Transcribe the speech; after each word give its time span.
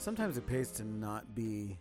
sometimes 0.00 0.36
it 0.38 0.46
pays 0.46 0.70
to 0.72 0.84
not 0.84 1.34
be, 1.34 1.78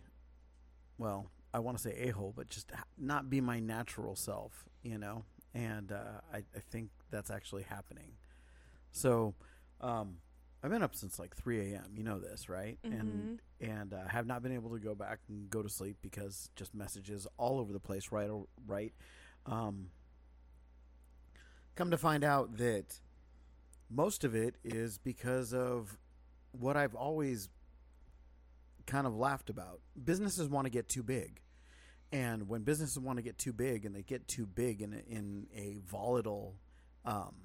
well, 0.98 1.32
I 1.54 1.60
want 1.60 1.78
to 1.78 1.84
say 1.84 1.96
a 2.02 2.10
hole, 2.10 2.34
but 2.36 2.50
just 2.50 2.72
not 2.98 3.30
be 3.30 3.42
my 3.42 3.60
natural 3.60 4.16
self, 4.16 4.66
you 4.84 4.98
know. 4.98 5.24
And 5.56 5.92
uh, 5.92 6.22
I, 6.32 6.38
I 6.38 6.60
think 6.70 6.90
that's 7.10 7.32
actually 7.32 7.64
happening. 7.64 8.12
So, 8.92 9.34
um, 9.82 10.18
I've 10.62 10.70
been 10.70 10.84
up 10.84 10.94
since 10.94 11.18
like 11.20 11.36
3 11.36 11.72
a.m. 11.74 11.94
You 11.96 12.04
know 12.04 12.20
this, 12.20 12.50
right? 12.50 12.78
And 12.84 13.40
and 13.62 13.94
uh, 13.94 14.08
have 14.10 14.28
not 14.28 14.44
been 14.44 14.52
able 14.52 14.72
to 14.72 14.80
go 14.80 14.94
back 14.94 15.20
and 15.30 15.50
go 15.50 15.64
to 15.64 15.70
sleep 15.70 15.98
because 16.02 16.50
just 16.58 16.76
messages 16.76 17.26
all 17.38 17.60
over 17.60 17.72
the 17.72 17.80
place. 17.80 18.12
Right, 18.12 18.30
right. 18.68 18.94
Um, 19.46 19.88
come 21.76 21.92
to 21.92 21.98
find 21.98 22.26
out 22.26 22.58
that 22.58 23.00
most 23.90 24.26
of 24.26 24.36
it 24.36 24.56
is 24.66 24.98
because 24.98 25.54
of 25.54 25.98
what 26.52 26.76
I've 26.76 26.96
always 26.96 27.48
kind 28.90 29.08
of 29.08 29.16
laughed 29.16 29.50
about. 29.50 29.80
Businesses 30.04 30.50
want 30.50 30.66
to 30.66 30.70
get 30.70 30.90
too 30.90 31.04
big. 31.04 31.42
And 32.12 32.50
when 32.50 32.64
businesses 32.64 32.98
want 33.00 33.18
to 33.18 33.24
get 33.24 33.38
too 33.38 33.54
big 33.54 33.86
and 33.86 33.96
they 33.96 34.02
get 34.02 34.28
too 34.28 34.46
big 34.48 34.82
in 34.82 34.94
a, 34.94 35.14
in 35.14 35.48
a 35.56 35.78
volatile 35.86 36.56
um, 37.06 37.36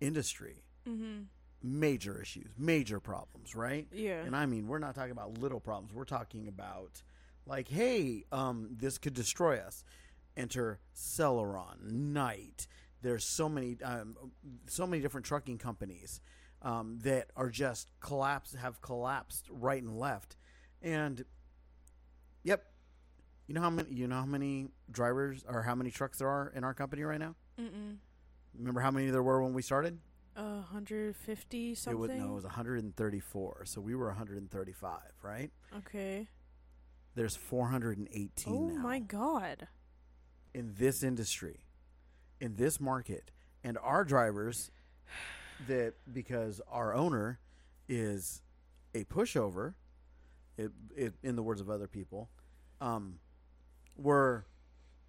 industry, 0.00 0.62
Mm-hmm. 0.88 1.22
major 1.62 2.20
issues, 2.20 2.50
major 2.58 3.00
problems, 3.00 3.54
right? 3.54 3.86
Yeah. 3.90 4.20
And 4.22 4.36
I 4.36 4.44
mean, 4.44 4.66
we're 4.68 4.78
not 4.78 4.94
talking 4.94 5.12
about 5.12 5.38
little 5.38 5.60
problems. 5.60 5.94
We're 5.94 6.04
talking 6.04 6.46
about 6.46 7.02
like, 7.46 7.68
hey, 7.68 8.24
um, 8.30 8.68
this 8.70 8.98
could 8.98 9.14
destroy 9.14 9.56
us. 9.56 9.82
Enter 10.36 10.78
Celadon, 10.92 11.78
Knight. 12.12 12.66
There's 13.00 13.24
so 13.24 13.48
many, 13.48 13.78
um, 13.82 14.14
so 14.66 14.86
many 14.86 15.00
different 15.02 15.24
trucking 15.24 15.56
companies 15.56 16.20
um, 16.60 16.98
that 17.02 17.30
are 17.34 17.48
just 17.48 17.88
collapsed, 18.00 18.56
have 18.56 18.82
collapsed 18.82 19.46
right 19.50 19.82
and 19.82 19.98
left, 19.98 20.36
and 20.84 21.24
yep, 22.44 22.64
you 23.48 23.54
know 23.54 23.62
how 23.62 23.70
many, 23.70 23.90
you 23.92 24.06
know 24.06 24.16
how 24.20 24.26
many 24.26 24.68
drivers 24.90 25.44
or 25.48 25.62
how 25.62 25.74
many 25.74 25.90
trucks 25.90 26.18
there 26.18 26.28
are 26.28 26.52
in 26.54 26.62
our 26.62 26.74
company 26.74 27.02
right 27.02 27.18
now. 27.18 27.34
Mm-mm. 27.60 27.96
Remember 28.56 28.80
how 28.80 28.90
many 28.92 29.10
there 29.10 29.22
were 29.22 29.42
when 29.42 29.52
we 29.54 29.62
started? 29.62 29.98
Uh, 30.36 30.62
150 30.70 31.70
It 31.72 31.78
something. 31.78 31.98
was 32.00 32.10
no, 32.10 32.30
it 32.30 32.34
was 32.34 32.44
134. 32.44 33.62
So 33.66 33.80
we 33.80 33.94
were 33.94 34.06
135, 34.08 34.98
right? 35.22 35.50
okay. 35.78 36.28
There's 37.16 37.36
418 37.36 38.52
Oh 38.52 38.66
now 38.68 38.82
my 38.82 38.98
god. 38.98 39.68
in 40.52 40.74
this 40.76 41.02
industry, 41.04 41.60
in 42.40 42.56
this 42.56 42.80
market, 42.80 43.30
and 43.62 43.78
our 43.78 44.04
drivers 44.04 44.70
that 45.68 45.94
because 46.12 46.60
our 46.68 46.92
owner 46.92 47.38
is 47.88 48.42
a 48.96 49.04
pushover, 49.04 49.74
it, 50.56 50.70
it, 50.96 51.14
in 51.22 51.36
the 51.36 51.42
words 51.42 51.60
of 51.60 51.68
other 51.70 51.86
people, 51.88 52.30
um, 52.80 53.18
were 53.96 54.46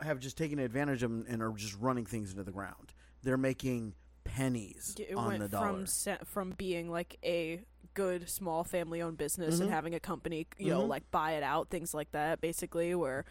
have 0.01 0.19
just 0.19 0.37
taken 0.37 0.59
advantage 0.59 1.03
of 1.03 1.11
'em 1.11 1.25
and 1.27 1.41
are 1.41 1.51
just 1.53 1.75
running 1.77 2.05
things 2.05 2.31
into 2.31 2.43
the 2.43 2.51
ground. 2.51 2.93
They're 3.23 3.37
making 3.37 3.95
pennies 4.23 4.95
It 4.99 5.15
on 5.15 5.27
went 5.27 5.39
the 5.39 5.47
dollar. 5.49 5.67
from 5.67 5.85
se- 5.87 6.19
from 6.25 6.51
being 6.51 6.89
like 6.89 7.17
a 7.23 7.63
good 7.93 8.27
small 8.29 8.63
family 8.63 9.01
owned 9.01 9.17
business 9.17 9.57
Mhm. 9.57 9.61
and 9.61 9.69
having 9.69 9.95
a 9.95 9.99
company, 9.99 10.47
you 10.57 10.69
know, 10.71 10.81
Mhm. 10.83 10.87
like 10.89 11.09
buy 11.11 11.33
it 11.33 11.43
out, 11.43 11.69
things 11.69 11.93
like 11.93 12.11
that, 12.11 12.41
basically, 12.41 12.93
where 12.95 13.23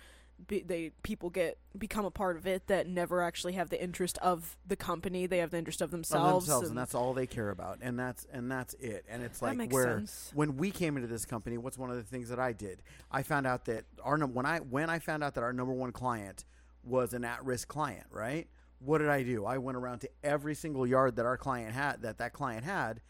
be, 0.46 0.62
they 0.62 0.90
people 1.02 1.30
get 1.30 1.58
become 1.76 2.04
a 2.04 2.10
part 2.10 2.36
of 2.36 2.46
it 2.46 2.66
that 2.66 2.86
never 2.86 3.22
actually 3.22 3.54
have 3.54 3.70
the 3.70 3.82
interest 3.82 4.18
of 4.18 4.56
the 4.66 4.76
company. 4.76 5.26
They 5.26 5.38
have 5.38 5.50
the 5.50 5.58
interest 5.58 5.80
of 5.80 5.90
themselves. 5.90 6.46
themselves, 6.46 6.68
and, 6.68 6.78
that's 6.78 6.94
all 6.94 7.12
they 7.14 7.26
care 7.26 7.50
about, 7.50 7.78
and 7.80 7.98
that's 7.98 8.26
and 8.32 8.50
that's 8.50 8.74
it. 8.74 9.04
And 9.08 9.22
it's 9.22 9.42
like 9.42 9.70
where 9.70 9.98
sense. 9.98 10.30
when 10.34 10.56
we 10.56 10.70
came 10.70 10.96
into 10.96 11.08
this 11.08 11.24
company, 11.24 11.58
what's 11.58 11.78
one 11.78 11.90
of 11.90 11.96
the 11.96 12.02
things 12.02 12.28
that 12.28 12.38
I 12.38 12.52
did? 12.52 12.82
I 13.10 13.22
found 13.22 13.46
out 13.46 13.64
that 13.66 13.84
our 14.02 14.18
when 14.18 14.46
I 14.46 14.58
when 14.58 14.90
I 14.90 14.98
found 14.98 15.24
out 15.24 15.34
that 15.34 15.44
our 15.44 15.52
number 15.52 15.72
one 15.72 15.92
client 15.92 16.44
was 16.82 17.14
an 17.14 17.24
at 17.24 17.44
risk 17.44 17.68
client, 17.68 18.06
right? 18.10 18.48
What 18.78 18.98
did 18.98 19.08
I 19.08 19.22
do? 19.22 19.44
I 19.46 19.58
went 19.58 19.76
around 19.76 20.00
to 20.00 20.10
every 20.22 20.54
single 20.54 20.86
yard 20.86 21.16
that 21.16 21.26
our 21.26 21.38
client 21.38 21.74
had 21.74 22.02
that 22.02 22.18
that 22.18 22.32
client 22.32 22.64
had, 22.64 23.00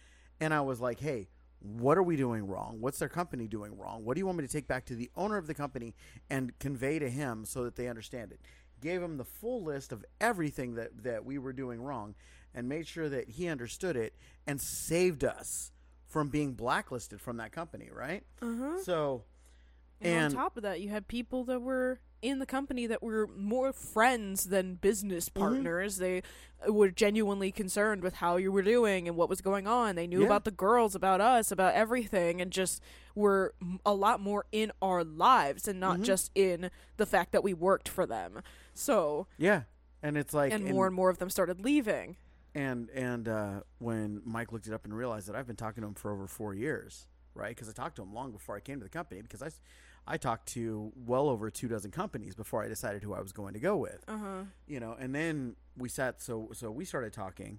and 0.41 0.55
I 0.55 0.61
was 0.61 0.81
like, 0.81 1.01
hey. 1.01 1.29
What 1.65 1.97
are 1.97 2.03
we 2.03 2.17
doing 2.17 2.47
wrong? 2.47 2.77
What's 2.81 2.99
their 2.99 3.09
company 3.09 3.49
doing 3.49 3.77
wrong? 3.79 4.05
What 4.05 4.15
do 4.15 4.19
you 4.19 4.27
want 4.27 4.37
me 4.37 4.47
to 4.47 4.53
take 4.53 4.69
back 4.69 4.85
to 4.87 4.95
the 4.95 5.11
owner 5.17 5.39
of 5.39 5.47
the 5.47 5.55
company 5.55 5.95
and 6.29 6.57
convey 6.59 6.99
to 6.99 7.09
him 7.09 7.47
so 7.47 7.65
that 7.65 7.75
they 7.77 7.89
understand 7.89 8.33
it? 8.33 8.41
Gave 8.83 9.03
him 9.03 9.17
the 9.17 9.25
full 9.25 9.65
list 9.65 9.91
of 9.91 10.05
everything 10.21 10.75
that, 10.75 11.05
that 11.05 11.25
we 11.25 11.39
were 11.39 11.55
doing 11.55 11.81
wrong 11.83 12.15
and 12.55 12.69
made 12.69 12.87
sure 12.87 13.09
that 13.09 13.31
he 13.31 13.49
understood 13.49 13.97
it 13.97 14.15
and 14.47 14.61
saved 14.61 15.25
us 15.25 15.73
from 16.07 16.29
being 16.29 16.53
blacklisted 16.53 17.19
from 17.21 17.39
that 17.39 17.51
company, 17.51 17.89
right? 17.91 18.25
Uh-huh. 18.43 18.83
So, 18.83 19.25
And, 20.03 20.13
and, 20.13 20.25
on 20.37 20.45
top 20.45 20.57
of 20.59 20.65
that, 20.65 20.81
you 20.83 20.91
had 20.91 21.09
people 21.09 21.45
that 21.45 21.61
were 21.63 21.99
in 22.25 22.39
the 22.39 22.47
company 22.47 22.87
that 22.87 23.03
were 23.03 23.27
more 23.37 23.73
friends 23.73 24.45
than 24.45 24.77
business 24.77 25.29
Mm-hmm. 25.29 25.41
partners. 25.41 25.99
They 25.99 26.23
were 26.67 26.91
genuinely 26.91 27.53
concerned 27.53 28.03
with 28.03 28.15
how 28.15 28.37
you 28.37 28.51
were 28.51 28.63
doing 28.63 29.07
and 29.07 29.17
what 29.17 29.29
was 29.29 29.43
going 29.43 29.67
on. 29.67 29.95
They 29.97 30.07
knew 30.07 30.21
Yeah. 30.21 30.27
about 30.27 30.45
the 30.45 30.51
girls, 30.51 30.95
about 30.95 31.21
us, 31.21 31.53
about 31.53 31.75
everything, 31.75 32.41
and 32.41 32.51
just 32.51 32.83
were 33.15 33.55
a 33.85 33.93
lot 33.95 34.21
more 34.21 34.47
in 34.51 34.73
our 34.81 35.05
lives 35.05 35.69
and 35.69 35.79
not 35.79 35.99
Mhm. 35.99 36.05
just 36.05 36.31
in 36.35 36.71
the 36.97 37.05
fact 37.07 37.33
that 37.33 37.45
we 37.45 37.53
worked 37.53 37.89
for 37.89 38.07
them. 38.07 38.41
So, 38.73 39.27
yeah, 39.37 39.65
and 40.03 40.17
it's 40.17 40.33
like 40.33 40.53
and 40.53 40.65
more 40.65 40.87
and 40.87 40.97
more 40.97 41.11
of 41.11 41.19
them 41.19 41.29
started 41.31 41.61
leaving. 41.61 42.17
and 42.55 42.89
and 42.91 43.29
uh, 43.29 43.61
when 43.79 44.23
Mike 44.25 44.51
looked 44.53 44.67
it 44.67 44.73
up 44.73 44.85
and 44.85 44.97
realized 44.97 45.29
that 45.29 45.37
I've 45.37 45.47
been 45.47 45.57
talking 45.57 45.83
to 45.83 45.89
him 45.89 45.95
for 45.95 46.11
over 46.13 46.27
four 46.27 46.55
years, 46.55 47.07
right? 47.35 47.49
Because 47.55 47.69
I 47.69 47.73
talked 47.73 47.97
to 47.97 48.03
him 48.03 48.15
long 48.15 48.33
before 48.33 48.57
I 48.57 48.61
came 48.61 48.79
to 48.79 48.85
the 48.85 48.91
company. 48.91 49.21
Because 49.23 49.43
I, 49.43 49.51
I 50.07 50.17
talked 50.19 50.49
to 50.55 50.93
well 50.95 51.29
over 51.29 51.51
two 51.51 51.69
dozen 51.69 51.91
companies 51.91 52.35
before 52.35 52.63
I 52.63 52.69
decided 52.69 53.03
who 53.03 53.15
I 53.15 53.21
was 53.21 53.33
going 53.33 53.55
to 53.55 53.61
go 53.61 53.77
with. 53.77 54.05
Uh 54.07 54.19
huh. 54.19 54.43
you 54.67 54.81
know 54.81 54.95
and 54.99 55.15
then 55.15 55.57
we 55.77 55.89
sat 55.89 56.21
so 56.21 56.51
so 56.53 56.71
we 56.71 56.85
started 56.85 57.13
talking 57.13 57.59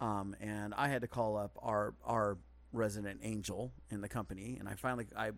um 0.00 0.34
and 0.40 0.74
i 0.74 0.88
had 0.88 1.00
to 1.02 1.06
call 1.08 1.36
up 1.36 1.52
our 1.62 1.94
our 2.04 2.36
resident 2.72 3.20
angel 3.22 3.72
in 3.90 4.00
the 4.00 4.08
company 4.08 4.56
and 4.58 4.68
i 4.68 4.74
finally 4.74 5.06
i 5.16 5.30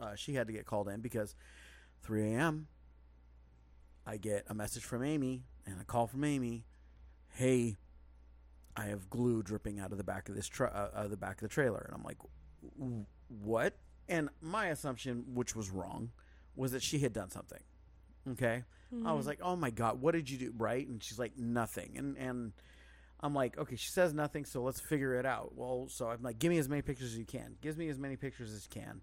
uh, 0.00 0.14
she 0.14 0.34
had 0.34 0.46
to 0.46 0.52
get 0.52 0.64
called 0.64 0.88
in 0.88 1.00
because 1.00 1.34
3 2.02 2.32
a.m 2.34 2.68
i 4.06 4.16
get 4.16 4.44
a 4.48 4.54
message 4.54 4.84
from 4.84 5.02
amy 5.02 5.42
and 5.66 5.80
a 5.80 5.84
call 5.84 6.06
from 6.06 6.22
amy 6.22 6.64
hey 7.30 7.76
i 8.76 8.84
have 8.86 9.10
glue 9.10 9.42
dripping 9.42 9.80
out 9.80 9.90
of 9.90 9.98
the 9.98 10.04
back 10.04 10.28
of 10.28 10.36
this 10.36 10.46
tra- 10.46 10.90
uh, 10.94 10.96
uh, 11.00 11.08
the 11.08 11.16
back 11.16 11.34
of 11.38 11.40
the 11.40 11.48
trailer 11.48 11.82
and 11.86 11.94
i'm 11.94 12.04
like 12.04 12.18
what 13.28 13.76
and 14.08 14.28
my 14.40 14.66
assumption 14.66 15.24
which 15.34 15.54
was 15.56 15.70
wrong 15.70 16.10
was 16.56 16.72
that 16.72 16.82
she 16.82 16.98
had 17.00 17.12
done 17.12 17.30
something 17.30 17.62
okay 18.28 18.64
I 19.04 19.12
was 19.12 19.22
mm-hmm. 19.22 19.28
like, 19.28 19.40
"Oh 19.42 19.56
my 19.56 19.70
god, 19.70 20.00
what 20.00 20.12
did 20.12 20.30
you 20.30 20.38
do?" 20.38 20.52
Right? 20.56 20.86
And 20.86 21.02
she's 21.02 21.18
like, 21.18 21.36
"Nothing." 21.36 21.94
And 21.96 22.16
and 22.16 22.52
I'm 23.20 23.34
like, 23.34 23.58
"Okay, 23.58 23.76
she 23.76 23.90
says 23.90 24.14
nothing, 24.14 24.44
so 24.44 24.62
let's 24.62 24.80
figure 24.80 25.14
it 25.14 25.26
out." 25.26 25.54
Well, 25.56 25.88
so 25.88 26.08
I'm 26.08 26.22
like, 26.22 26.38
"Give 26.38 26.50
me 26.50 26.58
as 26.58 26.68
many 26.68 26.82
pictures 26.82 27.12
as 27.12 27.18
you 27.18 27.24
can. 27.24 27.56
Gives 27.60 27.76
me 27.76 27.88
as 27.88 27.98
many 27.98 28.16
pictures 28.16 28.52
as 28.52 28.64
you 28.64 28.82
can." 28.82 29.00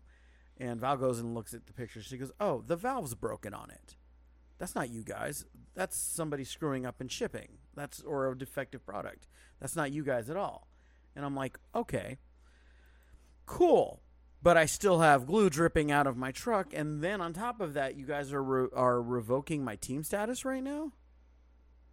And 0.57 0.79
Val 0.79 0.97
goes 0.97 1.19
and 1.19 1.33
looks 1.33 1.53
at 1.53 1.65
the 1.65 1.73
pictures. 1.73 2.05
She 2.05 2.17
goes, 2.17 2.31
"Oh, 2.39 2.63
the 2.65 2.75
valve's 2.75 3.15
broken 3.15 3.53
on 3.53 3.69
it. 3.71 3.95
That's 4.59 4.75
not 4.75 4.89
you 4.89 5.03
guys. 5.03 5.45
That's 5.73 5.97
somebody 5.97 6.43
screwing 6.43 6.85
up 6.85 7.01
in 7.01 7.07
shipping. 7.07 7.57
That's 7.75 8.01
or 8.01 8.29
a 8.29 8.37
defective 8.37 8.85
product. 8.85 9.27
That's 9.59 9.75
not 9.75 9.91
you 9.91 10.03
guys 10.03 10.29
at 10.29 10.37
all." 10.37 10.67
And 11.15 11.25
I'm 11.25 11.35
like, 11.35 11.59
"Okay, 11.75 12.17
cool." 13.45 14.01
But 14.43 14.57
I 14.57 14.65
still 14.65 14.99
have 14.99 15.25
glue 15.25 15.49
dripping 15.49 15.91
out 15.91 16.07
of 16.07 16.17
my 16.17 16.31
truck. 16.31 16.73
And 16.73 17.03
then 17.03 17.21
on 17.21 17.33
top 17.33 17.61
of 17.61 17.73
that, 17.73 17.95
you 17.95 18.05
guys 18.05 18.33
are 18.33 18.43
re- 18.43 18.69
are 18.73 19.01
revoking 19.01 19.63
my 19.63 19.75
team 19.75 20.03
status 20.03 20.45
right 20.45 20.63
now. 20.63 20.91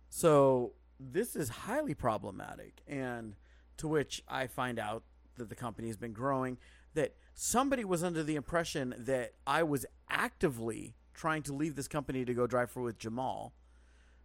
So 0.09 0.73
this 0.99 1.37
is 1.37 1.49
highly 1.49 1.95
problematic. 1.95 2.81
And 2.87 3.35
to 3.77 3.89
which 3.89 4.23
I 4.29 4.47
find 4.47 4.79
out 4.79 5.03
that 5.37 5.49
the 5.49 5.55
company 5.55 5.89
has 5.89 5.97
been 5.97 6.13
growing. 6.13 6.59
That 6.95 7.15
somebody 7.35 7.85
was 7.85 8.03
under 8.03 8.23
the 8.23 8.35
impression 8.35 8.95
that 8.99 9.35
I 9.47 9.63
was 9.63 9.87
actively 10.09 10.97
trying 11.15 11.43
to 11.43 11.53
leave 11.53 11.77
this 11.77 11.89
company 11.89 12.25
to 12.25 12.35
go 12.35 12.47
drive 12.47 12.71
for 12.71 12.83
with 12.83 12.99
Jamal. 12.99 13.55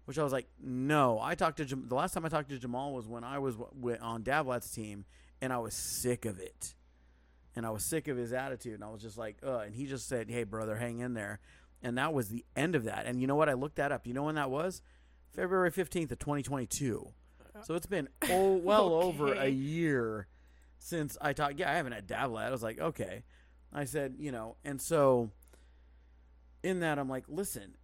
Which 0.05 0.17
I 0.17 0.23
was 0.23 0.33
like, 0.33 0.47
no. 0.61 1.19
I 1.21 1.35
talked 1.35 1.57
to 1.57 1.65
Jam- 1.65 1.87
the 1.87 1.95
last 1.95 2.13
time 2.13 2.25
I 2.25 2.29
talked 2.29 2.49
to 2.49 2.59
Jamal 2.59 2.93
was 2.93 3.07
when 3.07 3.23
I 3.23 3.39
was 3.39 3.55
w- 3.55 3.97
on 4.01 4.23
Davlat's 4.23 4.69
team, 4.69 5.05
and 5.41 5.53
I 5.53 5.59
was 5.59 5.73
sick 5.73 6.25
of 6.25 6.39
it 6.39 6.75
and 7.55 7.65
I 7.65 7.69
was 7.69 7.83
sick 7.83 8.07
of 8.07 8.17
his 8.17 8.33
attitude. 8.33 8.75
And 8.75 8.83
I 8.83 8.89
was 8.89 9.01
just 9.01 9.17
like, 9.17 9.37
uh, 9.45 9.59
and 9.59 9.75
he 9.75 9.85
just 9.85 10.07
said, 10.07 10.29
"Hey, 10.29 10.43
brother, 10.43 10.77
hang 10.77 10.99
in 10.99 11.13
there." 11.13 11.39
And 11.81 11.97
that 11.97 12.13
was 12.13 12.29
the 12.29 12.45
end 12.55 12.75
of 12.75 12.85
that. 12.85 13.05
And 13.05 13.19
you 13.19 13.27
know 13.27 13.35
what? 13.35 13.49
I 13.49 13.53
looked 13.53 13.75
that 13.75 13.91
up. 13.91 14.07
You 14.07 14.13
know 14.13 14.23
when 14.23 14.35
that 14.35 14.49
was? 14.49 14.81
February 15.31 15.71
fifteenth 15.71 16.11
of 16.11 16.19
twenty 16.19 16.43
twenty 16.43 16.65
two. 16.65 17.09
So 17.63 17.75
it's 17.75 17.85
been 17.85 18.09
oh 18.29 18.53
well 18.53 18.93
over 18.93 19.33
a 19.33 19.49
year 19.49 20.27
since 20.79 21.17
I 21.21 21.33
talked. 21.33 21.59
Yeah, 21.59 21.71
I 21.71 21.75
haven't 21.75 21.93
had 21.93 22.07
Davlat. 22.07 22.47
I 22.47 22.51
was 22.51 22.63
like, 22.63 22.79
okay. 22.79 23.23
I 23.71 23.85
said, 23.85 24.15
you 24.19 24.31
know, 24.31 24.57
and 24.63 24.79
so 24.79 25.31
in 26.61 26.79
that, 26.81 26.99
I'm 26.99 27.09
like, 27.09 27.25
listen, 27.27 27.75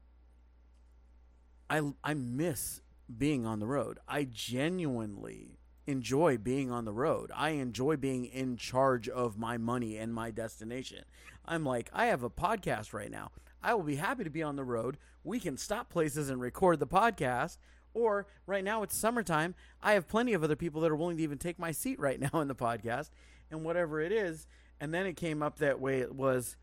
I 1.69 1.81
I 2.03 2.13
miss 2.13 2.81
being 3.17 3.45
on 3.45 3.59
the 3.59 3.67
road. 3.67 3.99
I 4.07 4.25
genuinely 4.25 5.58
enjoy 5.89 6.37
being 6.37 6.71
on 6.71 6.85
the 6.85 6.93
road. 6.93 7.31
I 7.35 7.51
enjoy 7.51 7.97
being 7.97 8.25
in 8.25 8.57
charge 8.57 9.09
of 9.09 9.37
my 9.37 9.57
money 9.57 9.97
and 9.97 10.13
my 10.13 10.29
destination. 10.29 11.03
I'm 11.45 11.65
like, 11.65 11.89
I 11.91 12.05
have 12.05 12.21
a 12.23 12.29
podcast 12.29 12.93
right 12.93 13.09
now. 13.09 13.31
I 13.63 13.73
will 13.73 13.83
be 13.83 13.95
happy 13.95 14.23
to 14.23 14.29
be 14.29 14.43
on 14.43 14.55
the 14.55 14.63
road. 14.63 14.97
We 15.23 15.39
can 15.39 15.57
stop 15.57 15.89
places 15.89 16.29
and 16.29 16.39
record 16.39 16.79
the 16.79 16.87
podcast. 16.87 17.57
Or 17.93 18.27
right 18.45 18.63
now 18.63 18.83
it's 18.83 18.95
summertime. 18.95 19.55
I 19.81 19.93
have 19.93 20.07
plenty 20.07 20.33
of 20.33 20.43
other 20.43 20.55
people 20.55 20.81
that 20.81 20.91
are 20.91 20.95
willing 20.95 21.17
to 21.17 21.23
even 21.23 21.39
take 21.39 21.57
my 21.57 21.71
seat 21.71 21.99
right 21.99 22.19
now 22.33 22.39
in 22.39 22.47
the 22.47 22.55
podcast 22.55 23.09
and 23.49 23.63
whatever 23.65 23.99
it 23.99 24.11
is. 24.11 24.47
And 24.79 24.93
then 24.93 25.07
it 25.07 25.17
came 25.17 25.41
up 25.41 25.57
that 25.57 25.81
way 25.81 25.99
it 25.99 26.13
was 26.13 26.55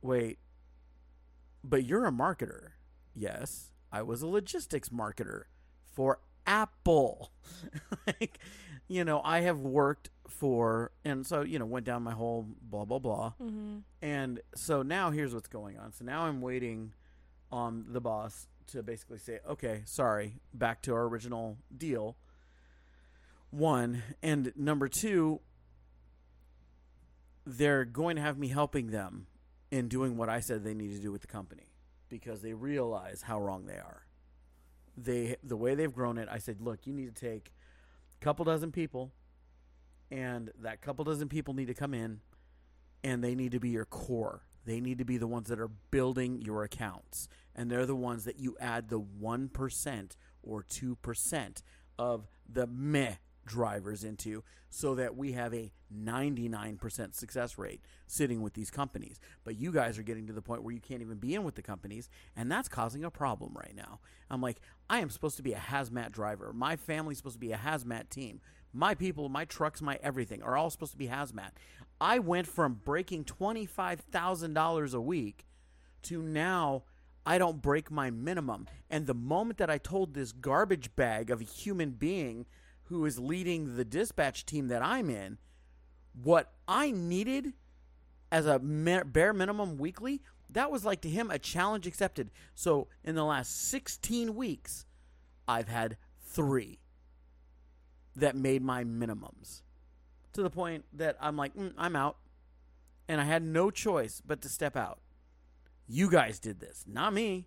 wait, 0.00 0.38
but 1.64 1.84
you're 1.84 2.06
a 2.06 2.12
marketer. 2.12 2.70
Yes, 3.14 3.72
I 3.90 4.02
was 4.02 4.22
a 4.22 4.28
logistics 4.28 4.90
marketer 4.90 5.44
for 5.84 6.20
Apple. 6.46 7.32
like, 8.06 8.38
you 8.88 9.04
know, 9.04 9.20
I 9.22 9.40
have 9.40 9.60
worked 9.60 10.10
for, 10.26 10.92
and 11.04 11.26
so, 11.26 11.42
you 11.42 11.58
know, 11.58 11.66
went 11.66 11.84
down 11.84 12.02
my 12.02 12.12
whole 12.12 12.46
blah, 12.62 12.86
blah, 12.86 12.98
blah. 12.98 13.32
Mm-hmm. 13.40 13.78
And 14.02 14.40
so 14.54 14.82
now 14.82 15.10
here's 15.10 15.34
what's 15.34 15.48
going 15.48 15.78
on. 15.78 15.92
So 15.92 16.04
now 16.04 16.22
I'm 16.22 16.40
waiting 16.40 16.94
on 17.52 17.84
the 17.88 18.00
boss 18.00 18.46
to 18.68 18.82
basically 18.82 19.18
say, 19.18 19.40
okay, 19.48 19.82
sorry, 19.84 20.36
back 20.54 20.82
to 20.82 20.94
our 20.94 21.04
original 21.04 21.58
deal. 21.76 22.16
One. 23.50 24.02
And 24.22 24.52
number 24.56 24.88
two, 24.88 25.40
they're 27.46 27.84
going 27.84 28.16
to 28.16 28.22
have 28.22 28.38
me 28.38 28.48
helping 28.48 28.90
them 28.90 29.26
in 29.70 29.88
doing 29.88 30.16
what 30.16 30.28
I 30.28 30.40
said 30.40 30.64
they 30.64 30.74
need 30.74 30.94
to 30.94 31.00
do 31.00 31.12
with 31.12 31.20
the 31.22 31.26
company 31.26 31.72
because 32.08 32.40
they 32.40 32.54
realize 32.54 33.22
how 33.22 33.40
wrong 33.40 33.66
they 33.66 33.74
are. 33.74 34.06
They 34.96 35.36
the 35.44 35.56
way 35.56 35.74
they've 35.74 35.92
grown 35.92 36.18
it, 36.18 36.28
I 36.30 36.38
said, 36.38 36.60
look, 36.60 36.86
you 36.86 36.92
need 36.92 37.14
to 37.14 37.20
take 37.20 37.52
couple 38.20 38.44
dozen 38.44 38.72
people 38.72 39.12
and 40.10 40.50
that 40.60 40.80
couple 40.80 41.04
dozen 41.04 41.28
people 41.28 41.54
need 41.54 41.66
to 41.66 41.74
come 41.74 41.94
in 41.94 42.20
and 43.04 43.22
they 43.22 43.34
need 43.34 43.52
to 43.52 43.60
be 43.60 43.70
your 43.70 43.84
core. 43.84 44.42
They 44.64 44.80
need 44.80 44.98
to 44.98 45.04
be 45.04 45.16
the 45.16 45.26
ones 45.26 45.48
that 45.48 45.60
are 45.60 45.70
building 45.90 46.42
your 46.42 46.62
accounts. 46.62 47.28
And 47.54 47.70
they're 47.70 47.86
the 47.86 47.96
ones 47.96 48.24
that 48.24 48.38
you 48.38 48.56
add 48.60 48.88
the 48.88 49.00
1% 49.00 50.16
or 50.42 50.62
2% 50.62 51.62
of 51.98 52.26
the 52.48 52.66
meh 52.66 53.14
drivers 53.46 54.04
into 54.04 54.44
so 54.68 54.94
that 54.94 55.16
we 55.16 55.32
have 55.32 55.54
a 55.54 55.72
99% 55.92 57.14
success 57.14 57.58
rate 57.58 57.80
sitting 58.06 58.42
with 58.42 58.52
these 58.52 58.70
companies. 58.70 59.18
But 59.42 59.58
you 59.58 59.72
guys 59.72 59.98
are 59.98 60.02
getting 60.02 60.26
to 60.26 60.32
the 60.32 60.42
point 60.42 60.62
where 60.62 60.74
you 60.74 60.80
can't 60.80 61.00
even 61.00 61.16
be 61.16 61.34
in 61.34 61.42
with 61.44 61.54
the 61.54 61.62
companies, 61.62 62.08
and 62.36 62.52
that's 62.52 62.68
causing 62.68 63.04
a 63.04 63.10
problem 63.10 63.54
right 63.54 63.74
now. 63.74 64.00
I'm 64.30 64.42
like, 64.42 64.60
I 64.90 65.00
am 65.00 65.10
supposed 65.10 65.36
to 65.36 65.42
be 65.42 65.52
a 65.52 65.58
hazmat 65.58 66.12
driver. 66.12 66.52
My 66.52 66.76
family's 66.76 67.18
supposed 67.18 67.36
to 67.36 67.40
be 67.40 67.52
a 67.52 67.58
hazmat 67.58 68.08
team. 68.08 68.40
My 68.72 68.94
people, 68.94 69.28
my 69.28 69.44
trucks, 69.44 69.80
my 69.80 69.98
everything 70.02 70.42
are 70.42 70.56
all 70.56 70.70
supposed 70.70 70.92
to 70.92 70.98
be 70.98 71.08
hazmat. 71.08 71.50
I 72.00 72.18
went 72.18 72.46
from 72.46 72.80
breaking 72.84 73.24
$25,000 73.24 74.94
a 74.94 75.00
week 75.00 75.46
to 76.02 76.22
now 76.22 76.84
I 77.26 77.36
don't 77.38 77.60
break 77.60 77.90
my 77.90 78.10
minimum. 78.10 78.66
And 78.88 79.06
the 79.06 79.14
moment 79.14 79.58
that 79.58 79.68
I 79.68 79.78
told 79.78 80.14
this 80.14 80.32
garbage 80.32 80.94
bag 80.96 81.30
of 81.30 81.40
a 81.40 81.44
human 81.44 81.90
being 81.90 82.46
who 82.84 83.04
is 83.04 83.18
leading 83.18 83.76
the 83.76 83.84
dispatch 83.84 84.46
team 84.46 84.68
that 84.68 84.82
I'm 84.82 85.10
in 85.10 85.38
what 86.22 86.52
I 86.66 86.90
needed 86.90 87.52
as 88.32 88.46
a 88.46 88.58
bare 88.58 89.32
minimum 89.32 89.76
weekly, 89.76 90.22
that 90.50 90.70
was 90.70 90.84
like 90.84 91.00
to 91.02 91.08
him 91.08 91.30
a 91.30 91.38
challenge 91.38 91.86
accepted. 91.86 92.30
So 92.54 92.88
in 93.04 93.14
the 93.14 93.24
last 93.24 93.68
16 93.70 94.34
weeks, 94.34 94.86
I've 95.46 95.68
had 95.68 95.96
three 96.20 96.80
that 98.16 98.36
made 98.36 98.62
my 98.62 98.84
minimums 98.84 99.62
to 100.32 100.42
the 100.42 100.50
point 100.50 100.84
that 100.92 101.16
I'm 101.20 101.36
like, 101.36 101.54
mm, 101.54 101.72
I'm 101.76 101.96
out. 101.96 102.16
And 103.08 103.20
I 103.20 103.24
had 103.24 103.42
no 103.42 103.70
choice 103.70 104.20
but 104.24 104.42
to 104.42 104.48
step 104.48 104.76
out. 104.76 105.00
You 105.86 106.10
guys 106.10 106.38
did 106.38 106.60
this, 106.60 106.84
not 106.86 107.14
me. 107.14 107.46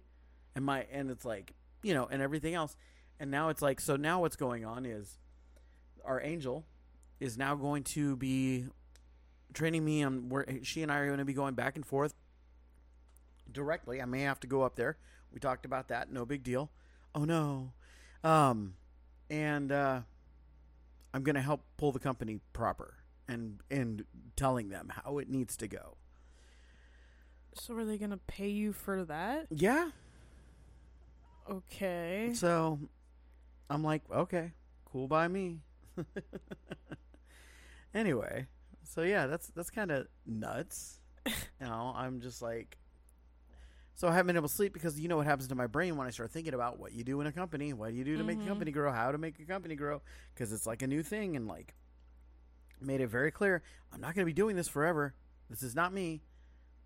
And 0.56 0.65
my 0.65 0.88
and 0.92 1.12
it's 1.12 1.24
like, 1.24 1.53
you 1.83 1.94
know, 1.94 2.07
and 2.09 2.21
everything 2.21 2.56
else. 2.56 2.75
And 3.19 3.30
now 3.30 3.50
it's 3.50 3.62
like, 3.62 3.80
so 3.80 3.95
now 3.95 4.21
what's 4.21 4.36
going 4.36 4.65
on 4.65 4.86
is 4.86 5.19
our 6.03 6.19
angel 6.21 6.65
is 7.19 7.38
now 7.38 7.53
going 7.53 7.83
to 7.83 8.15
be 8.15 8.65
training 9.53 9.86
me 9.86 10.01
on 10.01 10.30
where 10.30 10.45
she 10.63 10.81
and 10.81 10.92
I 10.92 10.98
are 10.98 11.06
going 11.06 11.19
to 11.19 11.25
be 11.25 11.33
going 11.33 11.53
back 11.53 11.75
and 11.75 11.86
forth 11.86 12.15
directly. 13.51 14.01
I 14.01 14.06
may 14.06 14.21
have 14.21 14.39
to 14.42 14.48
go 14.48 14.63
up 14.63 14.75
there. 14.75 14.98
We 15.33 15.39
talked 15.39 15.65
about 15.65 15.88
that. 15.89 16.12
No 16.12 16.25
big 16.25 16.44
deal. 16.44 16.71
Oh 17.15 17.25
no. 17.25 17.74
Um, 18.24 18.75
and 19.30 19.71
uh, 19.71 20.01
I'm 21.13 21.24
going 21.24 21.36
to 21.36 21.42
help 21.42 21.62
pull 21.77 21.92
the 21.92 22.00
company 22.00 22.39
proper 22.53 22.95
and 23.27 23.62
and 23.71 24.03
telling 24.36 24.69
them 24.69 24.92
how 25.03 25.18
it 25.18 25.30
needs 25.30 25.56
to 25.57 25.68
go. 25.68 25.98
So 27.53 27.75
are 27.75 27.86
they 27.86 27.98
gonna 27.98 28.19
pay 28.27 28.50
you 28.50 28.71
for 28.74 29.03
that? 29.06 29.48
Yeah. 29.50 29.92
Okay. 31.50 32.31
So 32.33 32.80
I'm 33.69 33.83
like, 33.83 34.03
okay, 34.09 34.53
cool 34.86 35.07
by 35.07 35.27
me. 35.27 35.59
anyway, 37.94 38.48
so 38.83 39.01
yeah, 39.01 39.27
that's 39.27 39.48
that's 39.48 39.69
kind 39.69 39.92
of 39.92 40.07
nuts. 40.25 41.00
you 41.25 41.33
know, 41.62 41.94
I'm 41.95 42.21
just 42.21 42.42
like, 42.42 42.77
so 44.01 44.07
I 44.07 44.13
haven't 44.13 44.25
been 44.27 44.36
able 44.36 44.48
to 44.48 44.56
sleep 44.56 44.74
because 44.74 45.00
you 45.00 45.07
know 45.07 45.18
what 45.18 45.27
happens 45.27 45.48
to 45.50 45.53
my 45.53 45.68
brain 45.68 45.95
when 45.95 46.07
I 46.07 46.09
start 46.09 46.31
thinking 46.31 46.56
about 46.56 46.80
what 46.80 46.92
you 46.92 47.03
do 47.03 47.21
in 47.21 47.27
a 47.27 47.31
company, 47.31 47.71
what 47.71 47.92
do 47.92 47.95
you 47.95 48.03
do 48.03 48.18
to 48.18 48.24
make 48.24 48.39
a 48.39 48.42
Mhm. 48.42 48.48
company 48.48 48.71
grow, 48.71 48.92
how 48.92 49.12
to 49.12 49.19
make 49.19 49.39
a 49.39 49.45
company 49.45 49.75
grow, 49.75 50.01
because 50.33 50.51
it's 50.51 50.65
like 50.65 50.81
a 50.81 50.88
new 50.88 51.03
thing 51.03 51.36
and 51.36 51.48
like 51.48 51.75
made 52.80 53.00
it 53.00 53.06
very 53.09 53.30
clear 53.30 53.62
I'm 53.94 54.01
not 54.01 54.15
going 54.15 54.24
to 54.24 54.30
be 54.30 54.33
doing 54.33 54.56
this 54.56 54.68
forever. 54.68 55.13
This 55.51 55.62
is 55.62 55.75
not 55.75 55.94
me. 55.94 56.24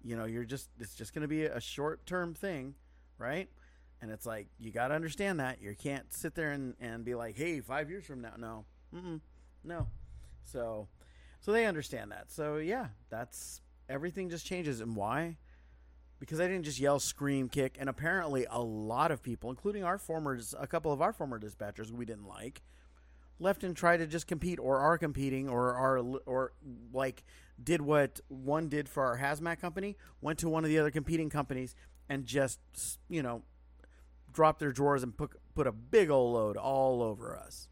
You 0.04 0.18
know, 0.18 0.26
you're 0.26 0.44
just 0.44 0.68
it's 0.78 0.94
just 0.94 1.14
going 1.14 1.22
to 1.22 1.28
be 1.30 1.46
a 1.46 1.62
short 1.62 2.06
term 2.06 2.34
thing, 2.34 2.76
right? 3.18 3.50
And 4.02 4.12
it's 4.12 4.26
like 4.26 4.50
you 4.60 4.72
got 4.74 4.90
to 4.90 4.94
understand 4.94 5.40
that 5.40 5.62
you 5.62 5.74
can't 5.74 6.14
sit 6.14 6.36
there 6.36 6.52
and 6.52 6.76
and 6.82 7.06
be 7.06 7.16
like, 7.16 7.38
hey, 7.38 7.62
five 7.62 7.90
years 7.90 8.06
from 8.06 8.20
now, 8.20 8.34
no, 8.38 8.66
Mm-mm, 8.94 9.22
no. 9.64 9.88
So, 10.44 10.90
so 11.40 11.54
they 11.54 11.66
understand 11.66 12.12
that. 12.12 12.30
So 12.30 12.58
yeah, 12.58 12.90
that's 13.10 13.62
everything 13.88 14.30
just 14.30 14.46
changes. 14.46 14.82
And 14.82 14.98
why? 14.98 15.38
Because 16.20 16.40
I 16.40 16.48
didn't 16.48 16.64
just 16.64 16.80
yell, 16.80 17.00
scream, 17.00 17.50
kick, 17.50 17.76
and 17.80 17.90
apparently 17.90 18.46
a 18.50 18.62
lot 18.62 19.12
of 19.12 19.22
people, 19.22 19.50
including 19.50 19.84
our 19.84 19.98
former, 19.98 20.40
a 20.58 20.68
couple 20.68 20.92
of 20.94 21.02
our 21.02 21.12
former 21.12 21.40
dispatchers, 21.40 21.92
we 21.92 22.06
didn't 22.06 22.28
like, 22.28 22.62
left 23.40 23.64
and 23.64 23.76
tried 23.76 23.98
to 23.98 24.08
just 24.08 24.28
compete, 24.28 24.60
or 24.60 24.80
are 24.80 24.98
competing, 24.98 25.50
or 25.50 25.74
are 25.74 25.98
or 26.26 26.54
like 26.94 27.24
did 27.62 27.82
what 27.82 28.20
one 28.28 28.70
did 28.70 28.88
for 28.88 29.04
our 29.04 29.18
hazmat 29.18 29.60
company, 29.60 29.98
went 30.22 30.40
to 30.40 30.50
one 30.50 30.64
of 30.64 30.70
the 30.70 30.80
other 30.80 30.92
competing 30.92 31.30
companies, 31.30 31.76
and 32.10 32.26
just 32.26 32.60
you 33.10 33.22
know 33.22 33.44
dropped 34.32 34.60
their 34.60 34.72
drawers 34.72 35.04
and 35.04 35.18
put 35.18 35.32
put 35.54 35.68
a 35.68 35.72
big 35.72 36.10
old 36.10 36.34
load 36.34 36.58
all 36.58 37.02
over 37.02 37.36
us, 37.38 37.70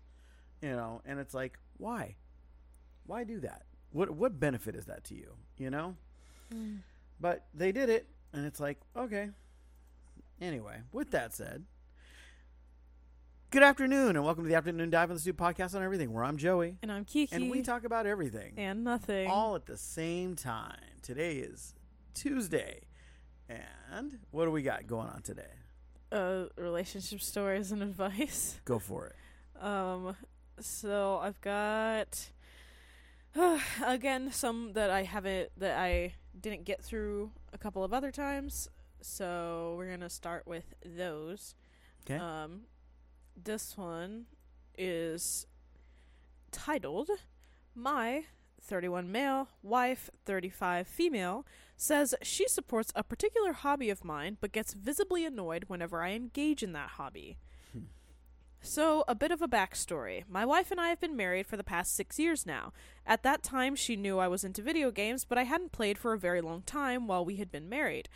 you 0.62 0.70
know. 0.70 1.02
And 1.06 1.20
it's 1.20 1.34
like, 1.34 1.60
why? 1.78 2.16
Why 3.06 3.24
do 3.24 3.40
that? 3.42 3.64
What 3.92 4.12
what 4.12 4.40
benefit 4.40 4.76
is 4.76 4.86
that 4.86 5.04
to 5.06 5.16
you? 5.16 5.36
You 5.58 5.70
know. 5.70 5.96
Mm. 6.54 6.80
But 7.20 7.46
they 7.54 7.72
did 7.72 7.90
it, 7.90 8.08
and 8.34 8.46
it's 8.46 8.60
like, 8.60 8.80
okay. 8.96 9.30
Anyway, 10.42 10.78
with 10.92 11.12
that 11.12 11.34
said, 11.34 11.64
good 13.52 13.64
afternoon, 13.64 14.16
and 14.16 14.26
welcome 14.26 14.44
to 14.44 14.50
the 14.50 14.56
Afternoon 14.56 14.90
Dive 14.90 15.10
in 15.10 15.16
the 15.16 15.20
Stew 15.22 15.34
podcast 15.34 15.76
on 15.76 15.84
everything, 15.84 16.12
where 16.12 16.24
I'm 16.24 16.38
Joey, 16.38 16.78
And 16.82 16.92
I'm 16.92 17.06
Kiki. 17.06 17.36
and 17.36 17.50
we 17.50 17.62
talk 17.62 17.84
about 17.86 18.06
everything, 18.06 18.54
and 18.58 18.84
nothing. 18.84 19.28
all 19.30 19.56
at 19.56 19.66
the 19.66 19.78
same 19.78 20.36
time. 20.36 20.78
Today 21.02 21.38
is 21.38 21.76
Tuesday, 22.14 22.82
and 23.48 24.18
what 24.32 24.46
do 24.46 24.52
we 24.52 24.62
got 24.64 24.88
going 24.88 25.08
on 25.08 25.22
today? 25.22 25.48
uh, 26.12 26.46
relationship 26.58 27.22
stories 27.22 27.72
and 27.72 27.82
advice. 27.84 28.60
Go 28.66 28.78
for 28.80 29.08
it. 29.08 29.64
Um, 29.64 30.16
so 30.60 31.20
I've 31.22 31.40
got 31.42 32.30
again 33.86 34.32
some 34.32 34.74
that 34.74 34.90
I 34.92 35.04
haven't 35.04 35.50
that 35.58 35.78
I 35.80 36.14
didn't 36.40 36.66
get 36.66 36.84
through 36.84 37.32
a 37.54 37.58
couple 37.58 37.84
of 37.84 37.94
other 37.94 38.12
times. 38.12 38.68
So 39.02 39.76
we're 39.78 39.90
gonna 39.90 40.10
start 40.10 40.48
with 40.48 40.74
those. 40.84 41.56
Okay. 42.06 42.18
Um, 42.18 42.62
this 43.42 43.78
one 43.78 44.26
is 44.78 45.46
titled 46.52 47.10
"My 47.76 48.26
31 48.62 49.12
male 49.12 49.50
wife, 49.62 50.10
35 50.26 50.88
female." 50.88 51.46
Says 51.76 52.16
she 52.22 52.48
supports 52.48 52.92
a 52.96 53.04
particular 53.04 53.54
hobby 53.54 53.90
of 53.90 54.06
mine, 54.06 54.38
but 54.40 54.52
gets 54.52 54.74
visibly 54.74 55.26
annoyed 55.26 55.66
whenever 55.68 56.02
I 56.02 56.12
engage 56.12 56.64
in 56.64 56.72
that 56.74 56.92
hobby. 56.92 57.38
So, 58.66 59.04
a 59.10 59.14
bit 59.14 59.32
of 59.32 59.42
a 59.42 59.48
backstory. 59.48 60.24
My 60.30 60.46
wife 60.46 60.72
and 60.72 60.80
I 60.80 60.88
have 60.88 61.02
been 61.02 61.18
married 61.18 61.48
for 61.48 61.58
the 61.58 61.66
past 61.66 61.94
six 61.98 62.18
years 62.18 62.46
now. 62.46 62.72
At 63.06 63.22
that 63.24 63.44
time, 63.44 63.76
she 63.76 63.98
knew 63.98 64.20
I 64.20 64.30
was 64.30 64.46
into 64.46 64.62
video 64.62 64.90
games, 64.90 65.26
but 65.26 65.38
I 65.38 65.44
hadn't 65.44 65.74
played 65.74 65.98
for 65.98 66.14
a 66.14 66.18
very 66.18 66.40
long 66.40 66.62
time 66.62 67.06
while 67.06 67.26
we 67.26 67.36
had 67.36 67.52
been 67.52 67.68
married. 67.68 68.08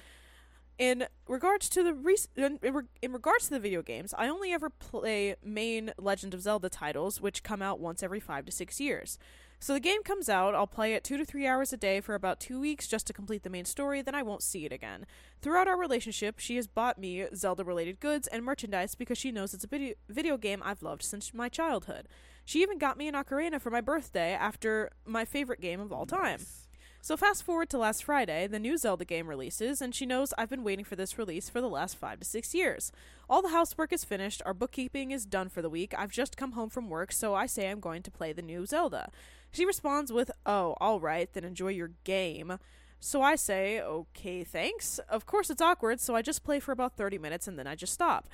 In 0.77 1.08
regards 1.27 1.68
to 1.70 1.84
the 1.84 1.94
rec- 1.94 2.30
in, 2.38 2.60
re- 2.62 2.84
in 3.01 3.12
regards 3.12 3.46
to 3.46 3.56
the 3.56 3.60
video 3.60 3.82
games, 3.82 4.13
I 4.18 4.30
only 4.30 4.54
ever 4.54 4.70
play 4.70 5.36
main 5.44 5.92
Legend 5.98 6.34
of 6.34 6.42
Zelda 6.42 6.70
titles, 6.70 7.20
which 7.20 7.44
come 7.44 7.62
out 7.62 7.82
once 7.82 8.01
every 8.01 8.22
five 8.22 8.46
to 8.46 8.51
six 8.54 8.80
years. 8.80 9.20
So 9.59 9.73
the 9.73 9.79
game 9.79 10.03
comes 10.03 10.29
out, 10.29 10.53
I'll 10.53 10.67
play 10.67 10.93
it 10.93 11.03
two 11.03 11.17
to 11.17 11.25
three 11.25 11.47
hours 11.47 11.73
a 11.73 11.77
day 11.77 11.99
for 11.99 12.13
about 12.13 12.39
two 12.39 12.59
weeks 12.59 12.87
just 12.87 13.07
to 13.07 13.13
complete 13.13 13.41
the 13.41 13.49
main 13.49 13.65
story, 13.65 14.03
then 14.03 14.13
I 14.13 14.21
won't 14.21 14.43
see 14.43 14.65
it 14.65 14.71
again. 14.71 15.05
Throughout 15.41 15.67
our 15.67 15.77
relationship, 15.77 16.37
she 16.37 16.57
has 16.57 16.67
bought 16.67 16.99
me 16.99 17.25
Zelda 17.35 17.63
related 17.63 17.99
goods 17.99 18.27
and 18.27 18.45
merchandise 18.45 18.93
because 18.93 19.17
she 19.17 19.31
knows 19.31 19.55
it's 19.55 19.63
a 19.63 19.67
video, 19.67 19.95
video 20.07 20.37
game 20.37 20.61
I've 20.63 20.83
loved 20.83 21.01
since 21.01 21.33
my 21.33 21.49
childhood. 21.49 22.07
She 22.45 22.61
even 22.61 22.77
got 22.77 22.97
me 22.97 23.07
an 23.07 23.15
ocarina 23.15 23.59
for 23.59 23.71
my 23.71 23.81
birthday 23.81 24.33
after 24.33 24.91
my 25.05 25.25
favorite 25.25 25.59
game 25.59 25.79
of 25.79 25.91
all 25.91 26.05
time. 26.05 26.39
Nice. 26.39 26.67
So 27.01 27.15
fast 27.15 27.43
forward 27.43 27.69
to 27.69 27.77
last 27.77 28.03
Friday, 28.03 28.47
the 28.47 28.59
new 28.59 28.77
Zelda 28.77 29.05
game 29.05 29.27
releases, 29.27 29.81
and 29.81 29.95
she 29.95 30.05
knows 30.05 30.33
I've 30.37 30.49
been 30.49 30.63
waiting 30.63 30.83
for 30.83 30.95
this 30.95 31.17
release 31.17 31.49
for 31.49 31.61
the 31.61 31.69
last 31.69 31.95
five 31.95 32.19
to 32.19 32.25
six 32.25 32.53
years. 32.53 32.91
All 33.29 33.41
the 33.41 33.49
housework 33.49 33.93
is 33.93 34.03
finished, 34.03 34.41
our 34.45 34.53
bookkeeping 34.53 35.11
is 35.11 35.25
done 35.25 35.47
for 35.47 35.61
the 35.61 35.69
week, 35.69 35.93
I've 35.97 36.11
just 36.11 36.35
come 36.35 36.51
home 36.51 36.69
from 36.69 36.89
work, 36.89 37.11
so 37.11 37.33
I 37.33 37.45
say 37.45 37.69
I'm 37.69 37.79
going 37.79 38.03
to 38.03 38.11
play 38.11 38.33
the 38.33 38.41
new 38.41 38.65
Zelda. 38.65 39.09
She 39.51 39.66
responds 39.66 40.12
with, 40.12 40.32
Oh, 40.46 40.75
alright, 40.82 41.32
then 41.34 41.44
enjoy 41.44 41.70
your 41.70 41.92
game. 42.04 42.58
So 43.00 43.22
I 43.22 43.36
say, 43.36 43.82
Okay, 43.82 44.44
thanks. 44.44 45.00
Of 45.10 45.25
course 45.25 45.50
it's 45.50 45.62
awkward, 45.62 46.00
so 46.00 46.16
I 46.16 46.22
just 46.22 46.44
play 46.44 46.60
for 46.60 46.72
about 46.72 46.98
30 46.98 47.18
minutes 47.18 47.48
and 47.48 47.58
then 47.58 47.68
I 47.68 47.75
just 47.75 47.94
stop. 47.94 48.30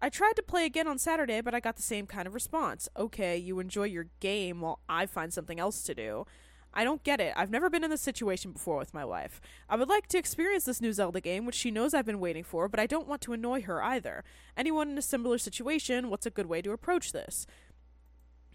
I 0.00 0.08
tried 0.08 0.34
to 0.34 0.42
play 0.42 0.66
again 0.66 0.88
on 0.88 0.98
Saturday, 0.98 1.40
but 1.40 1.54
I 1.54 1.60
got 1.60 1.76
the 1.76 1.82
same 1.82 2.06
kind 2.06 2.26
of 2.26 2.34
response. 2.34 2.88
Okay, 2.96 3.36
you 3.36 3.60
enjoy 3.60 3.84
your 3.84 4.06
game 4.18 4.60
while 4.60 4.80
I 4.88 5.06
find 5.06 5.32
something 5.32 5.60
else 5.60 5.84
to 5.84 5.94
do. 5.94 6.26
I 6.74 6.84
don't 6.84 7.04
get 7.04 7.20
it. 7.20 7.34
I've 7.36 7.50
never 7.50 7.68
been 7.68 7.84
in 7.84 7.90
this 7.90 8.00
situation 8.00 8.52
before 8.52 8.78
with 8.78 8.94
my 8.94 9.04
wife. 9.04 9.40
I 9.68 9.76
would 9.76 9.88
like 9.88 10.06
to 10.08 10.18
experience 10.18 10.64
this 10.64 10.80
new 10.80 10.92
Zelda 10.92 11.20
game, 11.20 11.44
which 11.44 11.54
she 11.54 11.70
knows 11.70 11.92
I've 11.92 12.06
been 12.06 12.18
waiting 12.18 12.44
for, 12.44 12.66
but 12.66 12.80
I 12.80 12.86
don't 12.86 13.06
want 13.06 13.20
to 13.22 13.32
annoy 13.32 13.62
her 13.62 13.82
either. 13.82 14.24
Anyone 14.56 14.90
in 14.90 14.98
a 14.98 15.02
similar 15.02 15.38
situation, 15.38 16.08
what's 16.08 16.26
a 16.26 16.30
good 16.30 16.46
way 16.46 16.62
to 16.62 16.72
approach 16.72 17.12
this? 17.12 17.46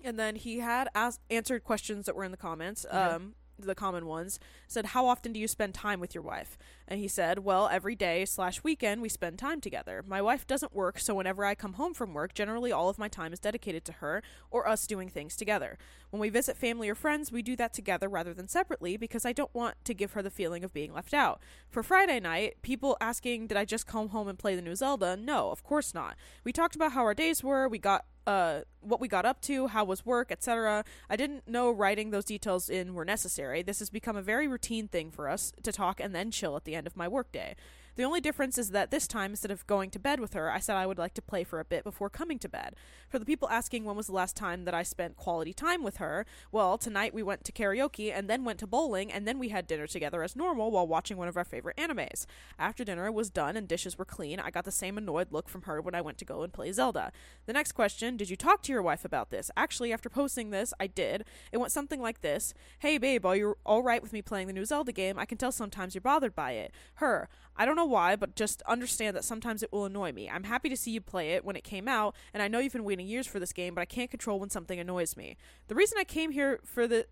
And 0.04 0.20
then 0.20 0.36
he 0.36 0.60
had 0.60 0.88
asked, 0.94 1.22
answered 1.30 1.64
questions 1.64 2.06
that 2.06 2.16
were 2.16 2.24
in 2.24 2.32
the 2.32 2.38
comments. 2.38 2.86
Um, 2.90 3.36
the 3.60 3.74
common 3.74 4.06
ones 4.06 4.40
said, 4.68 4.86
"How 4.86 5.08
often 5.08 5.34
do 5.34 5.40
you 5.40 5.48
spend 5.48 5.74
time 5.74 6.00
with 6.00 6.14
your 6.14 6.24
wife?" 6.24 6.60
And 6.88 7.00
he 7.00 7.08
said, 7.08 7.40
"Well, 7.40 7.68
every 7.68 7.96
day 7.96 8.24
slash 8.26 8.64
weekend 8.64 9.02
we 9.02 9.10
spend 9.10 9.40
time 9.40 9.62
together. 9.62 10.04
My 10.06 10.22
wife 10.22 10.46
doesn't 10.46 10.76
work, 10.76 11.00
so 11.00 11.16
whenever 11.16 11.44
I 11.44 11.56
come 11.56 11.74
home 11.74 11.96
from 11.96 12.14
work, 12.14 12.36
generally 12.36 12.72
all 12.72 12.88
of 12.88 13.00
my 13.00 13.08
time 13.08 13.34
is 13.34 13.40
dedicated 13.40 13.84
to 13.86 13.94
her 13.94 14.22
or 14.52 14.68
us 14.68 14.86
doing 14.86 15.10
things 15.10 15.36
together. 15.36 15.80
When 16.12 16.20
we 16.20 16.30
visit 16.30 16.56
family 16.56 16.88
or 16.88 16.94
friends, 16.94 17.32
we 17.32 17.42
do 17.42 17.56
that 17.56 17.74
together 17.74 18.08
rather 18.08 18.32
than 18.32 18.48
separately 18.48 18.96
because 18.96 19.26
I 19.26 19.34
don't 19.34 19.56
want 19.56 19.84
to 19.86 19.96
give 19.96 20.12
her 20.12 20.22
the 20.22 20.30
feeling 20.30 20.64
of 20.64 20.72
being 20.72 20.94
left 20.94 21.16
out. 21.16 21.42
For 21.68 21.82
Friday 21.82 22.20
night, 22.20 22.62
people 22.62 22.96
asking, 23.02 23.48
"Did 23.48 23.58
I 23.58 23.66
just 23.66 23.88
come 23.88 24.10
home 24.10 24.28
and 24.28 24.38
play 24.38 24.56
the 24.56 24.62
new 24.62 24.76
Zelda?" 24.76 25.18
No, 25.18 25.50
of 25.50 25.64
course 25.64 25.96
not. 25.96 26.16
We 26.44 26.54
talked 26.54 26.76
about 26.76 26.92
how 26.92 27.02
our 27.02 27.16
days 27.16 27.44
were. 27.44 27.68
We 27.68 27.80
got 27.80 28.06
uh, 28.28 28.62
what 28.82 29.00
we 29.00 29.08
got 29.08 29.26
up 29.26 29.42
to, 29.42 29.68
how 29.68 29.86
was 29.86 30.06
work, 30.06 30.32
etc. 30.32 30.84
I 31.10 31.16
didn't 31.16 31.48
know 31.48 31.72
writing 31.72 32.12
those 32.12 32.26
details 32.26 32.70
in 32.70 32.94
were 32.94 33.06
necessary. 33.06 33.64
This 33.64 33.80
has 33.80 33.90
become 33.90 34.18
a 34.18 34.22
very 34.22 34.48
routine 34.48 34.90
thing 34.90 35.10
for 35.12 35.30
us 35.30 35.54
to 35.64 35.72
talk 35.72 36.02
and 36.02 36.14
then 36.14 36.30
chill 36.30 36.58
at 36.58 36.66
the 36.66 36.76
end 36.76 36.86
of 36.86 36.98
my 36.98 37.08
workday. 37.08 37.56
The 37.98 38.04
only 38.04 38.22
difference 38.22 38.60
is 38.60 38.70
that 38.70 38.92
this 38.92 39.08
time, 39.08 39.32
instead 39.32 39.50
of 39.50 39.66
going 39.66 39.90
to 39.90 39.98
bed 39.98 40.20
with 40.20 40.34
her, 40.34 40.52
I 40.52 40.60
said 40.60 40.76
I 40.76 40.86
would 40.86 41.00
like 41.00 41.16
to 41.16 41.22
play 41.22 41.44
for 41.44 41.60
a 41.60 41.66
bit 41.66 41.84
before 41.84 42.12
coming 42.12 42.38
to 42.40 42.48
bed. 42.48 42.76
For 43.10 43.18
the 43.18 43.26
people 43.26 43.50
asking 43.50 43.86
when 43.86 43.96
was 43.96 44.06
the 44.06 44.14
last 44.14 44.36
time 44.36 44.66
that 44.66 44.76
I 44.76 44.84
spent 44.84 45.18
quality 45.18 45.52
time 45.52 45.84
with 45.84 45.98
her, 45.98 46.24
well, 46.52 46.78
tonight 46.78 47.16
we 47.16 47.24
went 47.24 47.44
to 47.46 47.52
karaoke 47.52 48.14
and 48.14 48.30
then 48.30 48.44
went 48.44 48.60
to 48.60 48.68
bowling 48.68 49.12
and 49.12 49.28
then 49.28 49.40
we 49.40 49.50
had 49.50 49.66
dinner 49.66 49.88
together 49.88 50.22
as 50.22 50.36
normal 50.36 50.70
while 50.70 50.86
watching 50.86 51.18
one 51.18 51.28
of 51.28 51.36
our 51.36 51.44
favorite 51.44 51.76
animes. 51.78 52.28
After 52.60 52.84
dinner 52.84 53.12
was 53.12 53.32
done 53.32 53.58
and 53.58 53.68
dishes 53.68 53.98
were 53.98 54.06
clean, 54.06 54.40
I 54.40 54.52
got 54.52 54.66
the 54.66 54.72
same 54.72 55.00
annoyed 55.00 55.32
look 55.32 55.50
from 55.50 55.64
her 55.64 55.82
when 55.82 55.96
I 55.96 56.02
went 56.02 56.20
to 56.20 56.26
go 56.26 56.44
and 56.44 56.54
play 56.54 56.72
Zelda. 56.72 57.12
The 57.48 57.54
next 57.54 57.72
question 57.72 58.16
Did 58.16 58.30
you 58.30 58.36
talk 58.36 58.62
to 58.64 58.72
your 58.72 58.84
wife 58.84 59.06
about 59.06 59.32
this? 59.32 59.50
Actually, 59.58 59.92
after 59.92 60.08
posting 60.08 60.52
this, 60.52 60.72
I 60.80 60.86
did. 60.86 61.26
It 61.52 61.58
went 61.58 61.72
something 61.72 62.00
like 62.00 62.22
this 62.22 62.54
Hey, 62.78 63.00
babe, 63.00 63.26
are 63.26 63.36
you 63.36 63.58
alright 63.66 64.04
with 64.04 64.14
me 64.14 64.22
playing 64.22 64.46
the 64.46 64.54
new 64.54 64.66
Zelda 64.66 64.92
game? 64.92 65.18
I 65.18 65.26
can 65.26 65.40
tell 65.40 65.52
sometimes 65.52 65.96
you're 65.96 66.02
bothered 66.04 66.36
by 66.36 66.52
it. 66.52 66.72
Her, 66.96 67.28
I 67.58 67.66
don't 67.66 67.76
know 67.76 67.86
why, 67.86 68.16
but 68.16 68.36
just 68.36 68.62
understand 68.64 69.18
that 69.18 69.24
sometimes 69.24 69.64
it 69.64 69.72
will 69.72 69.86
annoy 69.86 70.12
me. 70.12 70.30
I'm 70.30 70.44
happy 70.44 70.70
to 70.70 70.78
see 70.78 70.92
you 70.92 71.02
play 71.02 71.32
it 71.32 71.44
when 71.44 71.56
it 71.56 71.64
came 71.64 71.88
out, 71.88 72.16
and 72.34 72.44
I 72.44 72.48
know 72.48 72.60
you've 72.60 72.74
been 72.74 72.84
waiting 72.84 73.08
years 73.08 73.26
for 73.26 73.40
this 73.40 73.52
game, 73.52 73.74
but 73.74 73.82
I 73.82 73.86
can't 73.86 74.12
control 74.12 74.40
when 74.40 74.50
something 74.50 74.80
annoys 74.80 75.18
me. 75.18 75.36
The 75.68 75.76
reason 75.76 75.98
I 76.00 76.04
came 76.04 76.32
here 76.32 76.60
for 76.64 76.88
the 76.88 77.08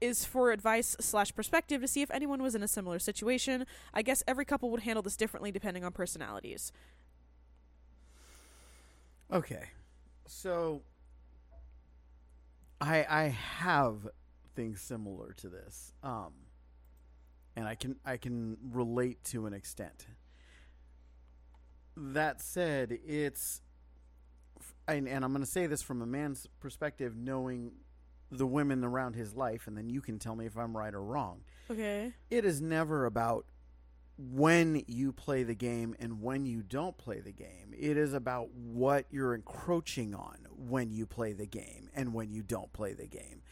is 0.00 0.24
for 0.24 0.50
advice 0.50 0.96
slash 0.98 1.34
perspective 1.34 1.80
to 1.82 1.86
see 1.86 2.02
if 2.02 2.10
anyone 2.10 2.42
was 2.42 2.54
in 2.54 2.62
a 2.62 2.68
similar 2.68 2.98
situation. 2.98 3.66
I 3.94 4.02
guess 4.02 4.24
every 4.26 4.44
couple 4.44 4.70
would 4.70 4.80
handle 4.82 5.02
this 5.02 5.16
differently 5.16 5.52
depending 5.52 5.84
on 5.84 5.92
personalities. 5.92 6.72
Okay, 9.30 9.68
so 10.26 10.82
I 12.80 13.06
I 13.08 13.22
have 13.28 14.08
things 14.54 14.80
similar 14.80 15.32
to 15.34 15.48
this, 15.48 15.94
um, 16.02 16.32
and 17.56 17.66
I 17.66 17.74
can 17.74 17.96
I 18.04 18.16
can 18.16 18.56
relate 18.70 19.22
to 19.24 19.46
an 19.46 19.52
extent. 19.52 20.06
That 21.96 22.40
said, 22.40 22.98
it's 23.06 23.60
and, 24.88 25.08
and 25.08 25.24
I'm 25.24 25.32
going 25.32 25.44
to 25.44 25.50
say 25.50 25.66
this 25.66 25.82
from 25.82 26.02
a 26.02 26.06
man's 26.06 26.46
perspective, 26.60 27.16
knowing 27.16 27.72
the 28.30 28.46
women 28.46 28.82
around 28.82 29.14
his 29.14 29.34
life, 29.34 29.66
and 29.66 29.76
then 29.76 29.88
you 29.88 30.00
can 30.00 30.18
tell 30.18 30.34
me 30.34 30.46
if 30.46 30.56
I'm 30.56 30.76
right 30.76 30.94
or 30.94 31.02
wrong. 31.02 31.42
Okay. 31.70 32.14
It 32.30 32.44
is 32.44 32.60
never 32.60 33.04
about 33.04 33.44
when 34.18 34.82
you 34.86 35.12
play 35.12 35.42
the 35.42 35.54
game 35.54 35.94
and 35.98 36.22
when 36.22 36.46
you 36.46 36.62
don't 36.62 36.96
play 36.96 37.20
the 37.20 37.32
game. 37.32 37.74
It 37.76 37.96
is 37.96 38.12
about 38.12 38.50
what 38.52 39.06
you're 39.10 39.34
encroaching 39.34 40.14
on 40.14 40.46
when 40.56 40.90
you 40.92 41.06
play 41.06 41.32
the 41.32 41.46
game 41.46 41.88
and 41.94 42.14
when 42.14 42.30
you 42.30 42.42
don't 42.42 42.72
play 42.72 42.92
the 42.92 43.06
game. 43.06 43.42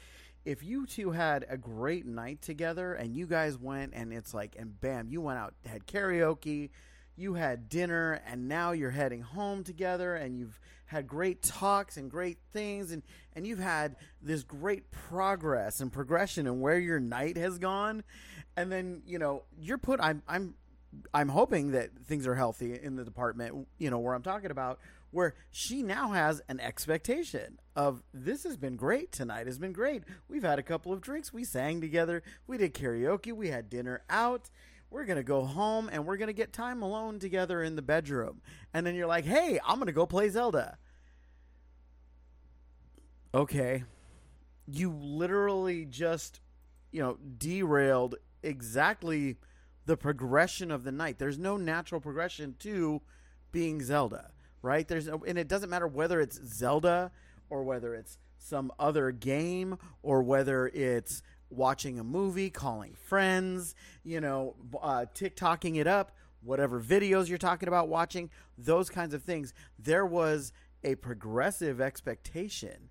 If 0.45 0.63
you 0.63 0.87
two 0.87 1.11
had 1.11 1.45
a 1.49 1.57
great 1.57 2.07
night 2.07 2.43
together 2.43 2.95
and 2.95 3.15
you 3.15 3.27
guys 3.27 3.59
went 3.59 3.93
and 3.95 4.13
it's 4.13 4.33
like, 4.33 4.57
and 4.59 4.81
bam, 4.81 5.09
you 5.09 5.21
went 5.21 5.39
out, 5.39 5.55
had 5.67 5.87
karaoke, 5.87 6.71
you 7.17 7.35
had 7.35 7.69
dinner, 7.69 8.21
and 8.27 8.49
now 8.49 8.73
you're 8.73 8.91
heading 8.91 9.21
home 9.21 9.63
together 9.65 10.15
and 10.15 10.39
you've 10.39 10.59
had 10.87 11.07
great 11.07 11.43
talks 11.43 11.97
and 11.97 12.11
great 12.11 12.39
things 12.53 12.91
and, 12.91 13.03
and 13.35 13.47
you've 13.47 13.59
had 13.59 13.97
this 14.23 14.43
great 14.43 14.91
progress 14.91 15.81
and 15.81 15.93
progression 15.93 16.47
and 16.47 16.61
where 16.61 16.79
your 16.79 16.99
night 16.99 17.37
has 17.37 17.59
gone. 17.59 18.03
And 18.57 18.73
then 18.73 19.03
you 19.07 19.19
know 19.19 19.45
you're 19.59 19.79
put 19.79 20.01
i'm 20.01 20.23
i'm 20.29 20.55
i'm 21.15 21.29
hoping 21.29 21.73
that 21.73 21.91
things 22.05 22.27
are 22.27 22.35
healthy 22.35 22.79
in 22.81 22.97
the 22.97 23.05
department 23.05 23.69
you 23.79 23.91
know 23.91 23.99
where 23.99 24.15
i'm 24.15 24.23
talking 24.23 24.51
about 24.51 24.81
where 25.11 25.35
she 25.51 25.83
now 25.83 26.11
has 26.11 26.41
an 26.49 26.61
expectation 26.61 27.59
of 27.75 28.03
this 28.13 28.45
has 28.45 28.57
been 28.57 28.77
great. 28.77 29.13
Tonight 29.13 29.47
has 29.47 29.59
been 29.59 29.73
great. 29.73 30.05
We've 30.29 30.43
had 30.43 30.59
a 30.59 30.63
couple 30.63 30.93
of 30.93 31.01
drinks. 31.01 31.33
We 31.33 31.45
sang 31.45 31.81
together. 31.81 32.23
We 32.47 32.59
did 32.59 32.75
karaoke. 32.75 33.33
We 33.33 33.49
had 33.49 33.69
dinner 33.69 34.03
out. 34.09 34.51
We're 34.91 35.05
gonna 35.05 35.23
go 35.23 35.45
home 35.45 35.89
and 35.93 36.05
we're 36.05 36.17
gonna 36.17 36.33
get 36.33 36.53
time 36.53 36.83
alone 36.83 37.19
together 37.19 37.63
in 37.63 37.77
the 37.77 37.83
bedroom. 37.83 38.41
And 38.75 38.85
then 38.87 38.95
you're 38.95 39.07
like 39.07 39.25
hey 39.25 39.61
i'm 39.65 39.79
gonna 39.79 39.93
go 39.93 40.07
play 40.07 40.29
zelda. 40.29 40.79
Okay. 43.33 43.85
You 44.67 44.93
literally 44.93 45.85
just 45.85 46.41
you 46.91 47.01
know 47.01 47.19
derailed 47.39 48.17
exactly 48.43 49.37
the 49.87 49.97
progression 49.97 50.73
of 50.73 50.83
the 50.83 50.93
night. 50.93 51.19
There's 51.19 51.39
no 51.39 51.57
natural 51.57 52.01
progression 52.01 52.57
to 52.61 53.01
being 53.53 53.81
zelda 53.83 54.31
right? 54.63 54.87
There's 54.87 55.07
no, 55.07 55.23
and 55.27 55.39
it 55.39 55.49
doesn't 55.49 55.71
matter 55.71 55.87
whether 55.87 56.21
it's 56.21 56.41
zelda 56.47 57.11
or 57.49 57.63
whether 57.63 57.95
it's 57.95 58.19
some 58.39 58.73
other 58.79 59.11
game 59.11 59.79
or 60.03 60.23
whether 60.23 60.69
it's 60.69 61.23
watching 61.51 61.99
a 61.99 62.05
movie 62.05 62.49
calling 62.49 62.95
friends 62.95 63.75
you 64.05 64.21
know 64.21 64.55
uh, 64.81 65.05
tiktoking 65.13 65.77
it 65.77 65.87
up 65.89 66.13
whatever 66.43 66.81
videos 66.81 67.29
you're 67.29 67.39
talking 67.39 67.69
about 67.69 67.89
watching 67.89 68.31
those 68.57 68.91
kinds 68.91 69.15
of 69.15 69.23
things. 69.23 69.53
There 69.79 70.07
was 70.07 70.53
a 70.83 70.95
progressive 70.97 71.81
expectation. 71.81 72.91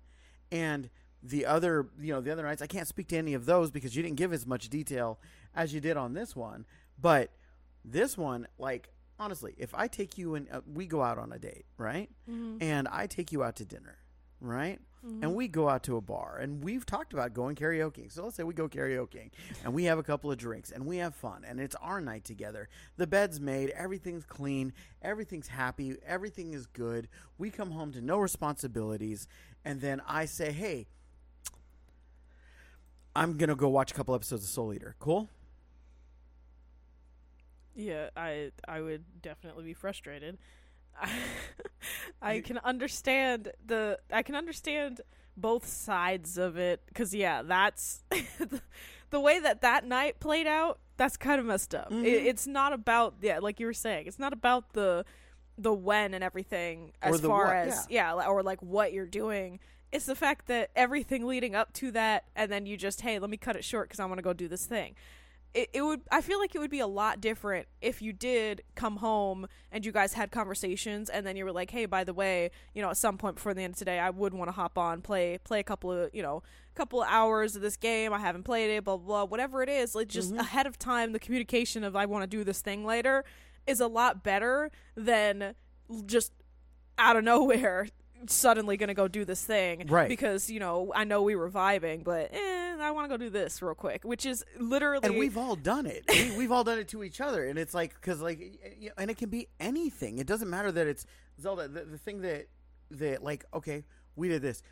And 0.52 0.90
the 1.22 1.44
other 1.44 1.88
you 2.00 2.14
know 2.14 2.22
the 2.22 2.32
other 2.32 2.44
nights 2.44 2.62
i 2.62 2.66
can't 2.66 2.88
speak 2.88 3.06
to 3.06 3.14
any 3.14 3.34
of 3.34 3.44
those 3.44 3.70
because 3.70 3.94
you 3.94 4.02
didn't 4.02 4.16
give 4.16 4.32
as 4.32 4.46
much 4.46 4.70
detail 4.70 5.18
as 5.54 5.74
you 5.74 5.80
did 5.80 5.96
on 5.96 6.14
this 6.14 6.34
one. 6.34 6.64
But 6.98 7.30
this 7.84 8.16
one 8.16 8.46
like 8.58 8.90
honestly 9.20 9.54
if 9.58 9.72
i 9.74 9.86
take 9.86 10.18
you 10.18 10.34
and 10.34 10.48
uh, 10.50 10.60
we 10.74 10.86
go 10.86 11.02
out 11.02 11.18
on 11.18 11.30
a 11.32 11.38
date 11.38 11.66
right? 11.78 12.10
Mm-hmm. 12.28 12.56
and 12.60 12.88
i 12.88 13.06
take 13.06 13.30
you 13.30 13.44
out 13.44 13.54
to 13.56 13.64
dinner 13.64 13.98
right? 14.40 14.78
And 15.22 15.34
we 15.34 15.48
go 15.48 15.68
out 15.68 15.82
to 15.84 15.96
a 15.96 16.00
bar 16.00 16.38
and 16.42 16.62
we've 16.62 16.84
talked 16.84 17.12
about 17.14 17.32
going 17.32 17.56
karaoke 17.56 18.10
so 18.12 18.24
let's 18.24 18.36
say 18.36 18.42
we 18.42 18.52
go 18.52 18.68
karaoke 18.68 19.30
and 19.64 19.72
we 19.72 19.84
have 19.84 19.98
a 19.98 20.02
couple 20.02 20.30
of 20.30 20.36
drinks 20.38 20.70
and 20.70 20.84
we 20.86 20.98
have 20.98 21.14
fun 21.14 21.44
and 21.46 21.58
it's 21.58 21.74
our 21.76 22.00
night 22.02 22.24
together. 22.24 22.68
The 22.98 23.06
bed's 23.06 23.40
made 23.40 23.70
everything's 23.70 24.24
clean 24.24 24.72
everything's 25.00 25.48
happy 25.48 25.96
everything 26.06 26.52
is 26.52 26.66
good. 26.66 27.08
We 27.38 27.50
come 27.50 27.70
home 27.70 27.92
to 27.92 28.02
no 28.02 28.18
responsibilities 28.18 29.26
and 29.64 29.80
then 29.80 30.02
i 30.06 30.26
say 30.26 30.52
hey 30.52 30.86
i'm 33.16 33.38
gonna 33.38 33.54
go 33.56 33.68
watch 33.68 33.90
a 33.92 33.94
couple 33.94 34.14
episodes 34.14 34.44
of 34.44 34.50
soul 34.50 34.72
eater. 34.74 34.96
Cool 34.98 35.28
Yeah, 37.74 38.10
I 38.16 38.50
I 38.66 38.80
would 38.80 39.04
definitely 39.22 39.64
be 39.64 39.74
frustrated. 39.74 40.38
I, 42.22 42.40
can 42.40 42.58
understand 42.58 43.52
the 43.64 43.98
I 44.12 44.22
can 44.22 44.34
understand 44.34 45.00
both 45.36 45.66
sides 45.66 46.36
of 46.36 46.58
it 46.58 46.82
cuz 46.94 47.14
yeah, 47.14 47.42
that's 47.42 48.04
the, 49.10 49.20
way 49.20 49.40
that 49.40 49.62
that 49.62 49.86
night 49.86 50.20
played 50.20 50.46
out, 50.46 50.78
that's 50.96 51.16
kind 51.16 51.40
of 51.40 51.46
messed 51.46 51.74
up. 51.74 51.90
Mhm. 51.90 52.04
It, 52.04 52.26
it's 52.26 52.46
not 52.46 52.72
about 52.72 53.14
yeah, 53.22 53.38
like 53.38 53.60
you 53.60 53.66
were 53.66 53.72
saying, 53.72 54.06
it's 54.06 54.18
not 54.18 54.32
about 54.32 54.72
the 54.72 55.04
the 55.56 55.72
when 55.72 56.14
and 56.14 56.24
everything 56.24 56.92
as 57.02 57.20
far 57.20 57.46
what, 57.46 57.56
as 57.56 57.86
yeah, 57.88 58.14
li- 58.14 58.26
or 58.26 58.42
like 58.42 58.60
what 58.60 58.92
you're 58.92 59.06
doing. 59.06 59.60
It's 59.92 60.06
the 60.06 60.14
fact 60.14 60.46
that 60.46 60.70
everything 60.76 61.26
leading 61.26 61.54
up 61.54 61.72
to 61.74 61.90
that 61.92 62.24
and 62.36 62.50
then 62.50 62.66
you 62.66 62.76
just 62.76 63.00
hey, 63.00 63.18
let 63.18 63.30
me 63.30 63.36
cut 63.36 63.56
it 63.56 63.64
short 63.64 63.88
cuz 63.88 64.00
I 64.00 64.04
want 64.04 64.18
to 64.18 64.22
go 64.22 64.32
do 64.32 64.48
this 64.48 64.66
thing 64.66 64.94
it, 65.52 65.70
it 65.72 65.82
would 65.82 66.02
I 66.10 66.20
feel 66.20 66.38
like 66.38 66.54
it 66.54 66.58
would 66.58 66.70
be 66.70 66.80
a 66.80 66.86
lot 66.86 67.20
different 67.20 67.66
if 67.80 68.00
you 68.00 68.12
did 68.12 68.62
come 68.76 68.96
home 68.98 69.46
and 69.72 69.84
you 69.84 69.92
guys 69.92 70.12
had 70.12 70.30
conversations 70.30 71.10
and 71.10 71.26
then 71.26 71.36
you 71.36 71.44
were 71.44 71.52
like, 71.52 71.70
Hey, 71.70 71.86
by 71.86 72.04
the 72.04 72.14
way, 72.14 72.50
you 72.74 72.82
know, 72.82 72.90
at 72.90 72.96
some 72.96 73.18
point 73.18 73.36
before 73.36 73.54
the 73.54 73.62
end 73.62 73.74
of 73.74 73.78
today 73.78 73.98
I 73.98 74.10
would 74.10 74.32
want 74.32 74.48
to 74.48 74.52
hop 74.52 74.78
on, 74.78 75.02
play 75.02 75.38
play 75.38 75.60
a 75.60 75.64
couple 75.64 75.90
of 75.90 76.10
you 76.14 76.22
know, 76.22 76.42
a 76.72 76.76
couple 76.76 77.02
of 77.02 77.08
hours 77.10 77.56
of 77.56 77.62
this 77.62 77.76
game. 77.76 78.12
I 78.12 78.20
haven't 78.20 78.44
played 78.44 78.70
it, 78.70 78.84
blah 78.84 78.96
blah, 78.96 79.06
blah 79.06 79.24
whatever 79.24 79.62
it 79.62 79.68
is, 79.68 79.94
like 79.94 80.08
just 80.08 80.30
mm-hmm. 80.30 80.40
ahead 80.40 80.66
of 80.66 80.78
time 80.78 81.12
the 81.12 81.18
communication 81.18 81.82
of 81.82 81.96
I 81.96 82.06
want 82.06 82.22
to 82.22 82.28
do 82.28 82.44
this 82.44 82.60
thing 82.60 82.84
later 82.84 83.24
is 83.66 83.80
a 83.80 83.88
lot 83.88 84.22
better 84.22 84.70
than 84.96 85.54
just 86.06 86.32
out 86.98 87.16
of 87.16 87.24
nowhere 87.24 87.88
suddenly 88.26 88.76
gonna 88.76 88.94
go 88.94 89.08
do 89.08 89.24
this 89.24 89.42
thing 89.44 89.86
Right. 89.88 90.08
because 90.08 90.50
you 90.50 90.60
know 90.60 90.92
i 90.94 91.04
know 91.04 91.22
we 91.22 91.34
were 91.36 91.50
vibing 91.50 92.04
but 92.04 92.32
eh, 92.32 92.76
i 92.80 92.90
want 92.90 93.04
to 93.04 93.08
go 93.08 93.16
do 93.16 93.30
this 93.30 93.62
real 93.62 93.74
quick 93.74 94.04
which 94.04 94.26
is 94.26 94.44
literally 94.58 95.06
and 95.06 95.18
we've 95.18 95.36
all 95.38 95.56
done 95.56 95.86
it. 95.86 96.04
we, 96.08 96.36
we've 96.36 96.52
all 96.52 96.64
done 96.64 96.78
it 96.78 96.88
to 96.88 97.02
each 97.02 97.20
other, 97.20 97.46
and 97.46 97.58
it's 97.58 97.74
like 97.74 97.94
because 97.94 98.20
like, 98.20 98.40
and 98.98 99.10
it 99.10 99.16
can 99.16 99.28
be 99.30 99.48
anything. 99.58 100.18
It 100.18 100.26
doesn't 100.26 100.48
matter 100.50 100.70
that 100.72 100.86
it's 100.86 101.06
Zelda. 101.40 101.68
The, 101.68 101.84
the 101.84 101.98
thing 101.98 102.20
that 102.22 102.48
that 102.92 103.22
like, 103.22 103.44
okay, 103.54 103.84
we 104.16 104.28
did 104.28 104.42
this. 104.42 104.62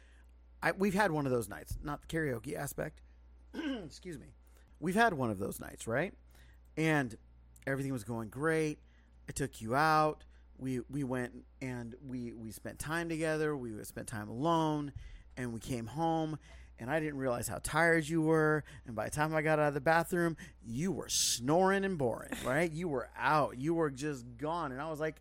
I, 0.63 0.73
we've 0.73 0.95
had 0.95 1.11
one 1.11 1.25
of 1.27 1.33
those 1.33 1.49
nights, 1.49 1.79
not 1.83 2.01
the 2.03 2.09
karaoke 2.09 2.57
aspect. 2.57 3.01
Excuse 3.85 4.19
me. 4.19 4.27
We've 4.81 4.95
had 4.95 5.15
one 5.15 5.31
of 5.31 5.39
those 5.39 5.61
nights, 5.61 5.87
right? 5.87 6.13
And 6.77 7.15
everything 7.67 7.93
was 7.93 8.05
going 8.05 8.29
great. 8.29 8.79
I 9.29 9.33
took 9.33 9.61
you 9.61 9.75
out. 9.75 10.25
We 10.59 10.81
we 10.91 11.05
went 11.05 11.33
and 11.63 11.95
we 12.07 12.33
we 12.33 12.51
spent 12.51 12.79
time 12.79 13.09
together. 13.09 13.57
We 13.57 13.73
spent 13.85 14.09
time 14.09 14.29
alone, 14.29 14.93
and 15.37 15.53
we 15.53 15.61
came 15.61 15.87
home. 15.87 16.39
And 16.81 16.89
I 16.89 17.01
didn't 17.01 17.19
realize 17.19 17.49
how 17.49 17.59
tired 17.61 18.09
you 18.09 18.23
were. 18.23 18.63
And 18.87 18.95
by 18.95 19.07
the 19.07 19.11
time 19.11 19.35
I 19.35 19.43
got 19.43 19.59
out 19.59 19.69
of 19.69 19.75
the 19.75 19.81
bathroom, 19.81 20.37
you 20.65 20.93
were 20.93 21.09
snoring 21.09 21.85
and 21.85 21.99
boring, 21.99 22.31
right? 22.45 22.71
you 22.71 22.87
were 22.87 23.09
out. 23.19 23.59
You 23.59 23.75
were 23.75 23.91
just 23.91 24.25
gone. 24.37 24.71
And 24.71 24.81
I 24.81 24.89
was 24.89 25.01
like, 25.01 25.17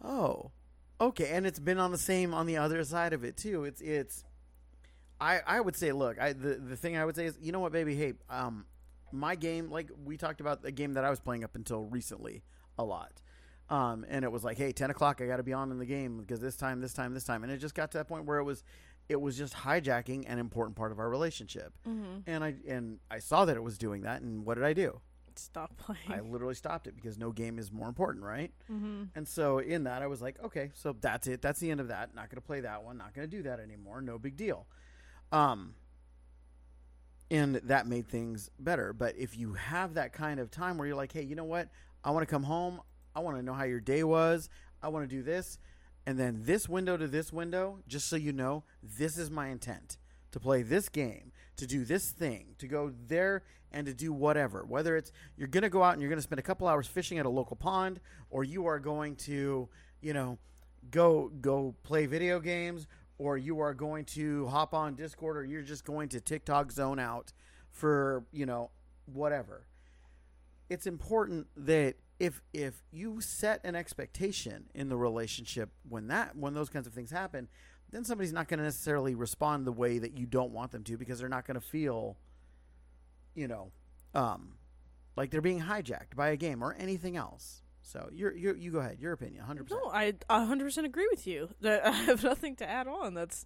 oh, 0.00 0.52
okay. 1.00 1.30
And 1.30 1.44
it's 1.44 1.58
been 1.58 1.78
on 1.78 1.90
the 1.90 1.98
same 1.98 2.34
on 2.34 2.46
the 2.46 2.56
other 2.56 2.84
side 2.84 3.12
of 3.12 3.24
it 3.24 3.36
too. 3.36 3.64
It's 3.64 3.80
it's. 3.80 4.24
I 5.20 5.40
I 5.46 5.60
would 5.60 5.76
say, 5.76 5.92
look, 5.92 6.20
I 6.20 6.32
the 6.32 6.54
the 6.54 6.76
thing 6.76 6.96
I 6.96 7.04
would 7.04 7.16
say 7.16 7.26
is, 7.26 7.36
you 7.40 7.50
know 7.50 7.60
what, 7.60 7.72
baby, 7.72 7.96
hey, 7.96 8.14
um, 8.30 8.64
my 9.12 9.34
game, 9.34 9.70
like 9.70 9.90
we 10.04 10.16
talked 10.16 10.40
about 10.40 10.62
the 10.62 10.72
game 10.72 10.94
that 10.94 11.04
I 11.04 11.10
was 11.10 11.20
playing 11.20 11.44
up 11.44 11.54
until 11.54 11.84
recently 11.84 12.42
a 12.78 12.84
lot. 12.84 13.12
Um, 13.70 14.04
and 14.08 14.24
it 14.24 14.30
was 14.30 14.44
like, 14.44 14.58
hey, 14.58 14.72
ten 14.72 14.90
o'clock, 14.90 15.20
I 15.20 15.26
got 15.26 15.38
to 15.38 15.42
be 15.42 15.52
on 15.52 15.70
in 15.70 15.78
the 15.78 15.86
game 15.86 16.18
because 16.18 16.40
this 16.40 16.56
time, 16.56 16.80
this 16.80 16.92
time, 16.92 17.14
this 17.14 17.24
time, 17.24 17.42
and 17.42 17.52
it 17.52 17.58
just 17.58 17.74
got 17.74 17.90
to 17.92 17.98
that 17.98 18.08
point 18.08 18.26
where 18.26 18.38
it 18.38 18.44
was, 18.44 18.64
it 19.08 19.20
was 19.20 19.36
just 19.38 19.54
hijacking 19.54 20.24
an 20.26 20.38
important 20.38 20.76
part 20.76 20.92
of 20.92 20.98
our 20.98 21.08
relationship. 21.08 21.72
And 22.26 22.44
I 22.44 22.54
and 22.68 22.98
I 23.10 23.18
saw 23.18 23.44
that 23.44 23.56
it 23.56 23.62
was 23.62 23.78
doing 23.78 24.02
that, 24.02 24.20
and 24.20 24.44
what 24.44 24.54
did 24.54 24.64
I 24.64 24.72
do? 24.72 25.00
stop 25.38 25.76
playing 25.76 26.10
I 26.10 26.20
literally 26.20 26.54
stopped 26.54 26.86
it 26.86 26.94
because 26.94 27.18
no 27.18 27.32
game 27.32 27.58
is 27.58 27.72
more 27.72 27.88
important, 27.88 28.24
right? 28.24 28.52
Mm-hmm. 28.70 29.04
And 29.14 29.26
so 29.26 29.58
in 29.58 29.84
that, 29.84 30.02
I 30.02 30.06
was 30.06 30.20
like, 30.20 30.42
okay, 30.44 30.70
so 30.74 30.94
that's 31.00 31.26
it. 31.26 31.42
That's 31.42 31.60
the 31.60 31.70
end 31.70 31.80
of 31.80 31.88
that. 31.88 32.14
Not 32.14 32.28
going 32.28 32.40
to 32.40 32.46
play 32.46 32.60
that 32.60 32.84
one. 32.84 32.98
Not 32.98 33.14
going 33.14 33.28
to 33.28 33.36
do 33.36 33.42
that 33.44 33.60
anymore. 33.60 34.00
No 34.00 34.18
big 34.18 34.36
deal. 34.36 34.66
Um, 35.30 35.74
and 37.30 37.56
that 37.56 37.86
made 37.86 38.08
things 38.08 38.50
better. 38.58 38.92
But 38.92 39.16
if 39.16 39.36
you 39.36 39.54
have 39.54 39.94
that 39.94 40.12
kind 40.12 40.38
of 40.38 40.50
time 40.50 40.76
where 40.76 40.86
you're 40.86 40.96
like, 40.96 41.12
hey, 41.12 41.22
you 41.22 41.34
know 41.34 41.44
what? 41.44 41.68
I 42.04 42.10
want 42.10 42.26
to 42.26 42.30
come 42.30 42.42
home. 42.42 42.80
I 43.14 43.20
want 43.20 43.36
to 43.36 43.42
know 43.42 43.54
how 43.54 43.64
your 43.64 43.80
day 43.80 44.04
was. 44.04 44.48
I 44.82 44.88
want 44.88 45.08
to 45.08 45.16
do 45.16 45.22
this. 45.22 45.58
And 46.06 46.18
then 46.18 46.42
this 46.42 46.68
window 46.68 46.96
to 46.96 47.06
this 47.06 47.32
window, 47.32 47.78
just 47.86 48.08
so 48.08 48.16
you 48.16 48.32
know, 48.32 48.64
this 48.82 49.16
is 49.16 49.30
my 49.30 49.48
intent 49.48 49.98
to 50.32 50.40
play 50.40 50.62
this 50.62 50.88
game, 50.88 51.30
to 51.56 51.66
do 51.66 51.84
this 51.84 52.10
thing, 52.10 52.54
to 52.58 52.66
go 52.66 52.92
there 53.06 53.42
and 53.70 53.86
to 53.86 53.94
do 53.94 54.12
whatever. 54.12 54.64
Whether 54.64 54.96
it's 54.96 55.12
you're 55.36 55.48
going 55.48 55.62
to 55.62 55.70
go 55.70 55.82
out 55.82 55.92
and 55.92 56.02
you're 56.02 56.08
going 56.08 56.18
to 56.18 56.22
spend 56.22 56.40
a 56.40 56.42
couple 56.42 56.66
hours 56.66 56.86
fishing 56.86 57.18
at 57.18 57.26
a 57.26 57.30
local 57.30 57.56
pond, 57.56 58.00
or 58.30 58.42
you 58.42 58.66
are 58.66 58.78
going 58.78 59.16
to, 59.16 59.68
you 60.00 60.12
know, 60.12 60.38
go 60.90 61.30
go 61.40 61.74
play 61.82 62.06
video 62.06 62.40
games, 62.40 62.86
or 63.18 63.36
you 63.38 63.60
are 63.60 63.74
going 63.74 64.04
to 64.06 64.46
hop 64.46 64.74
on 64.74 64.94
Discord, 64.96 65.36
or 65.36 65.44
you're 65.44 65.62
just 65.62 65.84
going 65.84 66.08
to 66.10 66.20
TikTok 66.20 66.72
zone 66.72 66.98
out 66.98 67.32
for 67.70 68.24
you 68.32 68.46
know 68.46 68.70
whatever. 69.06 69.66
It's 70.68 70.86
important 70.86 71.46
that 71.56 71.96
if 72.22 72.40
if 72.52 72.84
you 72.92 73.20
set 73.20 73.60
an 73.64 73.74
expectation 73.74 74.66
in 74.76 74.88
the 74.88 74.96
relationship 74.96 75.70
when 75.88 76.06
that 76.06 76.36
when 76.36 76.54
those 76.54 76.68
kinds 76.68 76.86
of 76.86 76.92
things 76.92 77.10
happen, 77.10 77.48
then 77.90 78.04
somebody's 78.04 78.32
not 78.32 78.46
going 78.46 78.58
to 78.58 78.64
necessarily 78.64 79.16
respond 79.16 79.66
the 79.66 79.72
way 79.72 79.98
that 79.98 80.16
you 80.16 80.24
don't 80.24 80.52
want 80.52 80.70
them 80.70 80.84
to 80.84 80.96
because 80.96 81.18
they're 81.18 81.28
not 81.28 81.44
going 81.44 81.56
to 81.56 81.66
feel, 81.66 82.16
you 83.34 83.48
know, 83.48 83.72
um, 84.14 84.52
like 85.16 85.32
they're 85.32 85.40
being 85.40 85.62
hijacked 85.62 86.14
by 86.14 86.28
a 86.28 86.36
game 86.36 86.62
or 86.62 86.76
anything 86.78 87.16
else. 87.16 87.62
So 87.82 88.08
you're, 88.12 88.36
you're 88.36 88.56
you 88.56 88.70
go 88.70 88.78
ahead. 88.78 88.98
Your 89.00 89.12
opinion, 89.14 89.42
hundred 89.42 89.64
percent. 89.64 89.80
No, 89.84 89.90
I 89.90 90.12
hundred 90.30 90.66
percent 90.66 90.86
agree 90.86 91.08
with 91.10 91.26
you. 91.26 91.48
I 91.64 91.90
have 91.90 92.22
nothing 92.22 92.54
to 92.56 92.70
add 92.70 92.86
on. 92.86 93.14
That's 93.14 93.44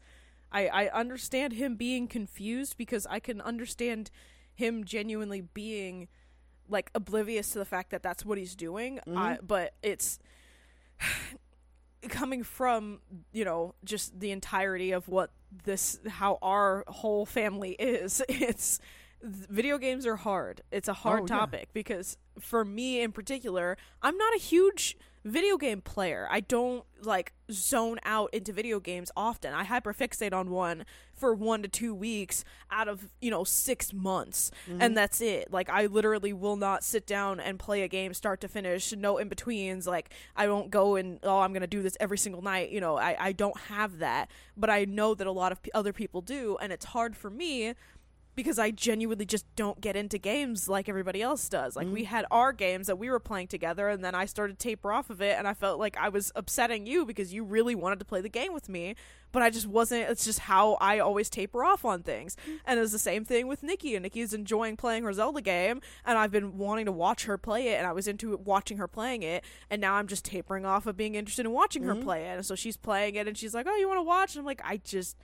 I 0.53 0.67
I 0.67 0.89
understand 0.89 1.55
him 1.55 1.77
being 1.77 2.09
confused 2.09 2.77
because 2.77 3.07
I 3.07 3.21
can 3.21 3.41
understand 3.41 4.11
him 4.55 4.85
genuinely 4.85 5.41
being 5.41 6.09
like 6.69 6.91
oblivious 6.95 7.51
to 7.51 7.59
the 7.59 7.65
fact 7.65 7.91
that 7.91 8.03
that's 8.03 8.25
what 8.25 8.39
he's 8.39 8.55
doing. 8.55 9.01
I, 9.07 9.11
mm-hmm. 9.35 9.47
but 9.47 9.75
it's 9.83 10.19
coming 12.09 12.43
from 12.43 13.01
you 13.33 13.45
know 13.45 13.75
just 13.85 14.19
the 14.21 14.31
entirety 14.31 14.93
of 14.93 15.09
what 15.09 15.31
this 15.65 15.99
how 16.09 16.39
our 16.43 16.85
whole 16.89 17.27
family 17.27 17.73
is. 17.73 18.23
It's 18.29 18.81
video 19.23 19.79
games 19.79 20.07
are 20.07 20.17
hard. 20.17 20.61
It's 20.71 20.89
a 20.89 20.93
hard 20.93 21.23
Oh, 21.23 21.27
yeah. 21.29 21.39
topic 21.39 21.69
because 21.73 22.17
for 22.39 22.65
me 22.65 23.01
in 23.01 23.13
particular, 23.13 23.77
I'm 24.03 24.17
not 24.17 24.35
a 24.35 24.39
huge 24.39 24.97
video 25.27 25.57
game 25.57 25.81
player. 25.81 26.29
I 26.31 26.41
don't 26.41 26.85
like 27.03 27.33
zone 27.51 27.99
out 28.05 28.33
into 28.33 28.53
video 28.53 28.81
games 28.81 29.11
often. 29.17 29.53
I 29.53 29.65
hyperfixate 29.65 30.33
on 30.33 30.51
one 30.51 30.87
for 31.15 31.35
1 31.35 31.63
to 31.63 31.69
2 31.69 31.95
weeks 31.95 32.45
out 32.71 32.89
of, 32.89 33.11
you 33.21 33.31
know, 33.31 33.45
6 33.45 33.93
months 33.93 34.51
and 34.67 34.81
mm-hmm. 34.81 34.95
that's 34.95 35.21
it. 35.21 35.53
Like 35.53 35.69
I 35.69 35.87
literally 35.87 36.33
will 36.33 36.57
not 36.57 36.85
sit 36.85 37.07
down 37.07 37.41
and 37.41 37.59
play 37.59 37.83
a 37.83 37.89
game 37.89 38.15
start 38.15 38.41
to 38.43 38.49
finish, 38.49 38.93
no 38.93 39.19
in 39.19 39.29
betweens. 39.29 39.87
Like 39.87 40.13
I 40.37 40.49
won't 40.49 40.71
go 40.71 40.97
and 40.97 41.19
oh, 41.23 41.41
I'm 41.41 41.53
going 41.53 41.61
to 41.61 41.67
do 41.67 41.83
this 41.83 41.97
every 42.01 42.19
single 42.19 42.43
night. 42.43 42.71
You 42.71 42.81
know, 42.81 42.97
I 42.97 43.17
I 43.19 43.33
don't 43.33 43.59
have 43.63 43.99
that, 43.99 44.31
but 44.57 44.71
I 44.71 44.85
know 44.85 45.15
that 45.15 45.27
a 45.27 45.33
lot 45.33 45.53
of 45.53 45.63
p- 45.63 45.71
other 45.75 45.93
people 45.93 46.21
do 46.21 46.57
and 46.61 46.73
it's 46.73 46.87
hard 46.87 47.17
for 47.17 47.31
me 47.31 47.75
because 48.37 48.59
I 48.59 48.71
genuinely 48.71 49.25
just 49.25 49.47
don't 49.57 49.81
get 49.81 49.97
into 49.97 50.19
games 50.19 50.69
like 50.69 50.91
everybody 50.91 51.23
else 51.23 51.49
does. 51.49 51.75
Like 51.75 51.89
we 51.91 52.03
mm-hmm. 52.03 52.15
had 52.15 52.27
our 52.31 52.53
games 52.53 52.87
that 52.87 52.99
we 52.99 53.09
were 53.09 53.19
playing 53.19 53.49
together 53.49 53.89
and 53.89 54.05
then 54.05 54.15
I 54.15 54.27
started 54.27 54.59
to 54.59 54.63
taper 54.63 54.93
off 54.93 55.09
of 55.09 55.23
it 55.23 55.39
and 55.39 55.49
I 55.49 55.55
felt 55.55 55.81
like 55.81 55.97
I 55.97 56.11
was 56.11 56.31
upsetting 56.37 56.87
you 56.87 57.07
because 57.07 57.33
you 57.33 57.43
really 57.43 57.75
wanted 57.75 57.99
to 57.99 58.05
play 58.05 58.21
the 58.21 58.29
game 58.29 58.53
with 58.53 58.69
me, 58.69 58.95
but 59.33 59.43
I 59.43 59.49
just 59.49 59.67
wasn't 59.67 60.11
it's 60.11 60.27
just 60.27 60.41
how 60.41 60.75
I 60.75 60.99
always 60.99 61.31
taper 61.31 61.65
off 61.65 61.87
on 61.87 62.03
things. 62.03 62.37
Mm-hmm. 62.43 62.57
And 62.67 62.79
it's 62.79 62.93
the 62.93 62.99
same 62.99 63.25
thing 63.25 63.49
with 63.49 63.63
Nikki 63.63 63.97
and 63.97 64.03
Nikki's 64.03 64.35
enjoying 64.35 64.77
playing 64.77 65.05
her 65.05 65.13
Zelda 65.15 65.41
game 65.41 65.81
and 66.05 66.19
I've 66.19 66.31
been 66.31 66.59
wanting 66.59 66.85
to 66.85 66.93
watch 66.93 67.25
her 67.25 67.39
play 67.39 67.69
it 67.69 67.79
and 67.79 67.87
I 67.87 67.93
was 67.93 68.07
into 68.07 68.37
watching 68.37 68.77
her 68.77 68.87
playing 68.87 69.23
it 69.23 69.45
and 69.71 69.81
now 69.81 69.95
I'm 69.95 70.09
just 70.09 70.27
tapering 70.27 70.67
off 70.67 70.87
of 70.87 70.95
being 70.95 71.15
interested 71.15 71.47
in 71.47 71.53
watching 71.53 71.85
her 71.85 71.95
mm-hmm. 71.95 72.05
play 72.05 72.27
it. 72.27 72.37
And 72.37 72.45
so 72.45 72.55
she's 72.55 72.77
playing 72.77 73.15
it 73.15 73.27
and 73.27 73.37
she's 73.37 73.55
like, 73.55 73.67
"Oh, 73.67 73.77
you 73.77 73.89
want 73.89 73.99
to 73.99 74.03
watch?" 74.03 74.35
And 74.35 74.41
I'm 74.41 74.47
like, 74.47 74.61
"I 74.63 74.77
just 74.77 75.17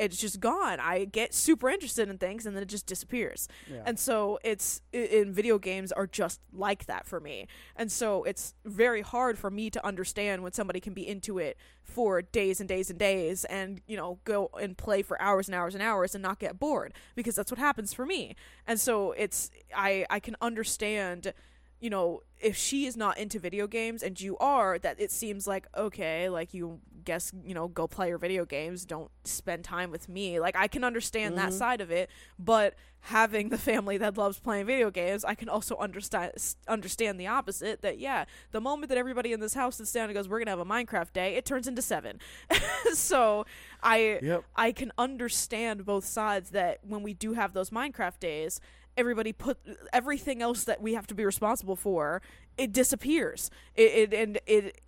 it's 0.00 0.16
just 0.16 0.40
gone. 0.40 0.80
I 0.80 1.04
get 1.04 1.34
super 1.34 1.68
interested 1.68 2.08
in 2.08 2.18
things 2.18 2.46
and 2.46 2.56
then 2.56 2.62
it 2.62 2.68
just 2.68 2.86
disappears. 2.86 3.48
Yeah. 3.70 3.82
And 3.84 3.98
so 3.98 4.38
it's 4.42 4.80
in 4.92 5.32
video 5.32 5.58
games 5.58 5.92
are 5.92 6.06
just 6.06 6.40
like 6.52 6.86
that 6.86 7.06
for 7.06 7.20
me. 7.20 7.46
And 7.76 7.92
so 7.92 8.24
it's 8.24 8.54
very 8.64 9.02
hard 9.02 9.38
for 9.38 9.50
me 9.50 9.68
to 9.70 9.86
understand 9.86 10.42
when 10.42 10.52
somebody 10.52 10.80
can 10.80 10.94
be 10.94 11.06
into 11.06 11.38
it 11.38 11.58
for 11.82 12.22
days 12.22 12.60
and 12.60 12.68
days 12.68 12.88
and 12.88 12.98
days 12.98 13.44
and, 13.44 13.82
you 13.86 13.96
know, 13.96 14.18
go 14.24 14.50
and 14.60 14.76
play 14.78 15.02
for 15.02 15.20
hours 15.20 15.48
and 15.48 15.54
hours 15.54 15.74
and 15.74 15.82
hours 15.82 16.14
and 16.14 16.22
not 16.22 16.38
get 16.38 16.58
bored 16.58 16.94
because 17.14 17.34
that's 17.34 17.50
what 17.50 17.58
happens 17.58 17.92
for 17.92 18.06
me. 18.06 18.34
And 18.66 18.80
so 18.80 19.12
it's 19.12 19.50
I 19.76 20.06
I 20.08 20.18
can 20.18 20.36
understand 20.40 21.34
you 21.80 21.90
know, 21.90 22.22
if 22.40 22.56
she 22.56 22.86
is 22.86 22.96
not 22.96 23.18
into 23.18 23.38
video 23.38 23.66
games 23.66 24.02
and 24.02 24.20
you 24.20 24.36
are, 24.38 24.78
that 24.78 25.00
it 25.00 25.10
seems 25.10 25.46
like 25.46 25.66
okay, 25.76 26.28
like 26.28 26.52
you 26.54 26.80
guess, 27.04 27.32
you 27.44 27.54
know, 27.54 27.68
go 27.68 27.86
play 27.86 28.08
your 28.08 28.18
video 28.18 28.44
games, 28.44 28.84
don't 28.84 29.10
spend 29.24 29.64
time 29.64 29.90
with 29.90 30.08
me. 30.08 30.38
Like 30.38 30.56
I 30.56 30.68
can 30.68 30.84
understand 30.84 31.36
that 31.38 31.50
Mhm. 31.50 31.58
side 31.58 31.80
of 31.80 31.90
it, 31.90 32.10
but 32.38 32.74
having 33.04 33.48
the 33.48 33.56
family 33.56 33.96
that 33.96 34.18
loves 34.18 34.38
playing 34.38 34.66
video 34.66 34.90
games, 34.90 35.24
I 35.24 35.34
can 35.34 35.48
also 35.48 35.76
understand 35.76 36.32
understand 36.68 37.18
the 37.18 37.26
opposite 37.26 37.80
that 37.80 37.98
yeah, 37.98 38.26
the 38.52 38.60
moment 38.60 38.90
that 38.90 38.98
everybody 38.98 39.32
in 39.32 39.40
this 39.40 39.54
house 39.54 39.76
sits 39.76 39.92
down 39.92 40.04
and 40.04 40.14
goes, 40.14 40.28
"We're 40.28 40.38
going 40.38 40.46
to 40.46 40.50
have 40.50 40.58
a 40.60 40.64
Minecraft 40.66 41.12
day," 41.14 41.34
it 41.36 41.44
turns 41.46 41.66
into 41.66 41.80
7. 41.82 42.20
so, 42.92 43.46
I 43.82 44.18
Yep. 44.22 44.44
I 44.54 44.72
can 44.72 44.92
understand 44.98 45.86
both 45.86 46.04
sides 46.04 46.50
that 46.50 46.80
when 46.82 47.02
we 47.02 47.14
do 47.14 47.32
have 47.32 47.54
those 47.54 47.70
Minecraft 47.70 48.18
days, 48.20 48.60
everybody 49.00 49.32
put 49.32 49.58
everything 49.92 50.42
else 50.42 50.64
that 50.64 50.80
we 50.80 50.94
have 50.94 51.06
to 51.08 51.14
be 51.14 51.24
responsible 51.24 51.76
for, 51.76 52.22
it 52.56 52.72
disappears. 52.72 53.50
It, 53.74 54.12
it 54.12 54.14
and 54.14 54.38
it 54.46 54.80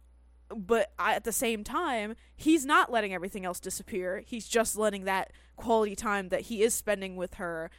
but 0.54 0.92
at 0.98 1.24
the 1.24 1.32
same 1.32 1.64
time, 1.64 2.14
he's 2.36 2.64
not 2.64 2.92
letting 2.92 3.14
everything 3.14 3.44
else 3.44 3.58
disappear. 3.58 4.22
He's 4.26 4.46
just 4.46 4.76
letting 4.76 5.04
that 5.04 5.32
quality 5.56 5.96
time 5.96 6.28
that 6.28 6.42
he 6.42 6.62
is 6.62 6.74
spending 6.74 7.16
with 7.16 7.34
her 7.34 7.70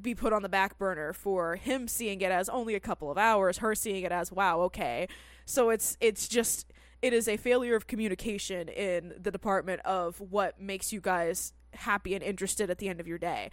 be 0.00 0.14
put 0.14 0.32
on 0.32 0.42
the 0.42 0.48
back 0.48 0.78
burner 0.78 1.12
for 1.12 1.56
him 1.56 1.88
seeing 1.88 2.20
it 2.20 2.30
as 2.30 2.48
only 2.48 2.74
a 2.74 2.80
couple 2.80 3.10
of 3.10 3.18
hours, 3.18 3.58
her 3.58 3.74
seeing 3.74 4.04
it 4.04 4.12
as 4.12 4.30
wow, 4.30 4.60
okay. 4.60 5.08
So 5.44 5.70
it's 5.70 5.96
it's 6.00 6.28
just 6.28 6.72
it 7.00 7.12
is 7.12 7.28
a 7.28 7.36
failure 7.36 7.74
of 7.74 7.86
communication 7.86 8.68
in 8.68 9.14
the 9.18 9.30
department 9.30 9.80
of 9.84 10.20
what 10.20 10.60
makes 10.60 10.92
you 10.92 11.00
guys 11.00 11.52
happy 11.72 12.14
and 12.14 12.22
interested 12.22 12.70
at 12.70 12.78
the 12.78 12.88
end 12.88 13.00
of 13.00 13.06
your 13.06 13.18
day. 13.18 13.50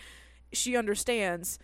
She 0.52 0.76
understands 0.76 1.60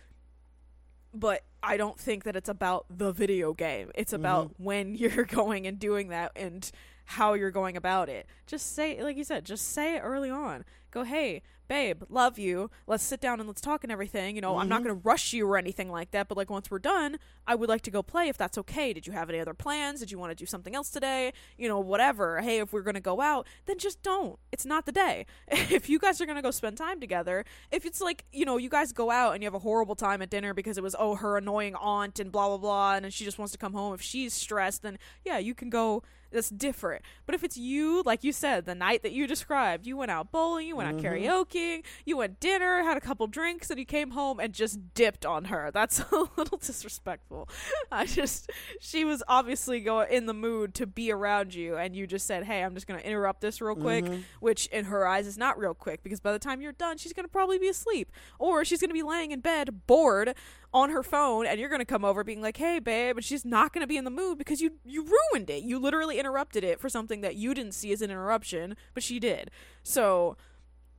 but 1.14 1.42
I 1.62 1.76
don't 1.76 1.98
think 1.98 2.24
that 2.24 2.36
it's 2.36 2.48
about 2.48 2.86
the 2.90 3.12
video 3.12 3.52
game. 3.52 3.90
It's 3.94 4.12
mm-hmm. 4.12 4.22
about 4.22 4.50
when 4.58 4.94
you're 4.96 5.24
going 5.24 5.66
and 5.66 5.78
doing 5.78 6.08
that 6.08 6.32
and 6.36 6.70
how 7.04 7.34
you're 7.34 7.50
going 7.50 7.76
about 7.76 8.08
it. 8.08 8.26
Just 8.46 8.74
say, 8.74 9.02
like 9.02 9.16
you 9.16 9.24
said, 9.24 9.44
just 9.44 9.72
say 9.72 9.96
it 9.96 10.00
early 10.00 10.30
on. 10.30 10.64
Go, 10.90 11.04
hey, 11.04 11.42
babe, 11.72 12.02
love 12.10 12.38
you. 12.38 12.70
Let's 12.86 13.02
sit 13.02 13.18
down 13.18 13.40
and 13.40 13.48
let's 13.48 13.62
talk 13.62 13.82
and 13.82 13.90
everything. 13.90 14.36
You 14.36 14.42
know, 14.42 14.58
I'm 14.58 14.68
not 14.68 14.80
mm-hmm. 14.80 14.88
going 14.88 15.00
to 15.00 15.08
rush 15.08 15.32
you 15.32 15.48
or 15.48 15.56
anything 15.56 15.90
like 15.90 16.10
that, 16.10 16.28
but 16.28 16.36
like 16.36 16.50
once 16.50 16.70
we're 16.70 16.78
done, 16.78 17.16
I 17.46 17.54
would 17.54 17.70
like 17.70 17.80
to 17.82 17.90
go 17.90 18.02
play 18.02 18.28
if 18.28 18.36
that's 18.36 18.58
okay. 18.58 18.92
Did 18.92 19.06
you 19.06 19.14
have 19.14 19.30
any 19.30 19.40
other 19.40 19.54
plans? 19.54 20.00
Did 20.00 20.10
you 20.10 20.18
want 20.18 20.32
to 20.32 20.34
do 20.34 20.44
something 20.44 20.74
else 20.76 20.90
today? 20.90 21.32
You 21.56 21.68
know, 21.68 21.80
whatever. 21.80 22.42
Hey, 22.42 22.58
if 22.58 22.74
we're 22.74 22.82
going 22.82 22.96
to 22.96 23.00
go 23.00 23.22
out, 23.22 23.46
then 23.64 23.78
just 23.78 24.02
don't. 24.02 24.38
It's 24.52 24.66
not 24.66 24.84
the 24.84 24.92
day. 24.92 25.24
if 25.48 25.88
you 25.88 25.98
guys 25.98 26.20
are 26.20 26.26
going 26.26 26.36
to 26.36 26.42
go 26.42 26.50
spend 26.50 26.76
time 26.76 27.00
together, 27.00 27.46
if 27.70 27.86
it's 27.86 28.02
like, 28.02 28.26
you 28.32 28.44
know, 28.44 28.58
you 28.58 28.68
guys 28.68 28.92
go 28.92 29.10
out 29.10 29.32
and 29.32 29.42
you 29.42 29.46
have 29.46 29.54
a 29.54 29.60
horrible 29.60 29.96
time 29.96 30.20
at 30.20 30.28
dinner 30.28 30.52
because 30.52 30.76
it 30.76 30.82
was, 30.82 30.94
oh, 30.98 31.14
her 31.14 31.38
annoying 31.38 31.74
aunt 31.76 32.20
and 32.20 32.30
blah, 32.30 32.48
blah, 32.48 32.58
blah, 32.58 32.94
and 32.96 33.04
then 33.06 33.10
she 33.10 33.24
just 33.24 33.38
wants 33.38 33.52
to 33.52 33.58
come 33.58 33.72
home. 33.72 33.94
If 33.94 34.02
she's 34.02 34.34
stressed, 34.34 34.82
then 34.82 34.98
yeah, 35.24 35.38
you 35.38 35.54
can 35.54 35.70
go 35.70 36.02
that's 36.32 36.48
different. 36.50 37.02
But 37.26 37.34
if 37.34 37.44
it's 37.44 37.56
you, 37.56 38.02
like 38.04 38.24
you 38.24 38.32
said, 38.32 38.66
the 38.66 38.74
night 38.74 39.02
that 39.02 39.12
you 39.12 39.26
described, 39.26 39.86
you 39.86 39.96
went 39.96 40.10
out 40.10 40.32
bowling, 40.32 40.66
you 40.66 40.76
went 40.76 40.88
out 40.88 40.96
mm-hmm. 40.96 41.06
karaoke, 41.06 41.84
you 42.04 42.16
went 42.16 42.40
dinner, 42.40 42.82
had 42.82 42.96
a 42.96 43.00
couple 43.00 43.26
drinks, 43.26 43.70
and 43.70 43.78
you 43.78 43.86
came 43.86 44.10
home 44.10 44.40
and 44.40 44.52
just 44.52 44.94
dipped 44.94 45.24
on 45.26 45.46
her. 45.46 45.70
That's 45.72 46.00
a 46.12 46.28
little 46.36 46.58
disrespectful. 46.58 47.48
I 47.90 48.06
just, 48.06 48.50
she 48.80 49.04
was 49.04 49.22
obviously 49.28 49.80
going 49.80 50.10
in 50.10 50.26
the 50.26 50.34
mood 50.34 50.74
to 50.74 50.86
be 50.86 51.12
around 51.12 51.54
you, 51.54 51.76
and 51.76 51.94
you 51.94 52.06
just 52.06 52.26
said, 52.26 52.44
"Hey, 52.44 52.62
I'm 52.62 52.74
just 52.74 52.86
gonna 52.86 53.00
interrupt 53.00 53.40
this 53.40 53.60
real 53.60 53.76
quick," 53.76 54.04
mm-hmm. 54.04 54.22
which 54.40 54.66
in 54.66 54.86
her 54.86 55.06
eyes 55.06 55.26
is 55.26 55.38
not 55.38 55.58
real 55.58 55.74
quick 55.74 56.02
because 56.02 56.20
by 56.20 56.32
the 56.32 56.38
time 56.38 56.60
you're 56.60 56.72
done, 56.72 56.96
she's 56.96 57.12
gonna 57.12 57.28
probably 57.28 57.58
be 57.58 57.68
asleep, 57.68 58.10
or 58.38 58.64
she's 58.64 58.80
gonna 58.80 58.94
be 58.94 59.02
laying 59.02 59.30
in 59.30 59.40
bed 59.40 59.86
bored 59.86 60.34
on 60.74 60.90
her 60.90 61.02
phone 61.02 61.46
and 61.46 61.60
you're 61.60 61.68
going 61.68 61.80
to 61.80 61.84
come 61.84 62.04
over 62.04 62.24
being 62.24 62.40
like, 62.40 62.56
"Hey 62.56 62.78
babe," 62.78 63.16
and 63.16 63.24
she's 63.24 63.44
not 63.44 63.72
going 63.72 63.82
to 63.82 63.86
be 63.86 63.96
in 63.96 64.04
the 64.04 64.10
mood 64.10 64.38
because 64.38 64.60
you 64.60 64.72
you 64.84 65.04
ruined 65.32 65.50
it. 65.50 65.62
You 65.62 65.78
literally 65.78 66.18
interrupted 66.18 66.64
it 66.64 66.80
for 66.80 66.88
something 66.88 67.20
that 67.20 67.36
you 67.36 67.54
didn't 67.54 67.72
see 67.72 67.92
as 67.92 68.02
an 68.02 68.10
interruption, 68.10 68.76
but 68.94 69.02
she 69.02 69.18
did. 69.18 69.50
So, 69.82 70.36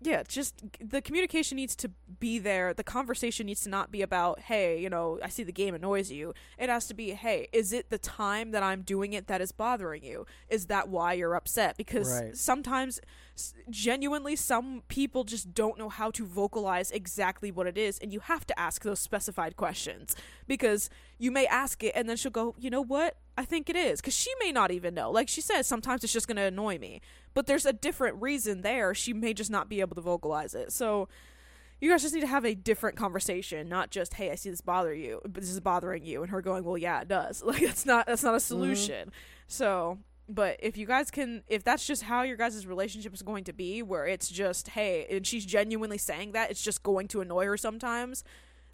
yeah, 0.04 0.24
just 0.28 0.62
the 0.80 1.02
communication 1.02 1.56
needs 1.56 1.76
to 1.78 1.90
be 2.20 2.38
there. 2.40 2.74
The 2.74 2.84
conversation 2.84 3.46
needs 3.48 3.62
to 3.62 3.70
not 3.70 3.92
be 3.92 4.02
about, 4.02 4.40
"Hey, 4.42 4.80
you 4.82 4.90
know, 4.90 5.20
I 5.24 5.30
see 5.30 5.44
the 5.44 5.52
game 5.52 5.74
annoys 5.76 6.12
you." 6.12 6.34
It 6.58 6.70
has 6.70 6.88
to 6.88 6.94
be, 6.94 7.12
"Hey, 7.12 7.48
is 7.52 7.74
it 7.74 7.90
the 7.90 7.98
time 7.98 8.52
that 8.52 8.64
I'm 8.64 8.82
doing 8.82 9.14
it 9.14 9.28
that 9.28 9.42
is 9.42 9.52
bothering 9.52 10.04
you? 10.04 10.26
Is 10.50 10.68
that 10.68 10.90
why 10.90 11.14
you're 11.14 11.36
upset?" 11.36 11.78
Because 11.78 12.22
Right. 12.22 12.36
sometimes 12.38 13.00
s- 13.36 13.54
genuinely 13.70 14.36
some 14.36 14.84
people 14.88 15.24
just 15.24 15.54
don't 15.54 15.78
know 15.78 15.90
how 15.90 16.12
to 16.12 16.26
vocalize 16.26 16.92
exactly 16.92 17.50
what 17.52 17.66
it 17.66 17.78
is 17.78 17.98
and 18.00 18.14
you 18.14 18.20
have 18.20 18.46
to 18.46 18.60
ask 18.60 18.84
those 18.84 19.00
specified 19.00 19.56
questions 19.56 20.16
because 20.48 20.88
you 21.18 21.32
may 21.32 21.48
ask 21.48 21.84
it 21.84 21.92
and 21.96 22.08
then 22.08 22.16
she'll 22.16 22.32
go 22.32 22.54
you 22.60 22.70
know 22.70 22.82
what 22.84 23.18
i 23.36 23.44
think 23.44 23.70
it 23.72 23.76
is 23.76 24.02
because 24.02 24.14
she 24.16 24.30
may 24.40 24.52
not 24.52 24.70
even 24.70 24.94
know 24.94 25.10
like 25.10 25.28
she 25.28 25.42
says 25.42 25.66
sometimes 25.66 26.04
it's 26.04 26.14
just 26.14 26.28
going 26.28 26.36
to 26.38 26.44
annoy 26.44 26.78
me 26.78 27.02
but 27.34 27.48
there's 27.48 27.66
a 27.66 27.74
different 27.74 28.22
reason 28.22 28.62
there. 28.62 28.94
She 28.94 29.14
may 29.14 29.34
just 29.34 29.52
not 29.52 29.70
be 29.70 29.82
able 29.82 29.96
to 29.96 30.02
vocalize 30.02 30.54
it. 30.54 30.72
So 30.72 31.08
you 31.84 31.90
guys 31.90 32.02
just 32.02 32.14
need 32.14 32.22
to 32.22 32.28
have 32.28 32.46
a 32.46 32.56
different 32.56 32.96
conversation 32.96 33.68
not 33.68 33.90
just 33.92 34.14
hey 34.14 34.32
i 34.32 34.36
see 34.36 34.50
this 34.50 34.62
bother 34.62 34.94
you 34.94 35.20
but 35.24 35.42
this 35.42 35.50
is 35.50 35.60
bothering 35.60 36.06
you 36.06 36.22
and 36.22 36.32
her 36.32 36.42
going 36.42 36.64
well 36.64 36.78
yeah 36.78 37.02
it 37.02 37.10
does. 37.10 37.44
Like 37.46 37.62
that's 37.62 37.86
not 37.86 38.08
that's 38.08 38.24
not 38.24 38.34
a 38.34 38.38
mm-hmm. 38.38 38.42
solution. 38.42 39.12
So 39.48 40.00
but 40.30 40.56
if 40.60 40.78
you 40.78 40.86
guys 40.86 41.12
can 41.12 41.44
if 41.48 41.64
that's 41.66 41.86
just 41.86 42.04
how 42.04 42.22
your 42.22 42.38
guys' 42.38 42.66
relationship 42.66 43.14
is 43.14 43.22
going 43.22 43.44
to 43.44 43.54
be 43.54 43.84
where 43.84 44.08
it's 44.08 44.30
just 44.30 44.70
hey 44.70 45.06
and 45.12 45.28
she's 45.28 45.46
genuinely 45.46 45.98
saying 45.98 46.32
that 46.32 46.50
it's 46.50 46.64
just 46.64 46.84
going 46.84 47.10
to 47.10 47.20
annoy 47.20 47.46
her 47.46 47.58
sometimes 47.58 48.24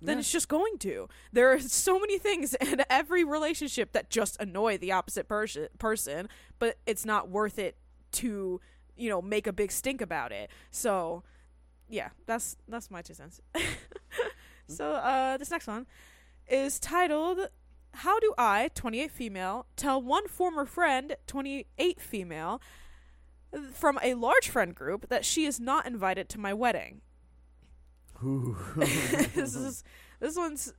then 0.02 0.16
Yeah. 0.16 0.20
it's 0.20 0.32
just 0.32 0.48
going 0.48 0.78
to. 0.80 1.10
There 1.34 1.52
are 1.52 1.60
so 1.60 2.00
many 2.00 2.18
things 2.18 2.54
in 2.62 2.84
every 2.90 3.26
relationship 3.26 3.92
that 3.94 4.10
just 4.10 4.40
annoy 4.40 4.78
the 4.78 4.92
opposite 4.92 5.28
person 5.28 5.68
person 5.80 6.30
but 6.60 6.78
it's 6.86 7.06
not 7.06 7.30
worth 7.30 7.58
it 7.58 7.76
to 8.12 8.60
you 8.96 9.10
know 9.10 9.22
make 9.22 9.48
a 9.48 9.54
big 9.54 9.72
stink 9.72 10.02
about 10.02 10.32
it 10.32 10.50
so 10.72 11.24
yeah 11.88 12.10
that's 12.26 12.58
that's 12.68 12.92
my 12.92 13.02
two 13.02 13.14
cents 13.14 13.42
so 14.68 14.94
uh 14.94 15.38
this 15.38 15.52
next 15.52 15.68
one 15.68 15.86
is 16.48 16.80
titled 16.80 17.50
how 17.94 18.20
do 18.20 18.34
I, 18.38 18.70
28 18.76 19.12
female, 19.12 19.66
tell 19.76 20.02
one 20.02 20.28
former 20.28 20.66
friend, 20.66 21.16
28 21.28 22.00
female, 22.00 22.62
from 23.74 24.00
a 24.04 24.14
large 24.14 24.50
friend 24.50 24.76
group 24.76 25.10
that 25.10 25.26
she 25.26 25.46
is 25.46 25.60
not 25.60 25.86
invited 25.86 26.30
to 26.30 26.40
my 26.40 26.54
wedding? 26.54 27.02
This 29.34 29.56
is 29.56 29.84
this 30.20 30.36
one's 30.36 30.74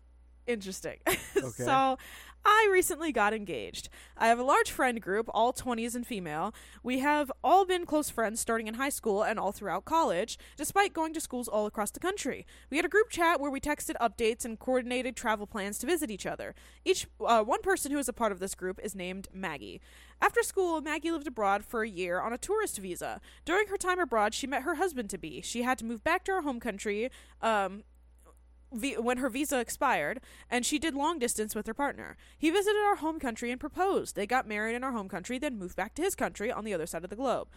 interesting. 0.47 0.99
Okay. 1.37 1.65
so, 1.65 1.97
I 2.45 2.69
recently 2.73 3.13
got 3.13 3.35
engaged. 3.35 3.89
I 4.17 4.29
have 4.29 4.39
a 4.39 4.45
large 4.45 4.71
friend 4.71 5.01
group, 5.01 5.29
all 5.33 5.53
20s 5.53 5.95
and 5.95 6.07
female. 6.07 6.55
We 6.83 7.01
have 7.01 7.31
all 7.45 7.67
been 7.67 7.85
close 7.87 8.11
friends 8.11 8.41
starting 8.41 8.67
in 8.67 8.75
high 8.75 8.89
school 8.89 9.23
and 9.23 9.39
all 9.39 9.53
throughout 9.53 9.85
college, 9.85 10.39
despite 10.57 10.95
going 10.95 11.13
to 11.15 11.21
schools 11.21 11.49
all 11.49 11.67
across 11.67 11.91
the 11.91 12.01
country. 12.01 12.47
We 12.71 12.77
had 12.79 12.87
a 12.87 12.91
group 12.91 13.11
chat 13.11 13.41
where 13.41 13.51
we 13.51 13.61
texted 13.61 13.95
updates 14.01 14.45
and 14.45 14.59
coordinated 14.59 15.17
travel 15.17 15.47
plans 15.47 15.79
to 15.79 15.87
visit 15.87 16.11
each 16.11 16.27
other. 16.27 16.55
Each 16.85 17.07
uh, 17.25 17.43
one 17.43 17.63
person 17.63 17.93
who 17.93 17.99
is 17.99 18.09
a 18.09 18.13
part 18.13 18.33
of 18.33 18.41
this 18.41 18.55
group 18.55 18.81
is 18.83 18.95
named 18.95 19.29
Maggie. 19.33 19.81
After 20.23 20.43
school, 20.43 20.81
Maggie 20.81 21.11
lived 21.11 21.27
abroad 21.27 21.65
for 21.65 21.83
a 21.83 21.89
year 21.89 22.21
on 22.21 22.33
a 22.33 22.39
tourist 22.39 22.79
visa. 22.79 23.21
During 23.45 23.69
her 23.69 23.79
time 23.79 23.99
abroad, 23.99 24.35
she 24.35 24.47
met 24.47 24.63
her 24.63 24.75
husband 24.75 25.09
to 25.11 25.19
be. 25.19 25.41
She 25.41 25.63
had 25.63 25.79
to 25.79 25.85
move 25.85 26.05
back 26.05 26.25
to 26.25 26.33
her 26.33 26.43
home 26.43 26.61
country 26.61 27.11
um, 27.41 27.85
when 28.71 29.19
her 29.19 29.29
visa 29.29 29.59
expired, 29.59 30.21
and 30.49 30.65
she 30.65 30.79
did 30.79 30.95
long 30.95 31.19
distance 31.19 31.55
with 31.55 31.67
her 31.67 31.75
partner. 31.75 32.17
He 32.39 32.51
visited 32.51 32.81
our 32.81 32.97
home 32.97 33.19
country 33.19 33.51
and 33.51 33.61
proposed. 33.61 34.15
They 34.15 34.27
got 34.27 34.47
married 34.47 34.77
in 34.77 34.85
our 34.85 34.93
home 34.93 35.09
country, 35.09 35.39
then 35.39 35.59
moved 35.59 35.77
back 35.77 35.95
to 35.97 36.03
his 36.03 36.15
country 36.15 36.53
on 36.53 36.65
the 36.65 36.75
other 36.75 36.87
side 36.87 37.05
of 37.05 37.11
the 37.11 37.17
globe. 37.17 37.49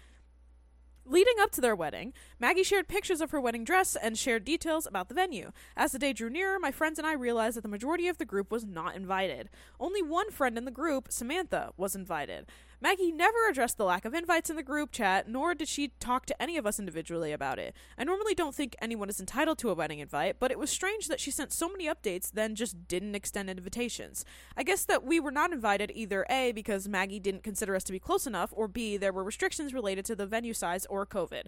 Leading 1.06 1.34
up 1.42 1.52
to 1.52 1.60
their 1.60 1.76
wedding, 1.76 2.14
Maggie 2.40 2.64
shared 2.64 2.88
pictures 2.88 3.20
of 3.20 3.32
her 3.32 3.42
wedding 3.42 3.66
dress 3.66 3.98
and 3.98 4.18
shared 4.18 4.46
details 4.46 4.86
about 4.86 5.10
the 5.10 5.14
venue. 5.14 5.52
As 5.76 5.92
the 5.92 6.00
day 6.00 6.14
drew 6.14 6.30
nearer, 6.30 6.58
my 6.60 6.72
friends 6.72 6.98
and 6.98 7.06
I 7.06 7.12
realized 7.12 7.58
that 7.58 7.62
the 7.62 7.68
majority 7.68 8.08
of 8.08 8.20
the 8.20 8.26
group 8.26 8.50
was 8.50 8.64
not 8.64 8.96
invited. 8.96 9.50
Only 9.82 10.02
one 10.02 10.32
friend 10.32 10.58
in 10.58 10.64
the 10.64 10.72
group, 10.72 11.12
Samantha, 11.12 11.74
was 11.76 11.94
invited. 11.94 12.46
Maggie 12.84 13.14
never 13.14 13.48
addressed 13.50 13.78
the 13.78 13.86
lack 13.86 14.04
of 14.04 14.14
invites 14.14 14.50
in 14.50 14.58
the 14.58 14.62
group 14.62 14.92
chat, 14.92 15.30
nor 15.30 15.56
did 15.56 15.70
she 15.70 15.94
talk 16.02 16.26
to 16.26 16.42
any 16.42 16.58
of 16.58 16.68
us 16.68 16.80
individually 16.80 17.32
about 17.32 17.58
it. 17.58 17.74
I 17.98 18.04
normally 18.04 18.36
don't 18.36 18.54
think 18.54 18.76
anyone 18.82 19.08
is 19.08 19.22
entitled 19.22 19.58
to 19.60 19.70
a 19.70 19.74
wedding 19.74 20.00
invite, 20.00 20.36
but 20.38 20.52
it 20.52 20.60
was 20.60 20.70
strange 20.70 21.08
that 21.08 21.22
she 21.22 21.32
sent 21.32 21.54
so 21.54 21.70
many 21.70 21.88
updates, 21.88 22.30
then 22.30 22.56
just 22.56 22.90
didn't 22.90 23.16
extend 23.16 23.50
invitations. 23.50 24.26
I 24.58 24.64
guess 24.64 24.84
that 24.84 25.06
we 25.06 25.22
were 25.22 25.32
not 25.32 25.54
invited 25.54 25.94
either 25.96 26.26
A, 26.30 26.52
because 26.52 26.90
Maggie 26.90 27.22
didn't 27.22 27.46
consider 27.46 27.74
us 27.74 27.86
to 27.86 27.94
be 27.94 28.00
close 28.00 28.28
enough, 28.28 28.52
or 28.54 28.68
B, 28.68 28.98
there 28.98 29.14
were 29.14 29.24
restrictions 29.24 29.74
related 29.74 30.04
to 30.04 30.16
the 30.18 30.26
venue 30.26 30.54
size 30.54 30.86
or 30.88 31.06
COVID. 31.06 31.44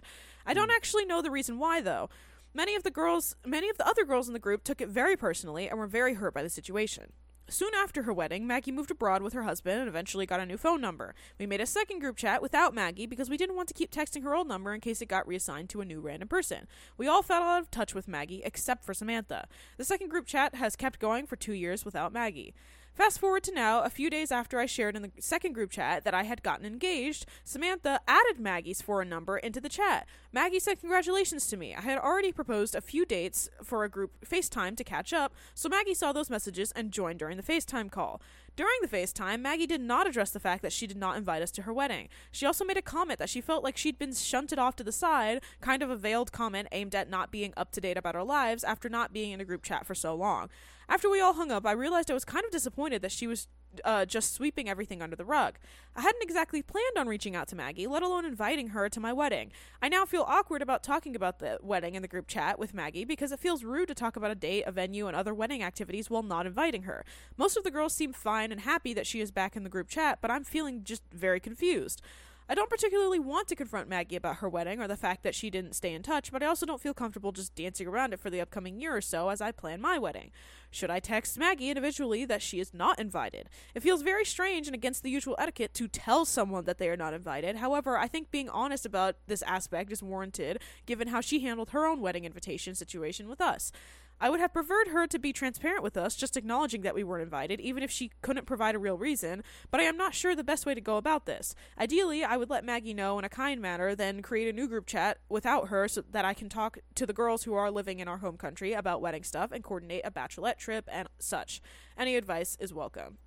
I 0.46 0.54
don't 0.54 0.70
hmm. 0.70 0.76
actually 0.76 1.04
know 1.04 1.20
the 1.20 1.30
reason 1.30 1.58
why, 1.58 1.82
though. 1.82 2.08
Many 2.54 2.74
of 2.74 2.82
the 2.82 2.90
girls, 2.90 3.36
many 3.44 3.68
of 3.68 3.76
the 3.76 3.86
other 3.86 4.06
girls 4.06 4.26
in 4.26 4.32
the 4.32 4.38
group 4.38 4.64
took 4.64 4.80
it 4.80 4.88
very 4.88 5.18
personally 5.18 5.68
and 5.68 5.78
were 5.78 5.86
very 5.86 6.14
hurt 6.14 6.32
by 6.32 6.42
the 6.42 6.48
situation. 6.48 7.12
Soon 7.48 7.70
after 7.76 8.02
her 8.02 8.12
wedding, 8.12 8.44
Maggie 8.44 8.72
moved 8.72 8.90
abroad 8.90 9.22
with 9.22 9.32
her 9.32 9.44
husband 9.44 9.78
and 9.78 9.88
eventually 9.88 10.26
got 10.26 10.40
a 10.40 10.46
new 10.46 10.56
phone 10.56 10.80
number. 10.80 11.14
We 11.38 11.46
made 11.46 11.60
a 11.60 11.66
second 11.66 12.00
group 12.00 12.16
chat 12.16 12.42
without 12.42 12.74
Maggie 12.74 13.06
because 13.06 13.30
we 13.30 13.36
didn't 13.36 13.54
want 13.54 13.68
to 13.68 13.74
keep 13.74 13.92
texting 13.92 14.24
her 14.24 14.34
old 14.34 14.48
number 14.48 14.74
in 14.74 14.80
case 14.80 15.00
it 15.00 15.06
got 15.06 15.28
reassigned 15.28 15.70
to 15.70 15.80
a 15.80 15.84
new 15.84 16.00
random 16.00 16.28
person. 16.28 16.66
We 16.98 17.06
all 17.06 17.22
fell 17.22 17.44
out 17.44 17.62
of 17.62 17.70
touch 17.70 17.94
with 17.94 18.08
Maggie 18.08 18.42
except 18.44 18.84
for 18.84 18.94
Samantha. 18.94 19.46
The 19.76 19.84
second 19.84 20.08
group 20.08 20.26
chat 20.26 20.56
has 20.56 20.74
kept 20.74 20.98
going 20.98 21.24
for 21.24 21.36
two 21.36 21.52
years 21.52 21.84
without 21.84 22.12
Maggie. 22.12 22.52
Fast 22.96 23.20
forward 23.20 23.44
to 23.44 23.52
now, 23.52 23.82
a 23.82 23.90
few 23.90 24.08
days 24.08 24.32
after 24.32 24.58
I 24.58 24.64
shared 24.64 24.96
in 24.96 25.02
the 25.02 25.10
second 25.20 25.52
group 25.52 25.70
chat 25.70 26.02
that 26.04 26.14
I 26.14 26.22
had 26.22 26.42
gotten 26.42 26.64
engaged, 26.64 27.26
Samantha 27.44 28.00
added 28.08 28.40
Maggie's 28.40 28.80
foreign 28.80 29.10
number 29.10 29.36
into 29.36 29.60
the 29.60 29.68
chat. 29.68 30.08
Maggie 30.32 30.58
said 30.58 30.80
congratulations 30.80 31.46
to 31.48 31.58
me. 31.58 31.74
I 31.74 31.82
had 31.82 31.98
already 31.98 32.32
proposed 32.32 32.74
a 32.74 32.80
few 32.80 33.04
dates 33.04 33.50
for 33.62 33.84
a 33.84 33.90
group 33.90 34.12
FaceTime 34.24 34.78
to 34.78 34.82
catch 34.82 35.12
up, 35.12 35.34
so 35.54 35.68
Maggie 35.68 35.92
saw 35.92 36.14
those 36.14 36.30
messages 36.30 36.72
and 36.72 36.90
joined 36.90 37.18
during 37.18 37.36
the 37.36 37.42
FaceTime 37.42 37.90
call. 37.90 38.22
During 38.56 38.78
the 38.80 38.88
FaceTime, 38.88 39.42
Maggie 39.42 39.66
did 39.66 39.82
not 39.82 40.06
address 40.06 40.30
the 40.30 40.40
fact 40.40 40.62
that 40.62 40.72
she 40.72 40.86
did 40.86 40.96
not 40.96 41.18
invite 41.18 41.42
us 41.42 41.50
to 41.50 41.62
her 41.62 41.74
wedding. 41.74 42.08
She 42.32 42.46
also 42.46 42.64
made 42.64 42.78
a 42.78 42.82
comment 42.82 43.18
that 43.18 43.28
she 43.28 43.42
felt 43.42 43.62
like 43.62 43.76
she'd 43.76 43.98
been 43.98 44.14
shunted 44.14 44.58
off 44.58 44.74
to 44.76 44.84
the 44.84 44.90
side, 44.90 45.42
kind 45.60 45.82
of 45.82 45.90
a 45.90 45.96
veiled 45.96 46.32
comment 46.32 46.68
aimed 46.72 46.94
at 46.94 47.10
not 47.10 47.30
being 47.30 47.52
up 47.58 47.72
to 47.72 47.80
date 47.82 47.98
about 47.98 48.16
our 48.16 48.24
lives 48.24 48.64
after 48.64 48.88
not 48.88 49.12
being 49.12 49.32
in 49.32 49.40
a 49.42 49.44
group 49.44 49.62
chat 49.62 49.84
for 49.84 49.94
so 49.94 50.14
long. 50.14 50.48
After 50.88 51.10
we 51.10 51.20
all 51.20 51.34
hung 51.34 51.50
up, 51.50 51.66
I 51.66 51.72
realized 51.72 52.10
I 52.10 52.14
was 52.14 52.24
kind 52.24 52.44
of 52.44 52.52
disappointed 52.52 53.02
that 53.02 53.12
she 53.12 53.26
was 53.26 53.48
uh, 53.84 54.04
just 54.04 54.32
sweeping 54.32 54.68
everything 54.68 55.02
under 55.02 55.16
the 55.16 55.24
rug. 55.24 55.58
I 55.94 56.02
hadn't 56.02 56.22
exactly 56.22 56.62
planned 56.62 56.96
on 56.96 57.08
reaching 57.08 57.34
out 57.34 57.48
to 57.48 57.56
Maggie, 57.56 57.86
let 57.86 58.02
alone 58.02 58.24
inviting 58.24 58.68
her 58.68 58.88
to 58.88 59.00
my 59.00 59.12
wedding. 59.12 59.52
I 59.82 59.88
now 59.88 60.04
feel 60.04 60.24
awkward 60.26 60.62
about 60.62 60.82
talking 60.82 61.16
about 61.16 61.38
the 61.38 61.58
wedding 61.60 61.94
in 61.94 62.02
the 62.02 62.08
group 62.08 62.28
chat 62.28 62.58
with 62.58 62.74
Maggie 62.74 63.04
because 63.04 63.32
it 63.32 63.40
feels 63.40 63.64
rude 63.64 63.88
to 63.88 63.94
talk 63.94 64.16
about 64.16 64.30
a 64.30 64.36
date, 64.36 64.64
a 64.66 64.72
venue, 64.72 65.06
and 65.06 65.16
other 65.16 65.34
wedding 65.34 65.62
activities 65.62 66.08
while 66.08 66.22
not 66.22 66.46
inviting 66.46 66.82
her. 66.82 67.04
Most 67.36 67.56
of 67.56 67.64
the 67.64 67.70
girls 67.70 67.92
seem 67.92 68.12
fine 68.12 68.52
and 68.52 68.60
happy 68.60 68.94
that 68.94 69.06
she 69.06 69.20
is 69.20 69.30
back 69.30 69.56
in 69.56 69.64
the 69.64 69.70
group 69.70 69.88
chat, 69.88 70.18
but 70.20 70.30
I'm 70.30 70.44
feeling 70.44 70.84
just 70.84 71.02
very 71.12 71.40
confused. 71.40 72.00
I 72.48 72.54
don't 72.54 72.70
particularly 72.70 73.18
want 73.18 73.48
to 73.48 73.56
confront 73.56 73.88
Maggie 73.88 74.14
about 74.14 74.36
her 74.36 74.48
wedding 74.48 74.80
or 74.80 74.86
the 74.86 74.96
fact 74.96 75.24
that 75.24 75.34
she 75.34 75.50
didn't 75.50 75.74
stay 75.74 75.92
in 75.92 76.02
touch, 76.04 76.30
but 76.30 76.44
I 76.44 76.46
also 76.46 76.64
don't 76.64 76.80
feel 76.80 76.94
comfortable 76.94 77.32
just 77.32 77.56
dancing 77.56 77.88
around 77.88 78.12
it 78.12 78.20
for 78.20 78.30
the 78.30 78.40
upcoming 78.40 78.80
year 78.80 78.96
or 78.96 79.00
so 79.00 79.30
as 79.30 79.40
I 79.40 79.50
plan 79.50 79.80
my 79.80 79.98
wedding. 79.98 80.30
Should 80.70 80.90
I 80.90 81.00
text 81.00 81.38
Maggie 81.38 81.70
individually 81.70 82.24
that 82.24 82.42
she 82.42 82.60
is 82.60 82.72
not 82.72 83.00
invited? 83.00 83.48
It 83.74 83.82
feels 83.82 84.02
very 84.02 84.24
strange 84.24 84.68
and 84.68 84.74
against 84.76 85.02
the 85.02 85.10
usual 85.10 85.34
etiquette 85.40 85.74
to 85.74 85.88
tell 85.88 86.24
someone 86.24 86.66
that 86.66 86.78
they 86.78 86.88
are 86.88 86.96
not 86.96 87.14
invited. 87.14 87.56
However, 87.56 87.96
I 87.98 88.06
think 88.06 88.30
being 88.30 88.48
honest 88.48 88.86
about 88.86 89.16
this 89.26 89.42
aspect 89.42 89.90
is 89.90 90.02
warranted 90.02 90.60
given 90.86 91.08
how 91.08 91.20
she 91.20 91.40
handled 91.40 91.70
her 91.70 91.84
own 91.84 92.00
wedding 92.00 92.24
invitation 92.24 92.76
situation 92.76 93.28
with 93.28 93.40
us. 93.40 93.72
I 94.20 94.30
would 94.30 94.40
have 94.40 94.52
preferred 94.52 94.88
her 94.88 95.06
to 95.06 95.18
be 95.18 95.32
transparent 95.32 95.82
with 95.82 95.96
us, 95.96 96.16
just 96.16 96.36
acknowledging 96.36 96.82
that 96.82 96.94
we 96.94 97.04
weren't 97.04 97.22
invited, 97.22 97.60
even 97.60 97.82
if 97.82 97.90
she 97.90 98.10
couldn't 98.22 98.46
provide 98.46 98.74
a 98.74 98.78
real 98.78 98.96
reason, 98.96 99.42
but 99.70 99.80
I 99.80 99.84
am 99.84 99.96
not 99.96 100.14
sure 100.14 100.34
the 100.34 100.42
best 100.42 100.64
way 100.64 100.74
to 100.74 100.80
go 100.80 100.96
about 100.96 101.26
this. 101.26 101.54
Ideally, 101.78 102.24
I 102.24 102.36
would 102.36 102.48
let 102.48 102.64
Maggie 102.64 102.94
know 102.94 103.18
in 103.18 103.24
a 103.24 103.28
kind 103.28 103.60
manner, 103.60 103.94
then 103.94 104.22
create 104.22 104.48
a 104.48 104.52
new 104.52 104.68
group 104.68 104.86
chat 104.86 105.18
without 105.28 105.68
her 105.68 105.86
so 105.86 106.02
that 106.10 106.24
I 106.24 106.32
can 106.32 106.48
talk 106.48 106.78
to 106.94 107.04
the 107.04 107.12
girls 107.12 107.44
who 107.44 107.54
are 107.54 107.70
living 107.70 108.00
in 108.00 108.08
our 108.08 108.18
home 108.18 108.38
country 108.38 108.72
about 108.72 109.02
wedding 109.02 109.22
stuff 109.22 109.52
and 109.52 109.62
coordinate 109.62 110.02
a 110.04 110.10
bachelorette 110.10 110.58
trip 110.58 110.88
and 110.90 111.08
such. 111.18 111.60
Any 111.98 112.16
advice 112.16 112.56
is 112.58 112.72
welcome. 112.72 113.18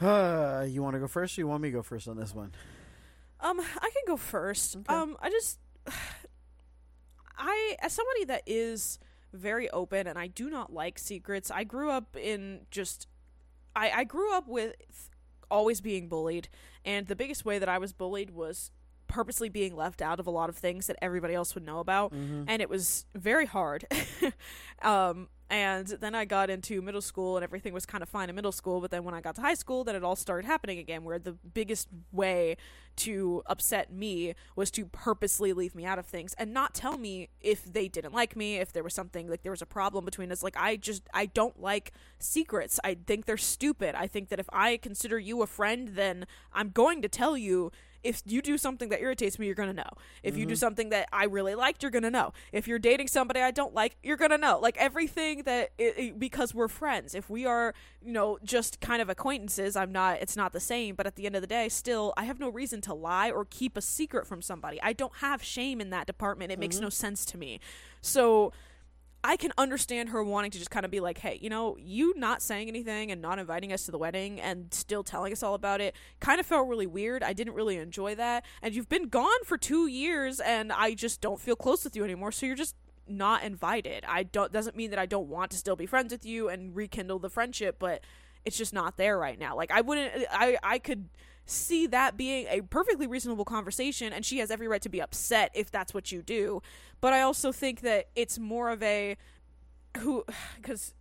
Uh, 0.00 0.66
you 0.68 0.82
want 0.82 0.94
to 0.94 1.00
go 1.00 1.06
first 1.06 1.38
or 1.38 1.42
you 1.42 1.48
want 1.48 1.62
me 1.62 1.68
to 1.68 1.76
go 1.76 1.82
first 1.82 2.08
on 2.08 2.16
this 2.16 2.34
one? 2.34 2.52
Um, 3.40 3.60
I 3.60 3.90
can 3.90 4.02
go 4.06 4.16
first. 4.16 4.76
Okay. 4.76 4.92
Um, 4.92 5.16
I 5.20 5.30
just 5.30 5.58
I 7.38 7.76
as 7.80 7.92
somebody 7.92 8.24
that 8.24 8.42
is 8.46 8.98
very 9.36 9.68
open 9.70 10.06
and 10.06 10.18
I 10.18 10.26
do 10.26 10.50
not 10.50 10.72
like 10.72 10.98
secrets. 10.98 11.50
I 11.50 11.64
grew 11.64 11.90
up 11.90 12.16
in 12.16 12.62
just 12.70 13.06
I 13.74 13.90
I 13.90 14.04
grew 14.04 14.32
up 14.34 14.48
with 14.48 14.74
always 15.50 15.80
being 15.80 16.08
bullied 16.08 16.48
and 16.84 17.06
the 17.06 17.16
biggest 17.16 17.44
way 17.44 17.58
that 17.58 17.68
I 17.68 17.78
was 17.78 17.92
bullied 17.92 18.30
was 18.30 18.70
purposely 19.06 19.48
being 19.48 19.76
left 19.76 20.02
out 20.02 20.18
of 20.18 20.26
a 20.26 20.30
lot 20.30 20.48
of 20.48 20.56
things 20.56 20.88
that 20.88 20.96
everybody 21.00 21.32
else 21.34 21.54
would 21.54 21.64
know 21.64 21.78
about 21.78 22.12
Mm-hmm. 22.12 22.44
and 22.48 22.60
it 22.60 22.68
was 22.68 23.06
very 23.14 23.46
hard. 23.46 23.86
um, 24.82 25.28
and 25.48 25.86
then 25.86 26.14
I 26.14 26.24
got 26.24 26.50
into 26.50 26.82
middle 26.82 27.00
school, 27.00 27.36
and 27.36 27.44
everything 27.44 27.72
was 27.72 27.86
kind 27.86 28.02
of 28.02 28.08
fine 28.08 28.28
in 28.28 28.34
middle 28.34 28.52
school. 28.52 28.80
But 28.80 28.90
then 28.90 29.04
when 29.04 29.14
I 29.14 29.20
got 29.20 29.36
to 29.36 29.40
high 29.40 29.54
school, 29.54 29.84
then 29.84 29.94
it 29.94 30.02
all 30.02 30.16
started 30.16 30.46
happening 30.46 30.78
again. 30.78 31.04
Where 31.04 31.18
the 31.18 31.32
biggest 31.32 31.88
way 32.12 32.56
to 32.96 33.42
upset 33.46 33.92
me 33.92 34.34
was 34.56 34.70
to 34.72 34.86
purposely 34.86 35.52
leave 35.52 35.74
me 35.74 35.84
out 35.84 35.98
of 35.98 36.06
things 36.06 36.34
and 36.38 36.52
not 36.52 36.74
tell 36.74 36.96
me 36.96 37.28
if 37.40 37.64
they 37.64 37.88
didn't 37.88 38.14
like 38.14 38.34
me, 38.34 38.56
if 38.56 38.72
there 38.72 38.82
was 38.82 38.94
something 38.94 39.28
like 39.28 39.42
there 39.42 39.52
was 39.52 39.62
a 39.62 39.66
problem 39.66 40.04
between 40.04 40.32
us. 40.32 40.42
Like 40.42 40.56
I 40.58 40.76
just 40.76 41.02
I 41.14 41.26
don't 41.26 41.60
like 41.60 41.92
secrets. 42.18 42.80
I 42.82 42.96
think 43.06 43.26
they're 43.26 43.36
stupid. 43.36 43.94
I 43.94 44.06
think 44.06 44.30
that 44.30 44.40
if 44.40 44.48
I 44.52 44.78
consider 44.78 45.18
you 45.18 45.42
a 45.42 45.46
friend, 45.46 45.90
then 45.94 46.26
I'm 46.52 46.70
going 46.70 47.02
to 47.02 47.08
tell 47.08 47.36
you 47.36 47.70
if 48.02 48.22
you 48.26 48.42
do 48.42 48.58
something 48.58 48.88
that 48.90 49.00
irritates 49.00 49.38
me, 49.38 49.46
you're 49.46 49.54
gonna 49.54 49.72
know. 49.72 49.90
If 50.22 50.36
you 50.36 50.46
do 50.46 50.54
mm-hmm. 50.54 50.58
something 50.58 50.88
that 50.90 51.08
I 51.12 51.24
really 51.24 51.54
liked, 51.54 51.82
you're 51.82 51.90
gonna 51.90 52.10
know. 52.10 52.32
If 52.52 52.68
you're 52.68 52.78
dating 52.78 53.08
somebody 53.08 53.40
I 53.40 53.50
don't 53.50 53.74
like, 53.74 53.96
you're 54.02 54.16
gonna 54.16 54.38
know. 54.38 54.58
Like 54.58 54.76
everything 54.78 55.42
that 55.42 55.70
i 55.80 55.92
i- 55.98 56.14
because 56.16 56.54
we're 56.54 56.68
friends. 56.68 57.14
If 57.14 57.28
we 57.30 57.46
are, 57.46 57.74
you 58.02 58.12
know, 58.12 58.38
just 58.44 58.80
kind 58.80 59.02
of 59.02 59.08
acquaintances, 59.08 59.76
I'm 59.76 59.92
not. 59.92 60.20
It's 60.20 60.36
not 60.36 60.52
the 60.52 60.60
same. 60.60 60.94
But 60.94 61.06
at 61.06 61.16
the 61.16 61.26
end 61.26 61.36
of 61.36 61.40
the 61.40 61.46
day, 61.46 61.68
still, 61.68 62.12
I 62.16 62.24
have 62.24 62.38
no 62.38 62.48
reason 62.48 62.80
to 62.82 62.94
lie 62.94 63.30
or 63.30 63.44
keep 63.44 63.76
a 63.76 63.82
secret 63.82 64.26
from 64.26 64.42
somebody. 64.42 64.80
I 64.82 64.92
don't 64.92 65.16
have 65.16 65.42
shame 65.42 65.80
in 65.80 65.90
that 65.90 66.06
department. 66.06 66.52
It 66.52 66.58
makes 66.58 66.78
no 66.78 66.88
mm-hmm. 66.88 66.92
sense 66.92 67.24
to 67.26 67.38
me. 67.38 67.60
So. 68.00 68.52
I 69.26 69.36
can 69.36 69.52
understand 69.58 70.10
her 70.10 70.22
wanting 70.22 70.52
to 70.52 70.58
just 70.58 70.70
kind 70.70 70.84
of 70.84 70.92
be 70.92 71.00
like, 71.00 71.18
hey, 71.18 71.36
you 71.42 71.50
know, 71.50 71.76
you 71.80 72.14
not 72.16 72.40
saying 72.40 72.68
anything 72.68 73.10
and 73.10 73.20
not 73.20 73.40
inviting 73.40 73.72
us 73.72 73.84
to 73.86 73.90
the 73.90 73.98
wedding 73.98 74.40
and 74.40 74.72
still 74.72 75.02
telling 75.02 75.32
us 75.32 75.42
all 75.42 75.54
about 75.54 75.80
it 75.80 75.96
kind 76.20 76.38
of 76.38 76.46
felt 76.46 76.68
really 76.68 76.86
weird. 76.86 77.24
I 77.24 77.32
didn't 77.32 77.54
really 77.54 77.76
enjoy 77.76 78.14
that. 78.14 78.44
And 78.62 78.72
you've 78.72 78.88
been 78.88 79.08
gone 79.08 79.42
for 79.44 79.58
two 79.58 79.88
years 79.88 80.38
and 80.38 80.72
I 80.72 80.94
just 80.94 81.20
don't 81.20 81.40
feel 81.40 81.56
close 81.56 81.82
with 81.82 81.96
you 81.96 82.04
anymore. 82.04 82.30
So 82.30 82.46
you're 82.46 82.54
just 82.54 82.76
not 83.08 83.42
invited. 83.42 84.04
I 84.06 84.22
don't, 84.22 84.52
doesn't 84.52 84.76
mean 84.76 84.90
that 84.90 84.98
I 85.00 85.06
don't 85.06 85.26
want 85.26 85.50
to 85.50 85.56
still 85.56 85.74
be 85.74 85.86
friends 85.86 86.12
with 86.12 86.24
you 86.24 86.48
and 86.48 86.76
rekindle 86.76 87.18
the 87.18 87.28
friendship, 87.28 87.80
but 87.80 88.04
it's 88.44 88.56
just 88.56 88.72
not 88.72 88.96
there 88.96 89.18
right 89.18 89.40
now. 89.40 89.56
Like, 89.56 89.72
I 89.72 89.80
wouldn't, 89.80 90.12
I, 90.30 90.56
I 90.62 90.78
could 90.78 91.08
see 91.46 91.86
that 91.86 92.16
being 92.16 92.46
a 92.50 92.60
perfectly 92.62 93.06
reasonable 93.06 93.44
conversation 93.44 94.12
and 94.12 94.24
she 94.26 94.38
has 94.38 94.50
every 94.50 94.68
right 94.68 94.82
to 94.82 94.88
be 94.88 95.00
upset 95.00 95.50
if 95.54 95.70
that's 95.70 95.94
what 95.94 96.12
you 96.12 96.20
do. 96.22 96.60
But 97.00 97.12
i 97.12 97.20
also 97.22 97.52
think 97.52 97.80
that 97.82 98.08
it's 98.14 98.38
more 98.38 98.70
of 98.70 98.82
a 98.82 99.16
who 99.98 100.24
because 100.56 100.94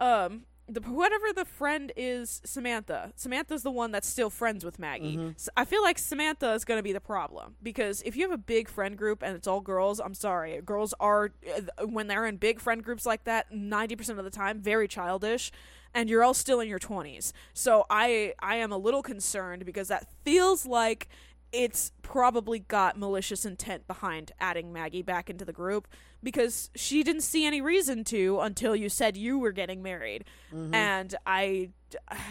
um 0.00 0.42
the 0.70 0.80
whatever 0.82 1.32
the 1.34 1.46
friend 1.46 1.92
is 1.96 2.42
samantha 2.44 3.10
samantha's 3.16 3.62
the 3.62 3.70
one 3.70 3.90
that's 3.90 4.06
still 4.06 4.28
friends 4.28 4.64
with 4.64 4.78
maggie. 4.78 5.16
I 5.56 5.64
feel 5.64 5.82
like 5.82 5.98
samantha 5.98 6.52
is 6.52 6.64
going 6.66 6.78
to 6.78 6.82
be 6.82 6.92
the 6.92 7.00
problem 7.00 7.54
because 7.62 8.02
if 8.02 8.16
you 8.16 8.22
have 8.22 8.32
a 8.32 8.36
big 8.36 8.68
friend 8.68 8.96
group 8.96 9.22
and 9.22 9.34
it's 9.34 9.46
all 9.46 9.60
girls 9.62 9.98
i'm 9.98 10.12
sorry 10.14 10.60
girls 10.60 10.92
are 11.00 11.32
uh, 11.56 11.86
when 11.86 12.06
they're 12.06 12.26
in 12.26 12.36
big 12.36 12.60
friend 12.60 12.84
groups 12.84 13.06
like 13.06 13.24
that 13.24 13.50
90% 13.50 14.18
of 14.18 14.24
the 14.24 14.30
time 14.30 14.60
very 14.60 14.86
childish 14.88 15.50
and 15.94 16.08
you're 16.08 16.22
all 16.22 16.34
still 16.34 16.60
in 16.60 16.68
your 16.68 16.78
20s 16.78 17.32
so 17.52 17.84
i 17.90 18.32
i 18.40 18.56
am 18.56 18.72
a 18.72 18.78
little 18.78 19.02
concerned 19.02 19.64
because 19.64 19.88
that 19.88 20.06
feels 20.24 20.66
like 20.66 21.08
it's 21.52 21.92
probably 22.02 22.58
got 22.58 22.98
malicious 22.98 23.44
intent 23.44 23.86
behind 23.86 24.32
adding 24.38 24.72
Maggie 24.72 25.02
back 25.02 25.30
into 25.30 25.44
the 25.44 25.52
group 25.52 25.88
because 26.22 26.70
she 26.74 27.02
didn't 27.02 27.22
see 27.22 27.46
any 27.46 27.60
reason 27.60 28.04
to 28.04 28.40
until 28.40 28.76
you 28.76 28.88
said 28.88 29.16
you 29.16 29.38
were 29.38 29.52
getting 29.52 29.82
married. 29.82 30.24
Mm-hmm. 30.52 30.74
And 30.74 31.14
I 31.26 31.70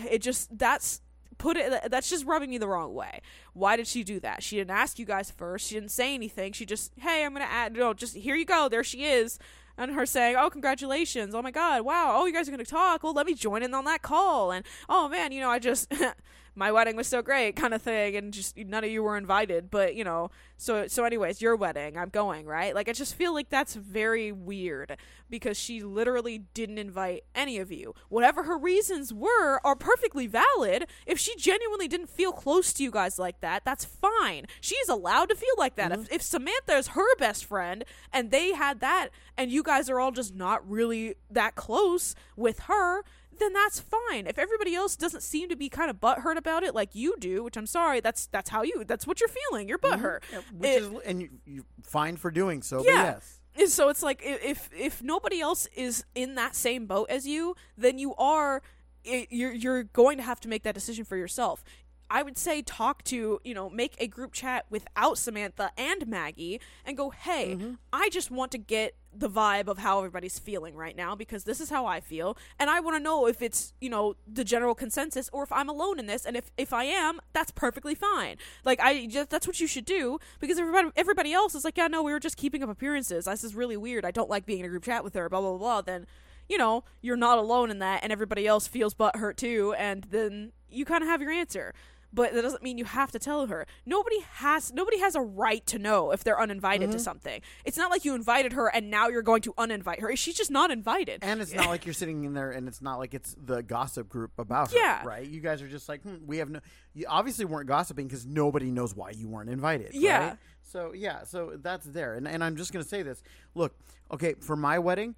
it 0.09 0.21
just 0.21 0.57
that's 0.57 1.01
put 1.37 1.57
it 1.57 1.89
that's 1.89 2.09
just 2.09 2.25
rubbing 2.25 2.49
me 2.49 2.57
the 2.57 2.67
wrong 2.67 2.93
way. 2.93 3.21
Why 3.53 3.75
did 3.75 3.87
she 3.87 4.03
do 4.03 4.19
that? 4.19 4.43
She 4.43 4.57
didn't 4.57 4.71
ask 4.71 4.99
you 4.99 5.05
guys 5.05 5.31
first. 5.31 5.67
She 5.67 5.75
didn't 5.75 5.91
say 5.91 6.13
anything. 6.13 6.53
She 6.53 6.65
just, 6.65 6.91
"Hey, 6.97 7.25
I'm 7.25 7.33
going 7.33 7.45
to 7.45 7.51
add 7.51 7.73
no, 7.73 7.93
just 7.93 8.15
here 8.15 8.35
you 8.35 8.45
go. 8.45 8.69
There 8.69 8.83
she 8.83 9.05
is." 9.05 9.39
And 9.77 9.91
her 9.91 10.05
saying, 10.05 10.35
"Oh, 10.37 10.49
congratulations! 10.49 11.35
Oh 11.35 11.41
my 11.41 11.51
God! 11.51 11.83
Wow! 11.83 12.15
Oh, 12.17 12.25
you 12.25 12.33
guys 12.33 12.47
are 12.47 12.51
gonna 12.51 12.65
talk. 12.65 13.03
Well, 13.03 13.13
let 13.13 13.25
me 13.25 13.35
join 13.35 13.61
in 13.61 13.73
on 13.73 13.85
that 13.85 14.01
call." 14.01 14.51
And 14.51 14.65
oh 14.89 15.07
man, 15.07 15.31
you 15.31 15.39
know, 15.39 15.49
I 15.49 15.59
just 15.59 15.91
my 16.57 16.71
wedding 16.71 16.95
was 16.95 17.07
so 17.07 17.21
great, 17.21 17.55
kind 17.55 17.73
of 17.73 17.81
thing, 17.81 18.15
and 18.15 18.33
just 18.33 18.57
none 18.57 18.83
of 18.83 18.89
you 18.89 19.03
were 19.03 19.15
invited. 19.15 19.69
But 19.69 19.95
you 19.95 20.03
know, 20.03 20.31
so 20.57 20.87
so 20.87 21.05
anyways, 21.05 21.41
your 21.41 21.55
wedding, 21.55 21.97
I'm 21.97 22.09
going, 22.09 22.45
right? 22.45 22.73
Like 22.73 22.89
I 22.89 22.93
just 22.93 23.15
feel 23.15 23.33
like 23.33 23.49
that's 23.49 23.75
very 23.75 24.31
weird 24.31 24.97
because 25.29 25.57
she 25.57 25.83
literally 25.83 26.39
didn't 26.53 26.79
invite 26.79 27.23
any 27.35 27.59
of 27.59 27.71
you. 27.71 27.93
Whatever 28.09 28.43
her 28.43 28.57
reasons 28.57 29.13
were 29.13 29.61
are 29.63 29.75
perfectly 29.75 30.25
valid. 30.25 30.87
If 31.05 31.19
she 31.19 31.35
genuinely 31.35 31.87
didn't 31.87 32.09
feel 32.09 32.31
close 32.31 32.73
to 32.73 32.83
you 32.83 32.89
guys 32.89 33.19
like 33.19 33.39
that, 33.41 33.63
that's 33.63 33.85
fine. 33.85 34.47
She's 34.59 34.89
allowed 34.89 35.29
to 35.29 35.35
feel 35.35 35.55
like 35.57 35.75
that. 35.75 35.91
If 35.91 35.99
mm-hmm. 35.99 36.15
if 36.15 36.21
Samantha 36.23 36.75
is 36.75 36.87
her 36.89 37.15
best 37.17 37.45
friend 37.45 37.85
and 38.11 38.31
they 38.31 38.53
had 38.53 38.79
that 38.79 39.09
and 39.37 39.51
you 39.51 39.61
guys 39.61 39.89
are 39.89 39.99
all 39.99 40.11
just 40.11 40.33
not 40.33 40.67
really 40.67 41.15
that 41.29 41.55
close 41.55 42.15
with 42.35 42.61
her, 42.61 43.03
then 43.39 43.53
that's 43.53 43.79
fine. 43.79 44.27
If 44.27 44.37
everybody 44.37 44.75
else 44.75 44.95
doesn't 44.95 45.21
seem 45.21 45.49
to 45.49 45.55
be 45.55 45.69
kind 45.69 45.89
of 45.89 45.99
butthurt 45.99 46.37
about 46.37 46.63
it 46.63 46.73
like 46.75 46.95
you 46.95 47.15
do, 47.19 47.43
which 47.43 47.57
I'm 47.57 47.67
sorry, 47.67 47.99
that's 47.99 48.27
that's 48.27 48.49
how 48.49 48.63
you 48.63 48.83
that's 48.85 49.05
what 49.07 49.19
you're 49.19 49.29
feeling. 49.29 49.67
You're 49.67 49.77
mm-hmm. 49.77 50.03
butthurt. 50.03 50.19
Yeah, 50.31 50.41
which 50.53 50.69
It- 50.69 50.83
is 50.83 50.91
and 51.05 51.21
you, 51.21 51.29
you're 51.45 51.65
fine 51.83 52.17
for 52.17 52.31
doing 52.31 52.61
so. 52.61 52.83
Yeah. 52.83 52.91
But 52.91 53.03
yes. 53.03 53.39
And 53.59 53.69
so 53.69 53.89
it's 53.89 54.03
like 54.03 54.21
if 54.23 54.69
if 54.77 55.01
nobody 55.01 55.41
else 55.41 55.67
is 55.75 56.05
in 56.13 56.35
that 56.35 56.55
same 56.55 56.85
boat 56.85 57.09
as 57.09 57.25
you, 57.27 57.55
then 57.77 57.97
you 57.97 58.13
are 58.15 58.61
i- 59.05 59.27
you're 59.29 59.53
you're 59.53 59.83
going 59.83 60.17
to 60.17 60.23
have 60.23 60.39
to 60.41 60.47
make 60.47 60.63
that 60.63 60.75
decision 60.75 61.05
for 61.05 61.17
yourself. 61.17 61.63
I 62.09 62.23
would 62.23 62.37
say 62.37 62.61
talk 62.61 63.03
to, 63.05 63.41
you 63.43 63.53
know, 63.53 63.69
make 63.69 63.95
a 63.99 64.07
group 64.07 64.31
chat 64.31 64.65
without 64.69 65.17
Samantha 65.17 65.71
and 65.77 66.07
Maggie 66.07 66.61
and 66.85 66.95
go, 66.95 67.09
"Hey, 67.09 67.55
mm-hmm. 67.55 67.73
I 67.91 68.09
just 68.09 68.31
want 68.31 68.51
to 68.51 68.57
get 68.57 68.95
the 69.19 69.29
vibe 69.29 69.67
of 69.67 69.79
how 69.79 69.99
everybody's 69.99 70.39
feeling 70.39 70.75
right 70.75 70.95
now 70.95 71.15
because 71.15 71.43
this 71.43 71.59
is 71.59 71.69
how 71.69 71.85
I 71.85 71.99
feel 71.99 72.37
and 72.59 72.69
I 72.69 72.79
want 72.79 72.95
to 72.97 72.99
know 73.03 73.27
if 73.27 73.41
it's, 73.41 73.73
you 73.81 73.89
know, 73.89 74.15
the 74.31 74.43
general 74.43 74.75
consensus 74.75 75.29
or 75.33 75.43
if 75.43 75.51
I'm 75.51 75.69
alone 75.69 75.99
in 75.99 76.05
this 76.05 76.25
and 76.25 76.37
if 76.37 76.51
if 76.57 76.73
I 76.73 76.83
am, 76.85 77.19
that's 77.33 77.51
perfectly 77.51 77.95
fine. 77.95 78.37
Like 78.63 78.79
I 78.79 79.07
just 79.07 79.29
that's 79.29 79.47
what 79.47 79.59
you 79.59 79.67
should 79.67 79.85
do 79.85 80.19
because 80.39 80.59
everybody 80.59 80.89
everybody 80.95 81.33
else 81.33 81.55
is 81.55 81.65
like, 81.65 81.77
"Yeah, 81.77 81.87
no, 81.87 82.03
we 82.03 82.11
were 82.11 82.19
just 82.19 82.37
keeping 82.37 82.63
up 82.63 82.69
appearances. 82.69 83.25
This 83.25 83.43
is 83.43 83.55
really 83.55 83.77
weird. 83.77 84.05
I 84.05 84.11
don't 84.11 84.29
like 84.29 84.45
being 84.45 84.59
in 84.59 84.65
a 84.65 84.69
group 84.69 84.83
chat 84.83 85.03
with 85.03 85.13
her, 85.15 85.29
blah 85.29 85.41
blah 85.41 85.57
blah." 85.57 85.81
Then 85.81 86.05
you 86.49 86.57
know, 86.57 86.83
you're 87.01 87.17
not 87.17 87.37
alone 87.37 87.69
in 87.69 87.79
that 87.79 88.01
and 88.03 88.11
everybody 88.11 88.47
else 88.47 88.67
feels 88.67 88.93
butt 88.93 89.17
hurt 89.17 89.37
too 89.37 89.73
and 89.77 90.07
then 90.11 90.53
you 90.69 90.85
kind 90.85 91.03
of 91.03 91.09
have 91.09 91.21
your 91.21 91.31
answer 91.31 91.73
but 92.13 92.33
that 92.33 92.41
doesn't 92.41 92.63
mean 92.63 92.77
you 92.77 92.85
have 92.85 93.11
to 93.11 93.19
tell 93.19 93.45
her. 93.47 93.65
Nobody 93.85 94.19
has 94.35 94.73
nobody 94.73 94.99
has 94.99 95.15
a 95.15 95.21
right 95.21 95.65
to 95.67 95.77
know 95.79 96.11
if 96.11 96.23
they're 96.23 96.39
uninvited 96.39 96.89
Mm-hmm. 96.89 96.91
to 96.91 96.99
something. 96.99 97.41
It's 97.65 97.77
not 97.77 97.91
like 97.91 98.05
you 98.05 98.13
invited 98.15 98.53
her 98.53 98.67
and 98.67 98.89
now 98.89 99.07
you're 99.09 99.21
going 99.21 99.41
to 99.43 99.53
uninvite 99.53 99.99
her. 99.99 100.15
She's 100.15 100.35
just 100.35 100.51
not 100.51 100.71
invited. 100.71 101.19
And 101.23 101.41
it's 101.41 101.53
not 101.53 101.67
like 101.67 101.85
you're 101.85 101.93
sitting 101.93 102.23
in 102.23 102.33
there, 102.33 102.51
and 102.51 102.67
it's 102.67 102.81
not 102.81 102.97
like 102.99 103.13
it's 103.13 103.35
the 103.43 103.61
gossip 103.63 104.07
group 104.09 104.31
about 104.37 104.71
her, 104.71 104.77
Yeah. 104.77 105.03
right? 105.05 105.25
You 105.27 105.39
guys 105.41 105.61
are 105.61 105.67
just 105.67 105.87
like, 105.89 106.01
hmm, 106.03 106.15
we 106.25 106.37
have 106.37 106.49
no. 106.49 106.59
You 106.93 107.05
obviously 107.09 107.45
weren't 107.45 107.67
gossiping 107.67 108.07
because 108.07 108.25
nobody 108.25 108.71
knows 108.71 108.95
why 108.95 109.11
you 109.11 109.27
weren't 109.27 109.49
invited. 109.49 109.93
Yeah. 109.93 110.29
right? 110.29 110.37
So 110.63 110.93
yeah, 110.93 111.23
so 111.23 111.53
that's 111.61 111.85
there, 111.85 112.15
and 112.15 112.27
and 112.27 112.43
I'm 112.43 112.55
just 112.57 112.73
gonna 112.73 112.83
say 112.85 113.01
this. 113.01 113.23
Look, 113.55 113.73
okay, 114.11 114.33
for 114.39 114.55
my 114.55 114.79
wedding, 114.79 115.15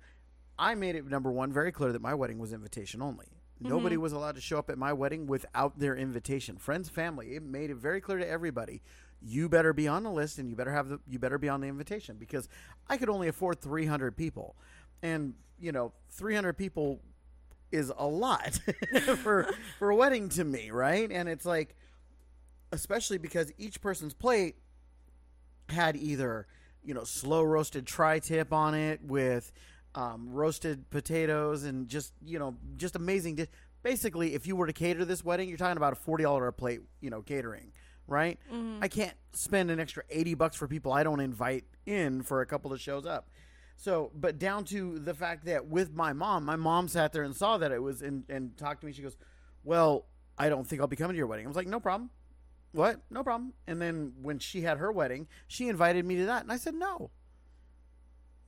I 0.58 0.75
made 0.75 0.95
it 0.95 1.06
number 1.08 1.32
one 1.32 1.52
very 1.52 1.71
clear 1.71 1.91
that 1.91 2.02
my 2.02 2.13
wedding 2.13 2.38
was 2.39 2.54
invitation 2.54 3.02
only. 3.02 3.25
Nobody 3.60 3.95
mm-hmm. 3.95 4.04
was 4.04 4.13
allowed 4.13 4.36
to 4.36 4.41
show 4.41 4.58
up 4.58 4.69
at 4.69 4.78
my 4.78 4.93
wedding 4.93 5.28
without 5.28 5.78
their 5.80 5.95
invitation. 5.95 6.58
Friends, 6.58 6.89
family. 6.89 7.36
It 7.36 7.43
made 7.43 7.69
it 7.69 7.76
very 7.76 8.00
clear 8.00 8.17
to 8.17 8.28
everybody. 8.28 8.82
You 9.22 9.50
better 9.50 9.74
be 9.74 9.88
on 9.88 10.04
the 10.04 10.12
list, 10.12 10.38
and 10.38 10.50
you 10.50 10.56
better 10.56 10.72
have 10.72 10.88
the. 10.88 11.00
You 11.08 11.19
better 11.19 11.38
be 11.38 11.50
on 11.50 11.60
the 11.60 11.67
invitation 11.67 12.15
because 12.17 12.48
I 12.88 12.95
could 12.95 13.10
only 13.10 13.28
afford 13.28 13.60
300 13.60 14.15
people, 14.15 14.56
and 15.04 15.34
you 15.60 15.74
know, 15.74 15.91
300 16.12 16.54
people 16.54 17.02
is 17.72 17.91
a 17.98 18.08
lot 18.08 18.60
for 19.17 19.50
for 19.78 19.89
a 19.89 19.95
wedding 19.95 20.30
to 20.30 20.43
me, 20.43 20.72
right? 20.72 21.12
And 21.12 21.28
it's 21.28 21.45
like, 21.45 21.76
especially 22.72 23.17
because 23.17 23.52
each 23.58 23.82
person's 23.82 24.13
plate 24.13 24.56
had 25.67 25.95
either 25.98 26.48
you 26.84 26.93
know 26.93 27.04
slow 27.04 27.43
roasted 27.43 27.86
tri-tip 27.86 28.54
on 28.54 28.74
it 28.74 29.02
with 29.04 29.52
um, 29.95 30.30
roasted 30.30 30.89
potatoes 30.89 31.63
and 31.63 31.88
just 31.88 32.13
you 32.23 32.39
know 32.39 32.56
just 32.78 32.95
amazing 32.95 33.36
dish. 33.36 33.47
basically 33.84 34.34
if 34.34 34.45
you 34.45 34.56
were 34.56 34.67
to 34.67 34.73
cater 34.73 35.06
this 35.06 35.23
wedding 35.23 35.49
you're 35.49 35.58
talking 35.58 35.78
about 35.78 35.93
a 35.93 35.95
$40 35.95 36.47
a 36.47 36.52
plate 36.52 36.82
you 37.02 37.10
know 37.10 37.21
catering 37.21 37.71
right 38.08 38.39
i 38.82 38.88
can't 38.88 39.15
spend 39.34 39.71
an 39.71 39.80
extra 39.80 40.04
80 40.10 40.34
bucks 40.36 40.56
for 40.56 40.67
people 40.67 40.91
i 40.91 41.04
don't 41.04 41.19
invite 41.19 41.65
in 41.86 42.21
for 42.21 42.41
a 42.41 42.45
couple 42.45 42.71
that 42.71 42.80
shows 42.80 43.06
up 43.06 43.30
so 43.78 44.12
but 44.15 44.38
down 44.38 44.63
to 44.65 44.99
the 44.99 45.13
fact 45.13 45.45
that 45.45 45.67
with 45.67 45.93
my 45.93 46.13
mom 46.13 46.45
my 46.45 46.56
mom 46.56 46.88
sat 46.88 47.13
there 47.13 47.23
and 47.23 47.36
saw 47.36 47.58
that 47.58 47.71
it 47.71 47.82
was 47.82 48.02
and, 48.02 48.23
and 48.30 48.58
talked 48.58 48.82
to 48.82 48.88
me 48.88 48.93
she 48.93 49.02
goes 49.02 49.17
well 49.63 50.06
i 50.38 50.49
don't 50.49 50.65
think 50.67 50.82
i'll 50.82 50.88
be 50.88 50.95
coming 50.95 51.13
to 51.13 51.17
your 51.17 51.28
wedding 51.28 51.45
i 51.45 51.47
was 51.47 51.58
like 51.58 51.67
no 51.67 51.80
problem 51.80 52.10
what? 52.71 53.02
No 53.10 53.23
problem. 53.23 53.54
And 53.67 53.82
then 53.82 54.13
when 54.21 54.39
she 54.39 54.62
had 54.62 54.78
her 54.78 54.91
wedding, 54.91 55.28
she 55.47 55.67
invited 55.67 56.06
me 56.06 56.17
to 56.17 56.25
that, 56.28 56.43
and 56.43 56.52
I 56.52 56.58
said 56.58 56.75
no. 56.75 57.12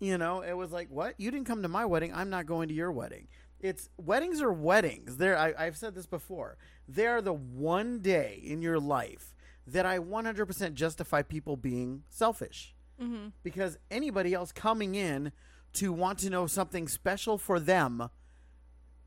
You 0.02 0.18
know, 0.18 0.42
it 0.42 0.54
was 0.54 0.72
like, 0.72 0.90
what? 0.90 1.16
You 1.18 1.32
didn't 1.32 1.46
come 1.46 1.62
to 1.62 1.68
my 1.68 1.86
wedding. 1.86 2.14
I'm 2.14 2.30
not 2.30 2.46
going 2.46 2.68
to 2.70 2.74
your 2.74 2.92
wedding. 2.92 3.28
It's 3.60 3.88
weddings 3.98 4.42
are 4.42 4.52
weddings. 4.52 5.18
There, 5.18 5.38
I've 5.38 5.78
said 5.78 5.94
this 5.94 6.08
before. 6.08 6.58
They 6.88 7.06
are 7.06 7.22
the 7.22 7.34
one 7.34 8.00
day 8.00 8.42
in 8.44 8.62
your 8.62 8.80
life 8.80 9.36
that 9.68 9.86
I 9.86 10.00
100% 10.00 10.74
justify 10.74 11.22
people 11.22 11.56
being 11.56 12.02
selfish. 12.10 12.76
Mm-hmm. 13.00 13.28
Because 13.44 13.78
anybody 13.92 14.34
else 14.34 14.52
coming 14.52 14.96
in 14.96 15.32
to 15.74 15.94
want 15.94 16.20
to 16.20 16.30
know 16.30 16.48
something 16.48 16.88
special 16.88 17.38
for 17.38 17.60
them 17.60 18.10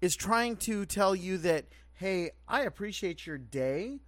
is 0.00 0.14
trying 0.14 0.56
to 0.58 0.86
tell 0.86 1.14
you 1.14 1.38
that, 1.38 1.66
hey, 1.94 2.30
I 2.46 2.62
appreciate 2.62 3.26
your 3.26 3.38
day, 3.38 3.98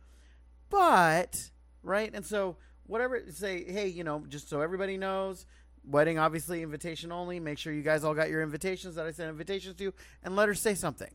but 0.70 1.51
right 1.83 2.11
and 2.14 2.25
so 2.27 2.57
whatever 2.85 3.22
say 3.31 3.64
hey 3.64 3.87
you 3.87 4.05
know 4.05 4.25
just 4.29 4.49
so 4.49 4.61
everybody 4.61 4.96
knows 4.96 5.46
wedding 5.87 6.18
obviously 6.18 6.62
invitation 6.62 7.12
only. 7.12 7.40
Make 7.40 7.59
sure 7.59 7.72
you 7.72 7.83
guys 7.83 8.05
all 8.05 8.14
got 8.14 8.29
your 8.29 8.42
invitations 8.42 8.96
that 8.96 9.07
i 9.07 9.11
sent 9.12 9.31
invitations 9.31 9.77
to 9.77 9.92
and 10.22 10.37
let 10.37 10.49
her 10.49 10.55
say 10.55 10.75
something. 10.75 11.11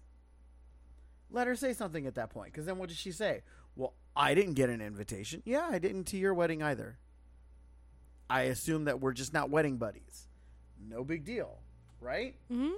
Let 1.29 1.47
her 1.47 1.55
say 1.55 1.73
something 1.73 2.07
at 2.07 2.15
that 2.15 2.29
point 2.29 2.51
because 2.51 2.65
then 2.65 2.77
what 2.77 2.89
does 2.89 2.97
she 2.97 3.11
say? 3.11 3.41
Well 3.75 3.93
i 4.15 4.33
didn't 4.33 4.53
get 4.53 4.69
an 4.69 4.81
invitation. 4.81 5.41
Yeah 5.45 5.67
i 5.69 5.79
didn't 5.79 6.05
to 6.05 6.17
your 6.17 6.33
wedding 6.33 6.61
either. 6.63 6.97
I 8.29 8.43
assume 8.43 8.85
that 8.85 9.01
we're 9.01 9.13
just 9.13 9.33
not 9.33 9.49
wedding 9.49 9.77
buddies. 9.77 10.27
No 10.79 11.03
big 11.03 11.25
deal 11.25 11.59
right? 12.01 12.35
Mm-hmm. 12.51 12.73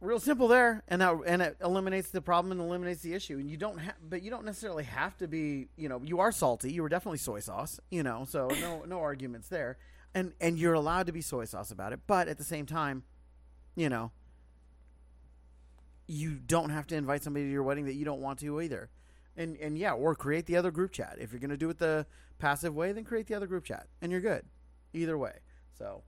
Real 0.00 0.18
simple 0.20 0.48
there 0.48 0.82
and 0.88 1.00
that 1.00 1.16
and 1.26 1.40
it 1.40 1.56
eliminates 1.62 2.10
the 2.10 2.20
problem 2.20 2.52
and 2.52 2.60
eliminates 2.60 3.02
the 3.02 3.14
issue. 3.14 3.38
And 3.38 3.50
you 3.50 3.56
don't 3.56 3.78
have 3.78 3.94
but 4.08 4.22
you 4.22 4.30
don't 4.30 4.44
necessarily 4.44 4.84
have 4.84 5.16
to 5.18 5.28
be 5.28 5.68
you 5.76 5.88
know 5.88 6.00
you 6.04 6.20
are 6.20 6.32
salty. 6.32 6.72
You 6.72 6.82
were 6.82 6.88
definitely 6.88 7.18
soy 7.18 7.40
sauce 7.40 7.80
you 7.90 8.02
know 8.02 8.26
so 8.28 8.48
no 8.60 8.84
no 8.86 9.00
arguments 9.00 9.48
there. 9.48 9.78
And 10.14 10.32
and 10.40 10.58
you're 10.58 10.74
allowed 10.74 11.06
to 11.06 11.12
be 11.12 11.20
soy 11.20 11.44
sauce 11.44 11.70
about 11.70 11.92
it 11.92 12.00
but 12.06 12.28
at 12.28 12.38
the 12.38 12.44
same 12.44 12.66
time 12.66 13.04
you 13.74 13.88
know 13.88 14.12
you 16.06 16.34
don't 16.34 16.70
have 16.70 16.86
to 16.86 16.96
invite 16.96 17.22
somebody 17.22 17.46
to 17.46 17.50
your 17.50 17.64
wedding 17.64 17.86
that 17.86 17.94
you 17.94 18.04
don't 18.04 18.20
want 18.20 18.38
to 18.40 18.60
either. 18.60 18.90
And 19.36 19.56
and 19.58 19.78
yeah 19.78 19.92
or 19.92 20.14
create 20.14 20.46
the 20.46 20.56
other 20.56 20.70
group 20.70 20.92
chat. 20.92 21.16
If 21.18 21.32
you're 21.32 21.40
going 21.40 21.50
to 21.50 21.56
do 21.56 21.70
it 21.70 21.78
the 21.78 22.06
passive 22.38 22.74
way 22.74 22.92
then 22.92 23.04
create 23.04 23.26
the 23.26 23.34
other 23.34 23.46
group 23.46 23.64
chat 23.64 23.86
and 24.02 24.12
you're 24.12 24.20
good 24.20 24.44
either 24.92 25.16
way. 25.16 25.38
So 25.78 26.02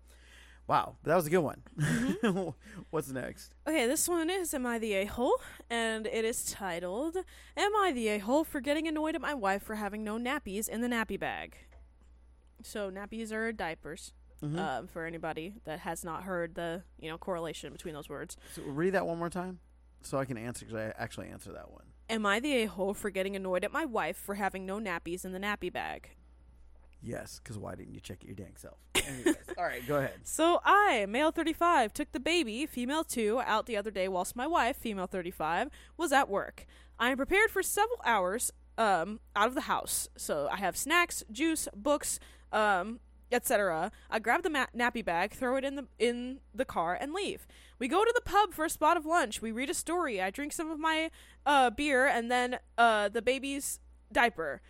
wow 0.69 0.97
that 1.03 1.17
was 1.17 1.27
a 1.27 1.31
good 1.31 1.39
one 1.41 1.63
what's 2.91 3.09
next 3.11 3.55
Okay, 3.67 3.87
this 3.87 4.09
one 4.09 4.31
is 4.31 4.55
Am 4.55 4.65
I 4.67 4.79
the 4.79 4.93
A 4.95 5.05
hole? 5.07 5.41
And 5.69 6.07
it 6.07 6.25
is 6.25 6.45
titled 6.45 7.17
Am 7.57 7.77
I 7.77 7.93
the 7.93 8.09
A 8.09 8.19
hole 8.19 8.45
for 8.45 8.61
getting 8.61 8.87
annoyed 8.87 9.15
at 9.15 9.21
my 9.21 9.35
wife 9.35 9.63
for 9.63 9.75
having 9.75 10.05
no 10.05 10.17
nappies 10.19 10.69
in 10.69 10.81
the 10.81 10.89
nappy 10.89 11.19
bag? 11.19 11.57
So, 12.63 12.91
nappies 12.91 13.33
are 13.33 13.53
diapers. 13.53 14.13
Mhm. 14.43 14.57
Um, 14.59 14.87
for 14.87 15.05
anybody 15.05 15.55
that 15.65 15.81
has 15.81 16.05
not 16.05 16.23
heard 16.23 16.55
the 16.55 16.85
you 16.99 17.09
know 17.11 17.19
correlation 17.19 17.73
between 17.73 17.93
those 17.95 18.09
words, 18.09 18.37
So 18.55 18.63
read 18.63 18.91
that 18.91 19.05
one 19.07 19.19
more 19.19 19.29
time, 19.31 19.59
so 20.01 20.17
I 20.19 20.25
can 20.25 20.39
answer. 20.39 20.65
Because 20.65 20.79
I 20.79 21.03
actually 21.03 21.29
answer 21.29 21.53
that 21.53 21.71
one. 21.73 21.87
am 22.09 22.25
I 22.25 22.39
the 22.41 22.53
a 22.63 22.67
hole 22.67 22.95
for 22.95 23.11
getting 23.11 23.35
annoyed 23.37 23.65
at 23.65 23.73
my 23.73 23.85
wife 23.85 24.17
for 24.17 24.37
having 24.37 24.65
no 24.65 24.79
nappies 24.79 25.25
in 25.25 25.33
the 25.33 25.41
nappy 25.41 25.73
bag? 25.73 26.11
Yes, 27.03 27.41
because 27.43 27.59
why 27.59 27.75
didn't 27.75 27.95
you 27.95 28.01
check 28.01 28.23
it 28.23 28.27
your 28.27 28.35
dang 28.35 28.57
self? 28.57 28.79
Anyways, 28.95 29.37
all 29.57 29.65
right, 29.65 29.87
go 29.87 29.97
ahead. 29.99 30.21
So 30.25 30.61
I, 30.65 31.07
male 31.07 31.31
35, 31.31 31.93
took 31.93 32.13
the 32.13 32.21
baby, 32.21 32.67
female 32.67 33.05
2, 33.05 33.41
out 33.45 33.67
the 33.67 33.77
other 33.77 33.91
day 33.91 34.09
whilst 34.09 34.35
my 34.35 34.47
wife, 34.47 34.77
female 34.77 35.07
35, 35.07 35.69
was 35.97 36.13
at 36.13 36.29
work. 36.29 36.67
I 36.99 37.11
am 37.11 37.17
prepared 37.17 37.51
for 37.51 37.63
several 37.63 38.01
hours 38.05 38.51
um, 38.77 39.21
out 39.37 39.49
of 39.49 39.55
the 39.55 39.63
house. 39.63 40.09
So 40.17 40.49
I 40.51 40.57
have 40.57 40.77
snacks, 40.77 41.23
juice, 41.31 41.69
books, 41.75 42.19
um, 42.53 43.01
etc. 43.31 43.93
I 44.11 44.19
grab 44.19 44.43
the 44.43 44.51
ma- 44.51 44.67
nappy 44.77 45.05
bag, 45.05 45.33
throw 45.33 45.57
it 45.57 45.65
in 45.65 45.75
the 45.77 45.87
in 45.99 46.41
the 46.55 46.65
car, 46.65 46.97
and 46.99 47.13
leave. 47.13 47.47
We 47.79 47.89
go 47.89 48.03
to 48.05 48.13
the 48.15 48.23
pub 48.23 48.55
for 48.55 48.65
a 48.65 48.71
spot 48.71 48.97
of 48.97 49.05
lunch. 49.07 49.43
We 49.43 49.53
read 49.53 49.71
a 49.71 49.75
story. 49.75 50.21
I 50.21 50.31
drink 50.31 50.53
some 50.53 50.71
of 50.71 50.79
my 50.79 51.11
uh, 51.45 51.71
beer 51.71 52.07
and 52.07 52.31
then 52.31 52.59
uh, 52.77 53.09
the 53.09 53.23
baby's 53.23 53.81
diaper. 54.11 54.61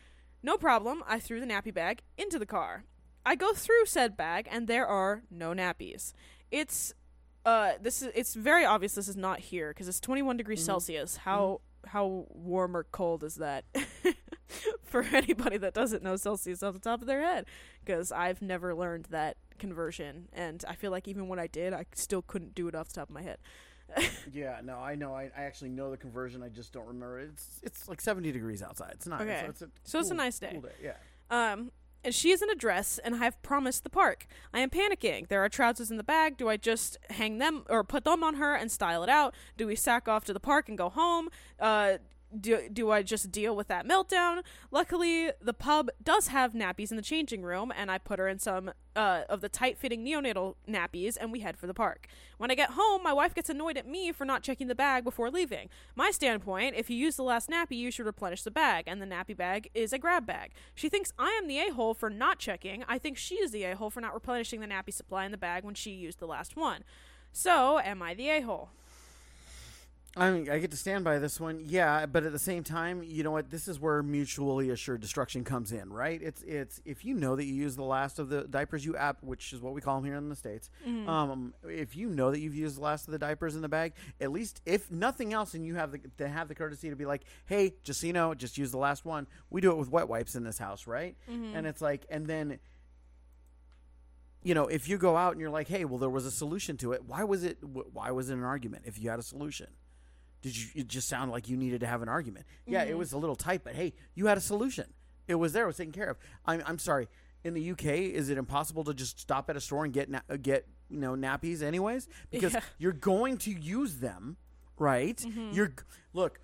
No 0.43 0.57
problem. 0.57 1.03
I 1.07 1.19
threw 1.19 1.41
the 1.41 1.47
nappy 1.47 1.73
bag 1.73 2.03
into 2.17 2.39
the 2.39 2.47
car. 2.47 2.85
I 3.25 3.35
go 3.35 3.53
through 3.53 3.87
said 3.87 4.17
bag 4.17 4.49
and 4.51 4.67
there 4.67 4.87
are 4.87 5.23
no 5.31 5.53
nappies. 5.53 6.13
It's 6.51 6.95
uh 7.45 7.73
this 7.81 8.03
is 8.03 8.11
it's 8.15 8.35
very 8.35 8.65
obvious 8.65 8.95
this 8.95 9.09
is 9.09 9.17
not 9.17 9.41
here 9.41 9.69
because 9.69 9.89
it's 9.89 10.01
21 10.01 10.37
degrees 10.37 10.65
Celsius. 10.65 11.17
How 11.19 11.61
how 11.87 12.27
warm 12.31 12.77
or 12.77 12.85
cold 12.85 13.25
is 13.25 13.37
that? 13.37 13.65
For 14.83 15.03
anybody 15.13 15.59
that 15.59 15.75
doesn't 15.75 16.03
know 16.03 16.17
Celsius 16.17 16.63
off 16.63 16.73
the 16.73 16.81
top 16.81 17.03
of 17.03 17.07
their 17.07 17.21
head 17.21 17.45
because 17.85 18.11
I've 18.11 18.41
never 18.41 18.75
learned 18.75 19.07
that 19.11 19.37
conversion 19.59 20.29
and 20.33 20.65
I 20.67 20.75
feel 20.75 20.91
like 20.91 21.07
even 21.07 21.29
when 21.29 21.39
I 21.39 21.49
did 21.49 21.75
I 21.75 21.85
still 21.95 22.23
couldn't 22.23 22.55
do 22.55 22.67
it 22.69 22.75
off 22.75 22.89
the 22.89 22.95
top 22.95 23.11
of 23.11 23.15
my 23.15 23.23
head. 23.23 23.39
Yeah, 24.33 24.61
no, 24.63 24.79
I 24.79 24.95
know. 24.95 25.15
I, 25.15 25.31
I 25.37 25.43
actually 25.45 25.71
know 25.71 25.91
the 25.91 25.97
conversion. 25.97 26.43
I 26.43 26.49
just 26.49 26.73
don't 26.73 26.87
remember. 26.87 27.21
It's 27.21 27.61
it's 27.63 27.89
like 27.89 28.01
seventy 28.01 28.31
degrees 28.31 28.63
outside. 28.63 28.93
It's 28.95 29.07
not. 29.07 29.23
Okay. 29.23 29.47
It's, 29.49 29.63
So 29.85 29.99
it's 29.99 30.11
a 30.11 30.15
nice 30.15 30.39
day. 30.39 30.51
cool 30.53 30.69
Yeah. 30.83 30.95
Um, 31.31 31.73
and 32.05 32.15
she 32.15 32.31
is 32.31 32.43
in 32.43 32.51
a 32.51 32.55
dress, 32.55 32.99
and 32.99 33.15
I 33.17 33.19
have 33.19 33.41
promised 33.43 33.83
the 33.85 33.91
park. 33.91 34.27
I 34.53 34.61
am 34.61 34.71
panicking. 34.71 35.29
There 35.29 35.43
are 35.43 35.49
trousers 35.49 35.91
in 35.91 35.97
the 35.97 36.05
bag. 36.05 36.37
Do 36.37 36.49
I 36.49 36.57
just 36.57 36.97
hang 37.11 37.39
them 37.39 37.65
or 37.69 37.83
put 37.83 38.05
them 38.05 38.23
on 38.23 38.35
her 38.35 38.55
and 38.55 38.71
style 38.71 39.03
it 39.03 39.09
out? 39.09 39.35
Do 39.57 39.67
we 39.67 39.75
sack 39.75 40.09
off 40.09 40.25
to 40.27 40.33
the 40.33 40.41
park 40.41 40.69
and 40.69 40.79
go 40.79 40.89
home? 40.91 41.29
Uh, 41.59 41.95
do, 42.39 42.69
do 42.73 42.91
I 42.91 43.03
just 43.03 43.31
deal 43.31 43.55
with 43.57 43.69
that 43.69 43.87
meltdown? 43.87 44.43
Luckily, 44.71 45.31
the 45.41 45.55
pub 45.55 45.91
does 46.03 46.29
have 46.29 46.53
nappies 46.53 46.91
in 46.91 46.97
the 46.97 47.03
changing 47.03 47.43
room, 47.43 47.73
and 47.77 47.91
I 47.91 47.99
put 47.99 48.19
her 48.19 48.29
in 48.29 48.39
some 48.39 48.73
uh, 48.95 49.23
of 49.29 49.41
the 49.41 49.49
tight 49.49 49.79
fitting 49.79 50.05
neonatal 50.05 50.57
nappies, 50.69 51.17
and 51.19 51.33
we 51.33 51.41
head 51.41 51.57
for 51.57 51.67
the 51.67 51.75
park. 51.75 52.07
When 52.37 52.51
I 52.51 52.55
get 52.55 52.71
home, 52.71 53.03
my 53.03 53.13
wife 53.13 53.35
gets 53.35 53.49
annoyed 53.49 53.77
at 53.77 53.87
me 53.87 54.13
for 54.13 54.25
not 54.25 54.43
checking 54.43 54.67
the 54.67 54.75
bag 54.75 55.05
before 55.05 55.31
leaving. 55.31 55.69
My 55.95 56.11
standpoint 56.11 56.75
if 56.77 56.91
you 56.91 56.97
use 56.97 57.17
the 57.17 57.23
last 57.23 57.49
nappy, 57.49 57.77
you 57.77 57.91
should 57.91 58.07
replenish 58.07 58.43
the 58.43 58.51
bag, 58.51 58.85
and 58.87 59.01
the 59.01 59.07
nappy 59.07 59.37
bag 59.37 59.71
is 59.75 59.93
a 59.93 59.99
grab 59.99 60.27
bag. 60.27 60.53
She 60.75 60.89
thinks 60.89 61.13
I 61.19 61.31
am 61.41 61.49
the 61.49 61.59
a 61.59 61.73
hole 61.73 61.95
for 61.95 62.11
not 62.11 62.39
checking. 62.39 62.85
I 62.89 62.99
think 62.99 63.17
she 63.17 63.37
is 63.37 63.53
the 63.53 63.65
a 63.65 63.77
hole 63.77 63.91
for 63.91 64.01
not 64.01 64.15
replenishing 64.15 64.61
the 64.61 64.67
nappy 64.67 64.93
supply 64.93 65.25
in 65.25 65.33
the 65.33 65.39
bag 65.39 65.65
when 65.65 65.75
she 65.75 65.91
used 65.93 66.19
the 66.19 66.27
last 66.27 66.57
one. 66.57 66.85
So, 67.33 67.79
am 67.79 68.03
I 68.03 68.15
the 68.15 68.29
a 68.31 68.41
hole? 68.41 68.71
I 70.17 70.31
mean, 70.31 70.51
I 70.51 70.59
get 70.59 70.71
to 70.71 70.77
stand 70.77 71.05
by 71.05 71.19
this 71.19 71.39
one, 71.39 71.61
yeah. 71.65 72.07
But 72.07 72.25
at 72.25 72.33
the 72.33 72.39
same 72.39 72.65
time, 72.65 73.03
you 73.03 73.23
know 73.23 73.31
what? 73.31 73.51
This 73.51 73.69
is 73.69 73.79
where 73.79 74.03
mutually 74.03 74.71
assured 74.71 75.01
destruction 75.01 75.45
comes 75.45 75.71
in, 75.71 75.93
right? 75.93 76.21
It's 76.21 76.43
it's 76.43 76.81
if 76.85 77.05
you 77.05 77.15
know 77.15 77.37
that 77.37 77.45
you 77.45 77.55
use 77.55 77.77
the 77.77 77.85
last 77.85 78.19
of 78.19 78.29
the 78.29 78.45
diapers 78.45 78.85
you 78.85 78.97
app, 78.97 79.23
which 79.23 79.53
is 79.53 79.61
what 79.61 79.75
we 79.75 79.81
call 79.81 79.97
them 79.97 80.05
here 80.05 80.17
in 80.17 80.29
the 80.29 80.37
states. 80.37 80.71
Mm-hmm. 80.87 81.09
Um, 81.09 81.55
if 81.65 81.95
you 81.95 82.09
know 82.09 82.31
that 82.31 82.41
you've 82.41 82.55
used 82.55 82.79
the 82.79 82.81
last 82.81 83.07
of 83.07 83.13
the 83.13 83.19
diapers 83.19 83.55
in 83.55 83.63
the 83.63 83.69
bag, 83.69 83.93
at 84.21 84.33
least 84.33 84.61
if 84.67 84.91
nothing 84.91 85.33
else, 85.33 85.55
and 85.55 85.65
you 85.65 85.75
have 85.77 85.93
the 85.93 86.01
to 86.17 86.29
have 86.29 86.49
the 86.49 86.55
courtesy 86.55 86.91
to 86.91 86.97
be 86.97 87.07
like, 87.07 87.23
hey, 87.47 87.75
just 87.85 88.03
you 88.03 88.13
know, 88.13 88.35
just 88.35 88.59
use 88.59 88.71
the 88.71 88.79
last 88.79 89.05
one. 89.05 89.27
We 89.51 89.61
do 89.61 89.71
it 89.71 89.77
with 89.77 89.91
wet 89.91 90.09
wipes 90.09 90.35
in 90.35 90.43
this 90.43 90.59
house, 90.59 90.87
right? 90.87 91.17
Mm-hmm. 91.31 91.55
And 91.55 91.67
it's 91.67 91.83
like, 91.83 92.07
and 92.11 92.27
then 92.27 92.59
you 94.43 94.55
know, 94.55 94.67
if 94.67 94.89
you 94.89 94.99
go 94.99 95.17
out 95.17 95.33
and 95.33 95.41
you're 95.41 95.51
like, 95.51 95.69
"Hey, 95.69 95.85
well, 95.85 95.99
there 95.99 96.09
was 96.09 96.25
a 96.25 96.31
solution 96.31 96.77
to 96.79 96.93
it. 96.93 97.05
Why 97.05 97.25
was 97.25 97.45
it? 97.45 97.59
Why 97.63 98.11
was 98.11 98.31
it 98.31 98.35
an 98.35 98.45
argument? 98.45 98.85
If 98.87 98.99
you 98.99 99.11
had 99.11 99.19
a 99.19 99.23
solution, 99.23 99.67
did 100.43 100.57
you? 100.57 100.67
It 100.75 100.89
just 100.89 101.09
sounded 101.09 101.33
like 101.33 101.49
you 101.49 101.57
needed 101.57 101.81
to 101.81 101.87
have 101.87 102.03
an 102.03 102.09
argument. 102.09 102.47
Yeah, 102.67 102.85
it 102.85 102.97
was 102.97 103.13
a 103.13 103.19
little 103.19 103.37
tight, 103.37 103.63
but 103.65 103.75
hey, 103.75 103.95
you 104.15 104.27
had 104.27 104.39
a 104.39 104.41
solution. 104.41 104.87
It 105.27 105.35
was 105.37 105.53
there. 105.53 105.65
It 105.65 105.69
was 105.69 105.77
taken 105.77 105.93
care 105.93 106.11
of. 106.11 106.19
I'm, 106.47 106.63
I'm 106.67 106.79
sorry. 106.79 107.09
In 107.45 107.55
the 107.55 107.71
UK, 107.71 107.85
is 107.87 108.31
it 108.31 108.39
impossible 108.39 108.83
to 108.85 108.95
just 108.95 109.21
stop 109.21 109.49
at 109.51 109.57
a 109.57 109.61
store 109.61 109.85
and 109.85 109.93
get 109.93 110.11
na- 110.11 110.21
uh, 110.29 110.37
get 110.41 110.67
you 110.89 110.99
know 110.99 111.13
nappies 111.15 111.63
anyways? 111.63 112.09
Because 112.31 112.55
Yeah. 112.55 112.61
you're 112.79 112.93
going 112.93 113.37
to 113.39 113.51
use 113.53 113.97
them, 113.99 114.37
right? 114.79 115.23
You're 115.53 115.73
look, 116.13 116.41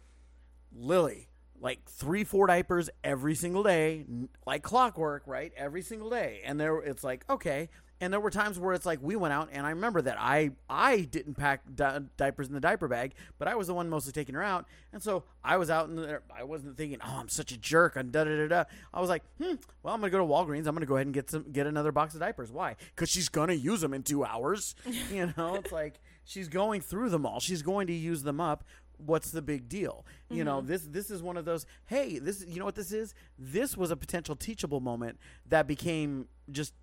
Lily, 0.73 1.29
like 1.61 1.89
three, 1.89 2.25
four 2.25 2.47
diapers 2.47 2.91
every 3.03 3.35
single 3.35 3.63
day, 3.63 4.05
like 4.47 4.63
clockwork, 4.63 5.23
right? 5.27 5.53
Every 5.57 5.83
single 5.83 6.11
day. 6.11 6.43
And 6.45 6.61
there, 6.61 6.77
it's 6.79 7.03
like, 7.05 7.25
okay. 7.31 7.71
And 8.01 8.13
there 8.13 8.21
were 8.21 8.31
times 8.31 8.59
where 8.59 8.75
it's 8.75 8.85
like 8.85 8.99
we 9.01 9.17
went 9.17 9.33
out, 9.33 9.49
and 9.53 9.65
I 9.67 9.71
remember 9.71 10.03
that 10.03 10.17
I 10.19 10.51
I 10.69 11.03
didn't 11.03 11.35
pack 11.35 11.63
di- 11.75 12.01
diapers 12.17 12.49
in 12.49 12.55
the 12.55 12.61
diaper 12.61 12.89
bag, 12.89 13.15
but 13.39 13.47
I 13.47 13.55
was 13.55 13.69
the 13.69 13.75
one 13.75 13.89
mostly 13.89 14.13
taking 14.13 14.35
her 14.35 14.43
out, 14.43 14.67
and 14.93 15.03
so 15.03 15.25
I 15.45 15.57
was 15.57 15.71
out, 15.71 15.89
and 15.89 16.19
I 16.37 16.43
wasn't 16.43 16.77
thinking, 16.77 16.99
oh, 17.05 17.17
I'm 17.21 17.29
such 17.29 17.53
a 17.53 17.57
jerk, 17.57 17.97
and 17.97 18.11
da 18.11 18.25
da 18.25 18.37
da 18.37 18.49
da. 18.49 18.65
I 18.93 19.01
was 19.01 19.09
like, 19.09 19.23
hmm, 19.39 19.55
well, 19.83 19.95
I'm 19.95 20.01
gonna 20.01 20.11
go 20.11 20.19
to 20.19 20.25
Walgreens. 20.25 20.67
I'm 20.67 20.75
gonna 20.75 20.87
go 20.87 20.97
ahead 20.97 21.07
and 21.07 21.15
get 21.15 21.31
some, 21.31 21.51
get 21.53 21.67
another 21.67 21.93
box 21.93 22.15
of 22.15 22.21
diapers. 22.21 22.51
Why? 22.51 22.77
Because 22.95 23.09
she's 23.09 23.29
gonna 23.29 23.55
use 23.55 23.81
them 23.81 23.95
in 23.95 24.03
two 24.03 24.25
hours. 24.25 24.75
you 25.13 25.33
know, 25.37 25.55
it's 25.55 25.73
like 25.73 26.01
she's 26.25 26.49
going 26.49 26.81
through 26.81 27.11
them 27.11 27.25
all. 27.25 27.39
She's 27.39 27.63
going 27.63 27.87
to 27.87 27.95
use 27.95 28.23
them 28.23 28.41
up 28.41 28.65
what's 28.99 29.33
the 29.33 29.43
big 29.43 29.69
deal 29.69 30.07
you 30.31 30.45
know 30.45 30.61
this 30.61 30.83
this 30.83 31.11
is 31.11 31.21
one 31.21 31.37
of 31.37 31.45
those 31.45 31.67
hey 31.87 32.19
this 32.19 32.45
you 32.47 32.59
know 32.59 32.65
what 32.65 32.77
this 32.77 32.93
is 32.93 33.13
this 33.39 33.77
was 33.77 33.91
a 33.91 33.97
potential 33.97 34.37
teachable 34.37 34.81
moment 34.81 35.19
that 35.49 35.67
became 35.67 36.27
just 36.51 36.75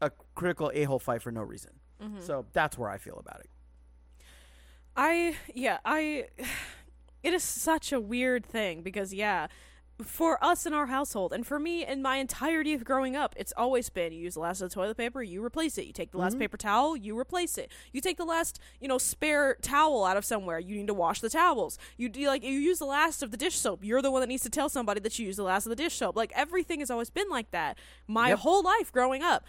a 0.00 0.10
critical 0.34 0.70
a-hole 0.74 0.98
fight 0.98 1.22
for 1.22 1.32
no 1.32 1.42
reason 1.42 1.72
mm-hmm. 2.02 2.20
so 2.20 2.46
that's 2.52 2.78
where 2.78 2.90
i 2.90 2.98
feel 2.98 3.18
about 3.18 3.40
it 3.40 3.50
I 4.98 5.36
yeah, 5.54 5.78
I 5.84 6.26
it 7.22 7.32
is 7.32 7.44
such 7.44 7.92
a 7.92 8.00
weird 8.00 8.44
thing 8.44 8.82
because 8.82 9.14
yeah, 9.14 9.46
for 10.02 10.42
us 10.44 10.66
in 10.66 10.72
our 10.72 10.86
household 10.86 11.32
and 11.32 11.46
for 11.46 11.60
me 11.60 11.86
in 11.86 12.02
my 12.02 12.16
entirety 12.16 12.74
of 12.74 12.84
growing 12.84 13.14
up, 13.14 13.32
it's 13.36 13.52
always 13.56 13.90
been 13.90 14.12
you 14.12 14.18
use 14.18 14.34
the 14.34 14.40
last 14.40 14.60
of 14.60 14.70
the 14.70 14.74
toilet 14.74 14.96
paper, 14.96 15.22
you 15.22 15.44
replace 15.44 15.78
it. 15.78 15.86
You 15.86 15.92
take 15.92 16.10
the 16.10 16.18
last 16.18 16.32
mm-hmm. 16.32 16.40
paper 16.40 16.56
towel, 16.56 16.96
you 16.96 17.16
replace 17.16 17.58
it. 17.58 17.70
You 17.92 18.00
take 18.00 18.16
the 18.16 18.24
last, 18.24 18.58
you 18.80 18.88
know, 18.88 18.98
spare 18.98 19.56
towel 19.62 20.04
out 20.04 20.16
of 20.16 20.24
somewhere, 20.24 20.58
you 20.58 20.76
need 20.76 20.88
to 20.88 20.94
wash 20.94 21.20
the 21.20 21.30
towels. 21.30 21.78
You 21.96 22.08
do 22.08 22.26
like 22.26 22.42
you 22.42 22.58
use 22.58 22.80
the 22.80 22.84
last 22.84 23.22
of 23.22 23.30
the 23.30 23.36
dish 23.36 23.56
soap. 23.56 23.84
You're 23.84 24.02
the 24.02 24.10
one 24.10 24.20
that 24.22 24.28
needs 24.28 24.42
to 24.42 24.50
tell 24.50 24.68
somebody 24.68 24.98
that 24.98 25.16
you 25.16 25.26
use 25.26 25.36
the 25.36 25.44
last 25.44 25.64
of 25.64 25.70
the 25.70 25.76
dish 25.76 25.94
soap. 25.94 26.16
Like 26.16 26.32
everything 26.34 26.80
has 26.80 26.90
always 26.90 27.10
been 27.10 27.28
like 27.30 27.52
that 27.52 27.78
my 28.08 28.30
Yep. 28.30 28.38
whole 28.40 28.64
life 28.64 28.90
growing 28.90 29.22
up. 29.22 29.44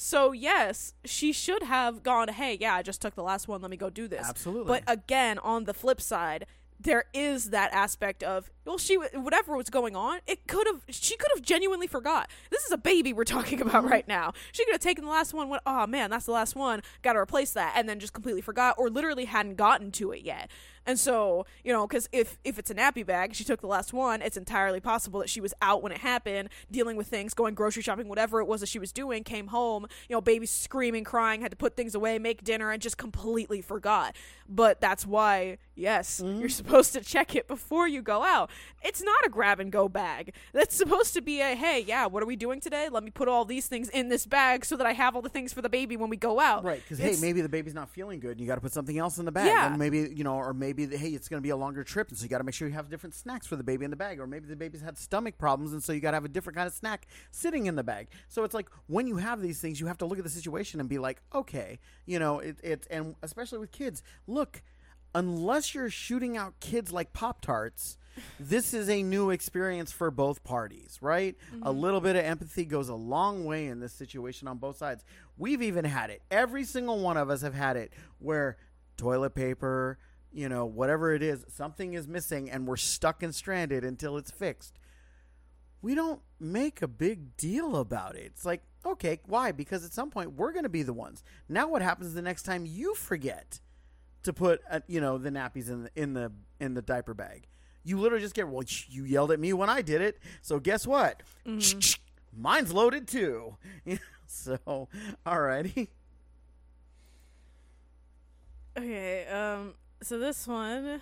So 0.00 0.30
yes, 0.30 0.94
she 1.04 1.32
should 1.32 1.64
have 1.64 2.04
gone, 2.04 2.28
"Hey, 2.28 2.56
yeah, 2.60 2.76
I 2.76 2.82
just 2.82 3.02
took 3.02 3.16
the 3.16 3.22
last 3.24 3.48
one. 3.48 3.60
Let 3.60 3.68
me 3.68 3.76
go 3.76 3.90
do 3.90 4.06
this." 4.06 4.24
Absolutely. 4.24 4.68
But 4.68 4.84
again, 4.86 5.40
on 5.40 5.64
the 5.64 5.74
flip 5.74 6.00
side, 6.00 6.46
there 6.78 7.06
is 7.12 7.50
that 7.50 7.72
aspect 7.72 8.22
of 8.22 8.48
well, 8.68 8.78
she 8.78 8.96
whatever 8.96 9.56
was 9.56 9.70
going 9.70 9.96
on, 9.96 10.20
it 10.26 10.46
could 10.46 10.66
have 10.66 10.82
she 10.90 11.16
could 11.16 11.30
have 11.34 11.42
genuinely 11.42 11.86
forgot. 11.86 12.30
This 12.50 12.62
is 12.64 12.70
a 12.70 12.78
baby 12.78 13.12
we're 13.12 13.24
talking 13.38 13.60
about 13.60 13.78
Mm-hmm. 13.78 13.88
right 13.88 14.08
now. 14.08 14.32
She 14.52 14.64
could 14.64 14.72
have 14.74 14.80
taken 14.80 15.04
the 15.04 15.10
last 15.10 15.32
one. 15.34 15.48
Went, 15.48 15.62
oh 15.66 15.86
man, 15.86 16.10
that's 16.10 16.26
the 16.26 16.32
last 16.32 16.54
one. 16.56 16.82
Got 17.02 17.14
to 17.14 17.18
replace 17.20 17.52
that, 17.52 17.74
and 17.76 17.88
then 17.88 17.98
just 18.00 18.12
completely 18.12 18.40
forgot, 18.42 18.74
or 18.78 18.90
literally 18.90 19.24
hadn't 19.24 19.54
gotten 19.56 19.90
to 19.92 20.12
it 20.12 20.22
yet. 20.22 20.50
And 20.86 20.98
so, 20.98 21.44
you 21.64 21.72
know, 21.72 21.86
because 21.86 22.08
if 22.12 22.38
if 22.44 22.58
it's 22.58 22.70
a 22.70 22.74
nappy 22.74 23.04
bag, 23.04 23.34
she 23.34 23.44
took 23.44 23.60
the 23.60 23.66
last 23.66 23.92
one. 23.92 24.22
It's 24.22 24.36
entirely 24.38 24.80
possible 24.80 25.20
that 25.20 25.28
she 25.28 25.40
was 25.40 25.52
out 25.60 25.82
when 25.82 25.92
it 25.92 25.98
happened, 25.98 26.48
dealing 26.70 26.96
with 26.96 27.06
things, 27.08 27.34
going 27.34 27.54
grocery 27.54 27.82
shopping, 27.82 28.08
whatever 28.08 28.40
it 28.40 28.46
was 28.46 28.60
that 28.60 28.68
she 28.68 28.78
was 28.78 28.90
doing. 28.90 29.22
Came 29.22 29.48
home, 29.48 29.86
you 30.08 30.16
know, 30.16 30.20
baby 30.22 30.46
screaming, 30.46 31.04
crying, 31.04 31.42
had 31.42 31.50
to 31.50 31.56
put 31.58 31.76
things 31.76 31.94
away, 31.94 32.18
make 32.18 32.42
dinner, 32.42 32.70
and 32.70 32.80
just 32.80 32.96
completely 32.96 33.60
forgot. 33.60 34.16
But 34.48 34.80
that's 34.80 35.06
why, 35.06 35.58
yes, 35.74 36.22
you're 36.24 36.48
supposed 36.48 36.94
to 36.94 37.02
check 37.02 37.36
it 37.36 37.46
before 37.48 37.86
you 37.86 38.00
go 38.00 38.24
out. 38.24 38.50
It's 38.82 39.02
not 39.02 39.16
a 39.26 39.28
grab 39.28 39.60
and 39.60 39.72
go 39.72 39.88
bag. 39.88 40.34
That's 40.52 40.76
supposed 40.76 41.14
to 41.14 41.20
be 41.20 41.40
a 41.40 41.54
hey, 41.56 41.84
yeah, 41.86 42.06
what 42.06 42.22
are 42.22 42.26
we 42.26 42.36
doing 42.36 42.60
today? 42.60 42.88
Let 42.90 43.02
me 43.04 43.10
put 43.10 43.28
all 43.28 43.44
these 43.44 43.66
things 43.66 43.88
in 43.88 44.08
this 44.08 44.26
bag 44.26 44.64
so 44.64 44.76
that 44.76 44.86
I 44.86 44.92
have 44.92 45.16
all 45.16 45.22
the 45.22 45.28
things 45.28 45.52
for 45.52 45.62
the 45.62 45.68
baby 45.68 45.96
when 45.96 46.10
we 46.10 46.16
go 46.16 46.38
out. 46.40 46.64
right 46.64 46.80
because 46.82 46.98
hey 46.98 47.16
maybe 47.20 47.40
the 47.40 47.48
baby's 47.48 47.74
not 47.74 47.88
feeling 47.90 48.20
good 48.20 48.32
and 48.32 48.40
you 48.40 48.46
got 48.46 48.54
to 48.56 48.60
put 48.60 48.72
something 48.72 48.98
else 48.98 49.18
in 49.18 49.24
the 49.24 49.32
bag 49.32 49.46
Yeah. 49.46 49.68
and 49.68 49.78
maybe 49.78 49.98
you 50.14 50.24
know 50.24 50.34
or 50.34 50.52
maybe 50.54 50.84
the, 50.84 50.96
hey 50.96 51.08
it's 51.10 51.28
going 51.28 51.40
to 51.40 51.42
be 51.42 51.50
a 51.50 51.56
longer 51.56 51.82
trip 51.84 52.08
and 52.08 52.16
so 52.18 52.22
you 52.24 52.28
got 52.28 52.38
to 52.38 52.44
make 52.44 52.54
sure 52.54 52.68
you 52.68 52.74
have 52.74 52.88
different 52.88 53.14
snacks 53.14 53.46
for 53.46 53.56
the 53.56 53.62
baby 53.64 53.84
in 53.84 53.90
the 53.90 53.96
bag 53.96 54.20
or 54.20 54.26
maybe 54.26 54.46
the 54.46 54.56
baby's 54.56 54.80
had 54.80 54.96
stomach 54.98 55.38
problems 55.38 55.72
and 55.72 55.82
so 55.82 55.92
you 55.92 56.00
got 56.00 56.12
to 56.12 56.16
have 56.16 56.24
a 56.24 56.28
different 56.28 56.56
kind 56.56 56.66
of 56.66 56.72
snack 56.72 57.06
sitting 57.30 57.66
in 57.66 57.74
the 57.76 57.82
bag 57.84 58.08
so 58.28 58.44
it's 58.44 58.54
like 58.54 58.68
when 58.86 59.06
you 59.06 59.16
have 59.16 59.40
these 59.42 59.60
things 59.60 59.80
you 59.80 59.86
have 59.86 59.98
to 59.98 60.06
look 60.06 60.18
at 60.18 60.24
the 60.24 60.30
situation 60.30 60.80
and 60.80 60.88
be 60.88 60.98
like 60.98 61.20
okay 61.34 61.78
you 62.06 62.18
know 62.18 62.38
it, 62.38 62.56
it 62.62 62.86
and 62.90 63.14
especially 63.22 63.58
with 63.58 63.72
kids 63.72 64.02
look 64.26 64.62
unless 65.14 65.74
you're 65.74 65.90
shooting 65.90 66.36
out 66.36 66.60
kids 66.60 66.92
like 66.92 67.12
pop 67.12 67.40
tarts 67.40 67.98
this 68.38 68.74
is 68.74 68.88
a 68.88 69.02
new 69.02 69.30
experience 69.30 69.92
for 69.92 70.10
both 70.10 70.44
parties, 70.44 70.98
right? 71.00 71.36
A 71.52 71.56
mm-hmm. 71.56 71.80
little 71.80 72.00
bit 72.00 72.16
of 72.16 72.24
empathy 72.24 72.64
goes 72.64 72.88
a 72.88 72.94
long 72.94 73.44
way 73.44 73.66
in 73.66 73.80
this 73.80 73.92
situation 73.92 74.48
on 74.48 74.58
both 74.58 74.76
sides. 74.76 75.04
We've 75.36 75.62
even 75.62 75.84
had 75.84 76.10
it. 76.10 76.22
Every 76.30 76.64
single 76.64 76.98
one 76.98 77.16
of 77.16 77.30
us 77.30 77.42
have 77.42 77.54
had 77.54 77.76
it 77.76 77.92
where 78.18 78.56
toilet 78.96 79.34
paper, 79.34 79.98
you 80.32 80.48
know, 80.48 80.66
whatever 80.66 81.14
it 81.14 81.22
is, 81.22 81.44
something 81.48 81.94
is 81.94 82.08
missing 82.08 82.50
and 82.50 82.66
we're 82.66 82.76
stuck 82.76 83.22
and 83.22 83.34
stranded 83.34 83.84
until 83.84 84.16
it's 84.16 84.30
fixed. 84.30 84.78
We 85.80 85.94
don't 85.94 86.20
make 86.40 86.82
a 86.82 86.88
big 86.88 87.36
deal 87.36 87.76
about 87.76 88.16
it. 88.16 88.24
It's 88.26 88.44
like, 88.44 88.62
okay, 88.84 89.20
why? 89.26 89.52
Because 89.52 89.84
at 89.84 89.92
some 89.92 90.10
point 90.10 90.32
we're 90.32 90.52
going 90.52 90.64
to 90.64 90.68
be 90.68 90.82
the 90.82 90.92
ones. 90.92 91.22
Now 91.48 91.68
what 91.68 91.82
happens 91.82 92.14
the 92.14 92.22
next 92.22 92.42
time 92.42 92.66
you 92.66 92.94
forget 92.94 93.60
to 94.28 94.32
put, 94.32 94.60
uh, 94.70 94.80
you 94.86 95.00
know, 95.00 95.18
the 95.18 95.30
nappies 95.30 95.68
in 95.68 95.84
the 95.84 95.90
in 95.96 96.14
the 96.14 96.32
in 96.60 96.74
the 96.74 96.82
diaper 96.82 97.14
bag? 97.14 97.48
You 97.84 97.98
literally 97.98 98.22
just 98.22 98.34
get 98.34 98.48
well. 98.48 98.62
You 98.88 99.04
yelled 99.04 99.32
at 99.32 99.40
me 99.40 99.52
when 99.52 99.68
I 99.68 99.82
did 99.82 100.00
it, 100.00 100.18
so 100.42 100.60
guess 100.60 100.86
what? 100.86 101.22
Mine's 102.36 102.72
loaded 102.72 103.08
too. 103.08 103.56
so, 104.26 104.88
alrighty. 105.26 105.88
Okay, 108.76 109.26
um 109.26 109.74
so 110.02 110.18
this 110.18 110.46
one 110.46 111.00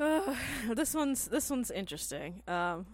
uh, 0.00 0.34
this 0.74 0.94
one's 0.94 1.28
this 1.28 1.50
one's 1.50 1.70
interesting. 1.70 2.42
Um 2.48 2.86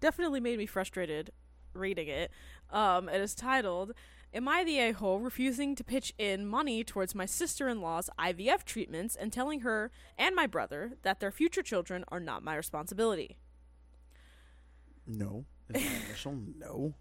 definitely 0.00 0.40
made 0.40 0.58
me 0.58 0.66
frustrated 0.66 1.30
reading 1.74 2.08
it. 2.08 2.32
Um 2.70 3.08
it 3.08 3.20
is 3.20 3.34
titled 3.34 3.92
Am 4.34 4.48
I 4.48 4.64
the 4.64 4.80
a-hole 4.80 5.20
refusing 5.20 5.76
to 5.76 5.84
pitch 5.84 6.12
in 6.18 6.44
money 6.44 6.82
towards 6.82 7.14
my 7.14 7.24
sister-in-law's 7.24 8.10
IVF 8.18 8.64
treatments 8.64 9.14
and 9.14 9.32
telling 9.32 9.60
her 9.60 9.92
and 10.18 10.34
my 10.34 10.44
brother 10.48 10.94
that 11.02 11.20
their 11.20 11.30
future 11.30 11.62
children 11.62 12.04
are 12.08 12.18
not 12.18 12.42
my 12.42 12.56
responsibility? 12.56 13.36
No, 15.06 15.44
initial 15.72 16.36
no. 16.58 16.94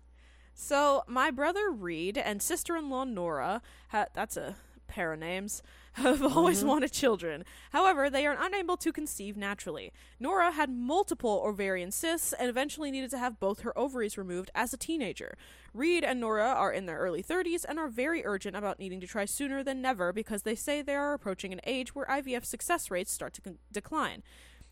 So 0.53 1.03
my 1.07 1.31
brother 1.31 1.71
Reed 1.71 2.19
and 2.19 2.39
sister-in-law 2.39 3.05
Nora, 3.05 3.63
ha- 3.89 4.05
that's 4.13 4.37
a 4.37 4.55
pair 4.87 5.13
of 5.13 5.19
names, 5.19 5.63
have 6.03 6.23
always 6.23 6.59
mm-hmm. 6.59 6.69
wanted 6.69 6.91
children. 6.91 7.45
However, 7.71 8.09
they 8.09 8.25
are 8.25 8.37
unable 8.39 8.77
to 8.77 8.91
conceive 8.91 9.37
naturally. 9.37 9.91
Nora 10.19 10.51
had 10.51 10.71
multiple 10.71 11.43
ovarian 11.45 11.91
cysts 11.91 12.33
and 12.33 12.49
eventually 12.49 12.89
needed 12.89 13.11
to 13.11 13.19
have 13.19 13.39
both 13.39 13.59
her 13.59 13.77
ovaries 13.77 14.17
removed 14.17 14.49
as 14.55 14.73
a 14.73 14.77
teenager. 14.77 15.37
Reed 15.71 16.03
and 16.03 16.19
Nora 16.19 16.47
are 16.47 16.71
in 16.71 16.87
their 16.87 16.97
early 16.97 17.21
30s 17.21 17.63
and 17.67 17.77
are 17.77 17.87
very 17.87 18.25
urgent 18.25 18.55
about 18.55 18.79
needing 18.79 18.99
to 19.01 19.07
try 19.07 19.25
sooner 19.25 19.63
than 19.63 19.81
never 19.81 20.11
because 20.11 20.41
they 20.41 20.55
say 20.55 20.81
they 20.81 20.95
are 20.95 21.13
approaching 21.13 21.53
an 21.53 21.61
age 21.63 21.93
where 21.93 22.07
IVF 22.07 22.43
success 22.43 22.89
rates 22.89 23.11
start 23.11 23.33
to 23.33 23.41
con- 23.41 23.59
decline. 23.71 24.23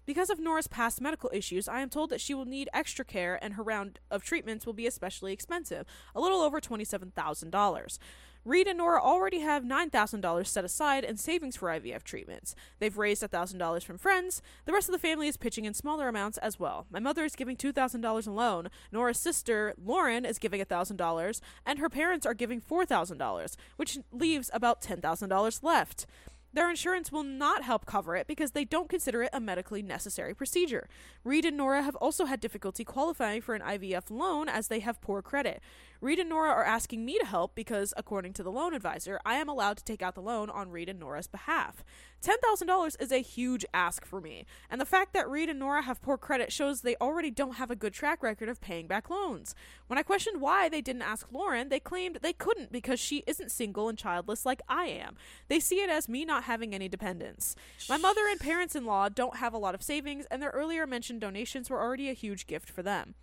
Because 0.05 0.31
of 0.31 0.39
Nora's 0.39 0.67
past 0.67 0.99
medical 0.99 1.29
issues, 1.31 1.67
I 1.67 1.81
am 1.81 1.89
told 1.89 2.09
that 2.09 2.21
she 2.21 2.33
will 2.33 2.45
need 2.45 2.69
extra 2.73 3.05
care 3.05 3.37
and 3.41 3.53
her 3.53 3.63
round 3.63 3.99
of 4.09 4.23
treatments 4.23 4.65
will 4.65 4.73
be 4.73 4.87
especially 4.87 5.31
expensive, 5.31 5.85
a 6.15 6.19
little 6.19 6.41
over 6.41 6.59
$27,000. 6.59 7.99
Reed 8.43 8.67
and 8.67 8.79
Nora 8.79 8.99
already 8.99 9.41
have 9.41 9.63
$9,000 9.63 10.47
set 10.47 10.65
aside 10.65 11.03
in 11.03 11.17
savings 11.17 11.55
for 11.55 11.69
IVF 11.69 12.01
treatments. 12.01 12.55
They've 12.79 12.97
raised 12.97 13.21
$1,000 13.21 13.83
from 13.83 13.99
friends. 13.99 14.41
The 14.65 14.73
rest 14.73 14.89
of 14.89 14.93
the 14.93 14.99
family 14.99 15.27
is 15.27 15.37
pitching 15.37 15.65
in 15.65 15.75
smaller 15.75 16.07
amounts 16.07 16.39
as 16.39 16.59
well. 16.59 16.87
My 16.89 16.99
mother 16.99 17.23
is 17.23 17.35
giving 17.35 17.55
$2,000 17.55 18.27
alone. 18.27 18.69
Nora's 18.91 19.19
sister, 19.19 19.75
Lauren, 19.77 20.25
is 20.25 20.39
giving 20.39 20.59
$1,000, 20.59 21.41
and 21.67 21.77
her 21.79 21.89
parents 21.89 22.25
are 22.25 22.33
giving 22.33 22.61
$4,000, 22.61 23.55
which 23.75 23.99
leaves 24.11 24.49
about 24.53 24.81
$10,000 24.81 25.63
left. 25.63 26.07
Their 26.53 26.69
insurance 26.69 27.11
will 27.11 27.23
not 27.23 27.63
help 27.63 27.85
cover 27.85 28.15
it 28.17 28.27
because 28.27 28.51
they 28.51 28.65
don't 28.65 28.89
consider 28.89 29.23
it 29.23 29.29
a 29.31 29.39
medically 29.39 29.81
necessary 29.81 30.33
procedure. 30.33 30.89
Reed 31.23 31.45
and 31.45 31.55
Nora 31.55 31.81
have 31.81 31.95
also 31.95 32.25
had 32.25 32.41
difficulty 32.41 32.83
qualifying 32.83 33.41
for 33.41 33.55
an 33.55 33.61
IVF 33.61 34.09
loan 34.09 34.49
as 34.49 34.67
they 34.67 34.79
have 34.79 34.99
poor 34.99 35.21
credit. 35.21 35.61
Reed 36.01 36.17
and 36.17 36.29
Nora 36.29 36.49
are 36.49 36.65
asking 36.65 37.05
me 37.05 37.19
to 37.19 37.27
help 37.27 37.53
because, 37.53 37.93
according 37.95 38.33
to 38.33 38.41
the 38.41 38.51
loan 38.51 38.73
advisor, 38.73 39.19
I 39.23 39.35
am 39.35 39.47
allowed 39.47 39.77
to 39.77 39.83
take 39.83 40.01
out 40.01 40.15
the 40.15 40.21
loan 40.21 40.49
on 40.49 40.71
Reed 40.71 40.89
and 40.89 40.99
Nora's 40.99 41.27
behalf. 41.27 41.83
$10,000 42.23 42.99
is 42.99 43.11
a 43.11 43.19
huge 43.19 43.67
ask 43.71 44.03
for 44.03 44.19
me, 44.19 44.47
and 44.71 44.81
the 44.81 44.85
fact 44.85 45.13
that 45.13 45.29
Reed 45.29 45.47
and 45.47 45.59
Nora 45.59 45.83
have 45.83 46.01
poor 46.01 46.17
credit 46.17 46.51
shows 46.51 46.81
they 46.81 46.95
already 46.95 47.29
don't 47.29 47.57
have 47.57 47.69
a 47.69 47.75
good 47.75 47.93
track 47.93 48.23
record 48.23 48.49
of 48.49 48.59
paying 48.59 48.87
back 48.87 49.11
loans. 49.11 49.53
When 49.85 49.99
I 49.99 50.03
questioned 50.03 50.41
why 50.41 50.69
they 50.69 50.81
didn't 50.81 51.03
ask 51.03 51.27
Lauren, 51.31 51.69
they 51.69 51.79
claimed 51.79 52.17
they 52.23 52.33
couldn't 52.33 52.71
because 52.71 52.99
she 52.99 53.23
isn't 53.27 53.51
single 53.51 53.87
and 53.87 53.97
childless 53.97 54.43
like 54.43 54.63
I 54.67 54.85
am. 54.85 55.17
They 55.49 55.59
see 55.59 55.81
it 55.83 55.89
as 55.91 56.09
me 56.09 56.25
not 56.25 56.45
having 56.45 56.73
any 56.73 56.89
dependents. 56.89 57.55
My 57.87 57.97
mother 57.97 58.27
and 58.27 58.39
parents 58.39 58.75
in 58.75 58.85
law 58.85 59.07
don't 59.07 59.37
have 59.37 59.53
a 59.53 59.59
lot 59.59 59.75
of 59.75 59.83
savings, 59.83 60.25
and 60.31 60.41
their 60.41 60.49
earlier 60.49 60.87
mentioned 60.87 61.21
donations 61.21 61.69
were 61.69 61.79
already 61.79 62.09
a 62.09 62.13
huge 62.13 62.47
gift 62.47 62.71
for 62.71 62.81
them. 62.81 63.13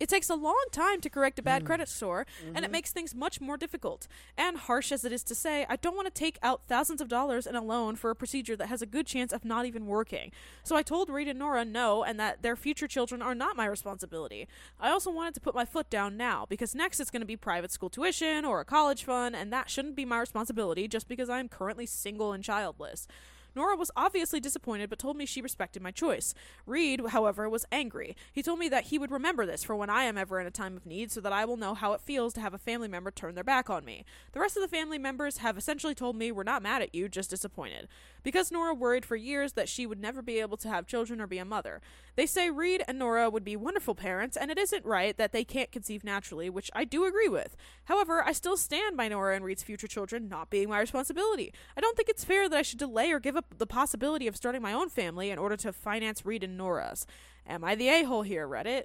It 0.00 0.08
takes 0.08 0.28
a 0.28 0.34
long 0.34 0.64
time 0.72 1.00
to 1.00 1.10
correct 1.10 1.38
a 1.38 1.42
bad 1.42 1.62
hmm. 1.62 1.66
credit 1.66 1.88
score, 1.88 2.26
and 2.46 2.58
it 2.58 2.62
mm-hmm. 2.62 2.72
makes 2.72 2.90
things 2.90 3.14
much 3.14 3.40
more 3.40 3.56
difficult. 3.56 4.06
And 4.36 4.56
harsh 4.56 4.92
as 4.92 5.04
it 5.04 5.12
is 5.12 5.22
to 5.24 5.34
say, 5.34 5.66
I 5.68 5.76
don't 5.76 5.96
want 5.96 6.06
to 6.06 6.12
take 6.12 6.38
out 6.42 6.62
thousands 6.66 7.00
of 7.00 7.08
dollars 7.08 7.46
in 7.46 7.54
a 7.54 7.62
loan 7.62 7.96
for 7.96 8.10
a 8.10 8.16
procedure 8.16 8.56
that 8.56 8.68
has 8.68 8.82
a 8.82 8.86
good 8.86 9.06
chance 9.06 9.32
of 9.32 9.44
not 9.44 9.66
even 9.66 9.86
working. 9.86 10.32
So 10.62 10.76
I 10.76 10.82
told 10.82 11.08
Reed 11.08 11.28
and 11.28 11.38
Nora 11.38 11.64
no, 11.64 12.04
and 12.04 12.18
that 12.18 12.42
their 12.42 12.56
future 12.56 12.88
children 12.88 13.22
are 13.22 13.34
not 13.34 13.56
my 13.56 13.66
responsibility. 13.66 14.48
I 14.80 14.90
also 14.90 15.10
wanted 15.10 15.34
to 15.34 15.40
put 15.40 15.54
my 15.54 15.64
foot 15.64 15.90
down 15.90 16.16
now, 16.16 16.46
because 16.48 16.74
next 16.74 17.00
it's 17.00 17.10
going 17.10 17.22
to 17.22 17.26
be 17.26 17.36
private 17.36 17.72
school 17.72 17.90
tuition 17.90 18.44
or 18.44 18.60
a 18.60 18.64
college 18.64 19.04
fund, 19.04 19.36
and 19.36 19.52
that 19.52 19.70
shouldn't 19.70 19.96
be 19.96 20.04
my 20.04 20.20
responsibility 20.20 20.88
just 20.88 21.08
because 21.08 21.30
I 21.30 21.40
am 21.40 21.48
currently 21.48 21.86
single 21.86 22.32
and 22.32 22.42
childless. 22.42 23.06
Nora 23.54 23.76
was 23.76 23.90
obviously 23.96 24.40
disappointed, 24.40 24.90
but 24.90 24.98
told 24.98 25.16
me 25.16 25.26
she 25.26 25.40
respected 25.40 25.82
my 25.82 25.90
choice. 25.90 26.34
Reed, 26.66 27.00
however, 27.08 27.48
was 27.48 27.66
angry. 27.70 28.16
He 28.32 28.42
told 28.42 28.58
me 28.58 28.68
that 28.68 28.84
he 28.84 28.98
would 28.98 29.10
remember 29.10 29.46
this 29.46 29.64
for 29.64 29.76
when 29.76 29.90
I 29.90 30.04
am 30.04 30.18
ever 30.18 30.40
in 30.40 30.46
a 30.46 30.50
time 30.50 30.76
of 30.76 30.86
need 30.86 31.10
so 31.12 31.20
that 31.20 31.32
I 31.32 31.44
will 31.44 31.56
know 31.56 31.74
how 31.74 31.92
it 31.92 32.00
feels 32.00 32.34
to 32.34 32.40
have 32.40 32.54
a 32.54 32.58
family 32.58 32.88
member 32.88 33.10
turn 33.10 33.34
their 33.34 33.44
back 33.44 33.70
on 33.70 33.84
me. 33.84 34.04
The 34.32 34.40
rest 34.40 34.56
of 34.56 34.62
the 34.62 34.68
family 34.68 34.98
members 34.98 35.38
have 35.38 35.56
essentially 35.56 35.94
told 35.94 36.16
me 36.16 36.32
we're 36.32 36.42
not 36.42 36.62
mad 36.62 36.82
at 36.82 36.94
you, 36.94 37.08
just 37.08 37.30
disappointed. 37.30 37.88
Because 38.22 38.50
Nora 38.50 38.74
worried 38.74 39.04
for 39.04 39.16
years 39.16 39.52
that 39.52 39.68
she 39.68 39.86
would 39.86 40.00
never 40.00 40.22
be 40.22 40.40
able 40.40 40.56
to 40.56 40.68
have 40.68 40.86
children 40.86 41.20
or 41.20 41.26
be 41.26 41.38
a 41.38 41.44
mother. 41.44 41.80
They 42.16 42.26
say 42.26 42.50
Reed 42.50 42.82
and 42.88 42.98
Nora 42.98 43.28
would 43.28 43.44
be 43.44 43.56
wonderful 43.56 43.94
parents, 43.94 44.36
and 44.36 44.50
it 44.50 44.58
isn't 44.58 44.84
right 44.84 45.16
that 45.16 45.32
they 45.32 45.44
can't 45.44 45.72
conceive 45.72 46.04
naturally, 46.04 46.48
which 46.48 46.70
I 46.74 46.84
do 46.84 47.04
agree 47.04 47.28
with. 47.28 47.56
However, 47.84 48.22
I 48.24 48.32
still 48.32 48.56
stand 48.56 48.96
by 48.96 49.08
Nora 49.08 49.36
and 49.36 49.44
Reed's 49.44 49.62
future 49.62 49.86
children 49.86 50.28
not 50.28 50.50
being 50.50 50.68
my 50.68 50.80
responsibility. 50.80 51.52
I 51.76 51.80
don't 51.80 51.96
think 51.96 52.08
it's 52.08 52.24
fair 52.24 52.48
that 52.48 52.58
I 52.58 52.62
should 52.62 52.78
delay 52.78 53.10
or 53.10 53.20
give 53.20 53.36
up 53.36 53.43
the 53.56 53.66
possibility 53.66 54.26
of 54.26 54.36
starting 54.36 54.62
my 54.62 54.72
own 54.72 54.88
family 54.88 55.30
in 55.30 55.38
order 55.38 55.56
to 55.58 55.72
finance 55.72 56.24
Reed 56.24 56.44
and 56.44 56.56
Nora's. 56.56 57.06
Am 57.46 57.64
I 57.64 57.74
the 57.74 57.88
a 57.88 58.02
hole 58.04 58.22
here, 58.22 58.48
Reddit? 58.48 58.84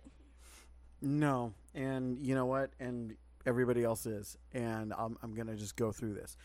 No, 1.02 1.54
and 1.74 2.20
you 2.20 2.36
know 2.36 2.46
what? 2.46 2.72
And 2.80 3.16
everybody 3.46 3.84
else 3.84 4.06
is, 4.06 4.38
and 4.54 4.94
I'm 4.98 5.18
I'm 5.24 5.34
gonna 5.34 5.56
just 5.56 5.76
go 5.76 5.92
through 5.92 6.14
this. 6.14 6.36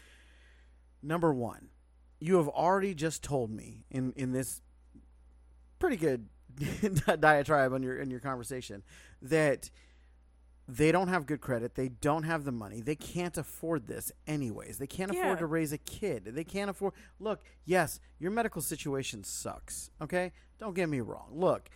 Number 1.03 1.33
one, 1.33 1.69
you 2.21 2.37
have 2.37 2.49
already 2.49 2.95
just 2.95 3.23
told 3.23 3.51
me 3.51 3.85
in 3.91 4.13
in 4.17 4.33
this 4.33 4.63
pretty 5.79 5.97
good 5.97 6.29
diatribe 7.21 7.73
on 7.73 7.83
your 7.83 7.99
in 7.99 8.11
your 8.11 8.21
conversation 8.21 8.83
that 9.23 9.71
they 10.67 10.91
don't 10.93 11.09
have 11.09 11.27
good 11.27 11.41
credit. 11.41 11.75
They 11.75 11.89
don't 11.89 12.23
have 12.23 12.45
the 12.45 12.53
money. 12.53 12.81
They 12.81 12.95
can't 12.97 13.37
afford 13.37 13.87
this 13.87 14.11
anyways. 14.27 14.79
They 14.79 14.87
can't 14.87 15.13
Yeah. 15.13 15.21
afford 15.21 15.39
to 15.41 15.47
raise 15.47 15.73
a 15.73 15.79
kid. 15.79 16.25
They 16.27 16.45
can't 16.45 16.71
afford. 16.71 16.95
Look, 17.19 17.43
yes, 17.65 18.01
your 18.19 18.31
medical 18.31 18.63
situation 18.63 19.25
sucks. 19.25 19.91
Okay? 20.01 20.33
Don't 20.59 20.75
get 20.75 20.89
me 20.89 21.01
wrong. 21.01 21.29
Look, 21.33 21.69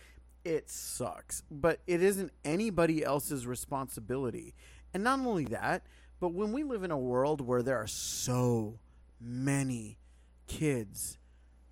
it 0.43 0.69
sucks, 0.69 1.43
but 1.51 1.81
it 1.85 2.01
isn't 2.01 2.31
anybody 2.43 3.03
else's 3.03 3.45
responsibility. 3.45 4.55
And 4.93 5.03
not 5.03 5.19
only 5.19 5.45
that, 5.45 5.85
but 6.19 6.29
when 6.33 6.51
we 6.51 6.63
live 6.63 6.83
in 6.83 6.91
a 6.91 6.97
world 6.97 7.41
where 7.41 7.61
there 7.61 7.77
are 7.77 7.87
so 7.87 8.79
many 9.19 9.99
kids 10.47 11.17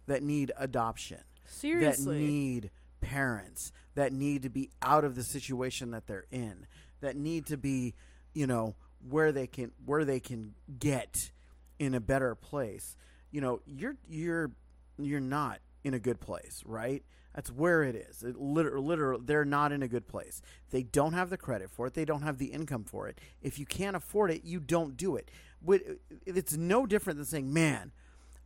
that 0.06 0.22
need 0.22 0.52
adoption, 0.58 1.22
Seriously. 1.46 2.18
that 2.20 2.24
need 2.24 2.72
parents, 3.02 3.72
that 3.96 4.14
need 4.14 4.44
to 4.44 4.50
be 4.50 4.70
out 4.82 5.04
of 5.04 5.16
the 5.16 5.24
situation 5.24 5.92
that 5.92 6.08
they're 6.08 6.26
in, 6.32 6.68
that 7.02 7.16
need 7.16 7.46
to 7.48 7.58
be, 7.58 7.94
you 8.34 8.48
know, 8.48 8.76
where 9.08 9.32
they 9.32 9.48
can 9.48 9.72
where 9.86 10.06
they 10.06 10.20
can 10.20 10.54
get 10.80 11.32
in 11.80 11.94
a 11.94 12.00
better 12.00 12.36
place. 12.36 12.96
You 13.32 13.42
know, 13.42 13.62
you're 13.66 13.96
you're 14.08 14.52
you're 14.98 15.20
not 15.20 15.60
in 15.84 15.94
a 15.94 16.00
good 16.00 16.20
place, 16.20 16.64
right? 16.66 17.04
That's 17.36 17.52
where 17.52 17.84
it 17.84 17.96
is. 17.96 18.24
It 18.24 18.36
literally, 18.40 18.86
literally, 18.86 19.24
they're 19.24 19.46
not 19.46 19.72
in 19.72 19.84
a 19.84 19.88
good 19.88 20.08
place. 20.08 20.42
They 20.72 20.82
don't 20.82 21.14
have 21.14 21.30
the 21.30 21.38
credit 21.38 21.70
for 21.70 21.86
it. 21.86 21.94
They 21.94 22.06
don't 22.06 22.24
have 22.24 22.40
the 22.40 22.48
income 22.48 22.84
for 22.84 23.08
it. 23.08 23.20
If 23.44 23.60
you 23.60 23.66
can't 23.66 23.96
afford 23.96 24.32
it, 24.32 24.44
you 24.44 24.60
don't 24.60 24.98
do 24.98 25.16
it. 25.16 25.30
It's 26.26 26.58
no 26.58 26.88
different 26.88 27.18
than 27.18 27.26
saying, 27.26 27.54
"Man, 27.54 27.92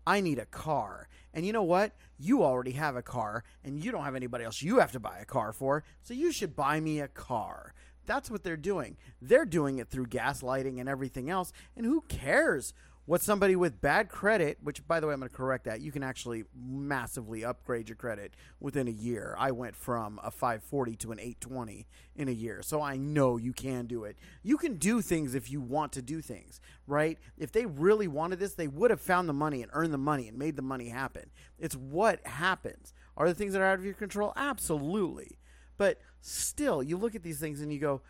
I 0.06 0.22
need 0.22 0.40
a 0.40 0.46
car. 0.46 1.08
And 1.34 1.46
you 1.46 1.54
know 1.54 1.64
what? 1.64 1.94
You 2.18 2.44
already 2.44 2.72
have 2.72 2.96
a 2.96 3.02
car 3.02 3.44
and 3.64 3.84
you 3.84 3.92
don't 3.92 4.04
have 4.04 4.16
anybody 4.16 4.44
else 4.44 4.62
you 4.62 4.80
have 4.80 4.92
to 4.92 5.00
buy 5.00 5.20
a 5.20 5.26
car 5.26 5.54
for. 5.54 5.84
So 6.02 6.14
you 6.14 6.32
should 6.32 6.56
buy 6.56 6.80
me 6.80 7.00
a 7.00 7.08
car. 7.08 7.74
That's 8.12 8.30
what 8.30 8.44
they're 8.44 8.58
doing. 8.58 8.98
They're 9.22 9.46
doing 9.46 9.78
it 9.78 9.88
through 9.88 10.08
gaslighting 10.08 10.82
and 10.82 10.90
everything 10.90 11.30
else. 11.30 11.54
And 11.78 11.86
who 11.86 12.02
cares 12.10 12.74
what 13.06 13.22
somebody 13.22 13.56
with 13.56 13.80
bad 13.80 14.10
credit, 14.10 14.58
which 14.62 14.86
by 14.86 15.00
the 15.00 15.08
way, 15.08 15.14
I'm 15.14 15.22
going 15.22 15.30
to 15.30 15.34
correct 15.34 15.64
that. 15.64 15.80
You 15.80 15.94
can 15.94 16.04
actually 16.04 16.44
massively 16.54 17.46
upgrade 17.46 17.88
your 17.88 17.96
credit 17.96 18.34
within 18.60 18.90
a 18.90 18.92
year. 18.92 19.34
I 19.40 19.52
went 19.52 19.78
from 19.78 20.20
a 20.22 20.30
540 20.30 20.98
to 20.98 21.14
an 21.14 21.20
820 21.20 21.88
in 22.18 22.28
a 22.28 22.32
year. 22.32 22.62
So 22.62 22.82
I 22.82 22.98
know 22.98 23.38
you 23.38 23.54
can 23.54 23.86
do 23.86 24.04
it. 24.04 24.18
You 24.44 24.58
can 24.58 24.76
do 24.76 25.02
things 25.02 25.34
if 25.34 25.50
you 25.50 25.62
want 25.62 25.94
to 25.94 26.02
do 26.02 26.20
things, 26.20 26.60
right? 26.88 27.18
If 27.38 27.54
they 27.54 27.66
really 27.66 28.10
wanted 28.10 28.40
this, 28.40 28.56
they 28.56 28.68
would 28.68 28.92
have 28.92 29.00
found 29.00 29.30
the 29.30 29.34
money 29.34 29.62
and 29.62 29.72
earned 29.74 29.94
the 29.94 29.98
money 29.98 30.28
and 30.28 30.38
made 30.38 30.58
the 30.58 30.62
money 30.62 30.90
happen. 30.90 31.30
It's 31.58 31.78
what 31.78 32.28
happens. 32.28 32.94
Are 33.16 33.30
the 33.30 33.36
things 33.36 33.54
that 33.54 33.62
are 33.62 33.68
out 33.68 33.80
of 33.80 33.86
your 33.86 33.94
control? 33.94 34.34
Absolutely. 34.36 35.38
But 35.78 36.00
still, 36.22 36.82
you 36.82 36.98
look 36.98 37.16
at 37.16 37.24
these 37.24 37.40
things 37.40 37.62
and 37.62 37.72
you 37.74 37.80
go, 37.80 38.02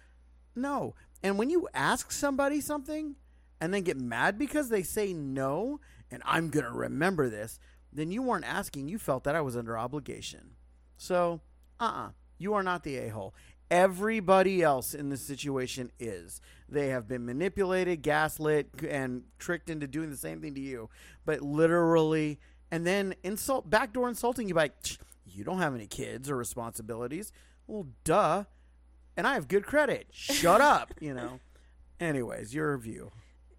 no. 0.55 0.95
And 1.23 1.37
when 1.37 1.49
you 1.49 1.67
ask 1.73 2.11
somebody 2.11 2.61
something 2.61 3.15
and 3.59 3.73
then 3.73 3.83
get 3.83 3.97
mad 3.97 4.37
because 4.37 4.69
they 4.69 4.83
say 4.83 5.13
no, 5.13 5.79
and 6.09 6.21
I'm 6.25 6.49
going 6.49 6.65
to 6.65 6.71
remember 6.71 7.29
this, 7.29 7.59
then 7.93 8.11
you 8.11 8.21
weren't 8.21 8.45
asking. 8.45 8.87
You 8.87 8.97
felt 8.97 9.23
that 9.23 9.35
I 9.35 9.41
was 9.41 9.55
under 9.55 9.77
obligation. 9.77 10.51
So, 10.97 11.41
uh 11.79 11.83
uh 11.83 12.09
You 12.37 12.53
are 12.53 12.63
not 12.63 12.83
the 12.83 12.97
a 12.97 13.09
hole. 13.09 13.33
Everybody 13.69 14.61
else 14.61 14.93
in 14.93 15.09
this 15.09 15.21
situation 15.21 15.91
is. 15.99 16.41
They 16.67 16.89
have 16.89 17.07
been 17.07 17.25
manipulated, 17.25 18.01
gaslit, 18.01 18.69
and 18.87 19.23
tricked 19.39 19.69
into 19.69 19.87
doing 19.87 20.09
the 20.09 20.17
same 20.17 20.41
thing 20.41 20.55
to 20.55 20.61
you. 20.61 20.89
But 21.25 21.41
literally, 21.41 22.39
and 22.69 22.85
then 22.85 23.15
insult, 23.23 23.69
backdoor 23.69 24.09
insulting 24.09 24.49
you 24.49 24.55
by, 24.55 24.71
you 25.25 25.43
don't 25.43 25.59
have 25.59 25.73
any 25.73 25.87
kids 25.87 26.29
or 26.29 26.35
responsibilities. 26.35 27.31
Well, 27.71 27.87
duh. 28.03 28.43
And 29.15 29.25
I 29.25 29.35
have 29.35 29.47
good 29.47 29.65
credit. 29.65 30.07
Shut 30.11 30.59
up, 30.59 30.93
you 30.99 31.13
know. 31.13 31.39
Anyways, 32.01 32.53
your 32.53 32.77
view. 32.77 33.11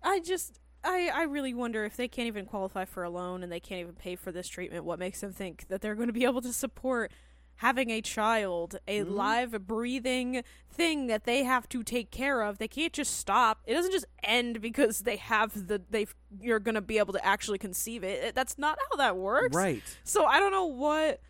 I 0.03 0.21
just 0.21 0.61
I 0.85 1.11
I 1.15 1.23
really 1.23 1.55
wonder 1.55 1.87
if 1.87 1.97
they 1.97 2.09
can't 2.09 2.27
even 2.27 2.45
qualify 2.45 2.85
for 2.85 3.05
a 3.05 3.11
loan 3.11 3.43
and 3.43 3.51
they 3.51 3.61
can't 3.61 3.81
even 3.81 3.95
pay 3.95 4.17
for 4.17 4.31
this 4.31 4.49
treatment 4.49 4.85
what 4.85 4.99
makes 4.99 5.21
them 5.21 5.33
think 5.33 5.67
that 5.69 5.81
they're 5.81 5.95
going 5.95 6.09
to 6.09 6.13
be 6.13 6.25
able 6.25 6.43
to 6.43 6.53
support 6.53 7.11
having 7.57 7.91
a 7.91 8.03
child, 8.03 8.77
a 8.87 9.01
mm-hmm. 9.01 9.15
live 9.15 9.67
breathing 9.67 10.43
thing 10.71 11.07
that 11.07 11.25
they 11.25 11.45
have 11.45 11.69
to 11.71 11.83
take 11.83 12.11
care 12.11 12.43
of. 12.43 12.59
They 12.59 12.69
can't 12.69 12.93
just 12.93 13.17
stop. 13.17 13.63
It 13.67 13.73
doesn't 13.73 13.93
just 13.93 14.07
end 14.25 14.61
because 14.61 15.01
they 15.01 15.17
have 15.17 15.69
the 15.69 15.81
they 15.89 16.07
you're 16.39 16.61
going 16.61 16.75
to 16.75 16.83
be 16.83 16.99
able 16.99 17.15
to 17.15 17.25
actually 17.25 17.59
conceive 17.59 18.05
it. 18.05 18.25
It- 18.25 18.35
That's 18.35 18.59
not 18.59 18.79
how 18.91 18.97
that 18.99 19.17
works. 19.17 19.57
Right. 19.57 19.83
So 20.05 20.27
I 20.27 20.39
don't 20.39 20.53
know 20.53 20.67
what 20.67 21.21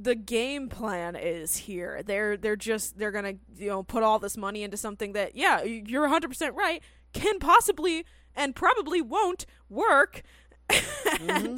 the 0.00 0.14
game 0.14 0.68
plan 0.68 1.16
is 1.16 1.56
here. 1.56 2.02
They're 2.04 2.36
they're 2.36 2.56
just 2.56 2.98
they're 2.98 3.10
gonna 3.10 3.34
you 3.56 3.68
know 3.68 3.82
put 3.82 4.02
all 4.02 4.18
this 4.18 4.36
money 4.36 4.62
into 4.62 4.76
something 4.76 5.12
that 5.12 5.36
yeah 5.36 5.62
you're 5.62 6.02
100 6.02 6.28
percent 6.28 6.54
right 6.54 6.82
can 7.12 7.38
possibly 7.38 8.04
and 8.34 8.54
probably 8.54 9.02
won't 9.02 9.44
work, 9.68 10.22
and 10.70 10.88
mm-hmm. 11.20 11.56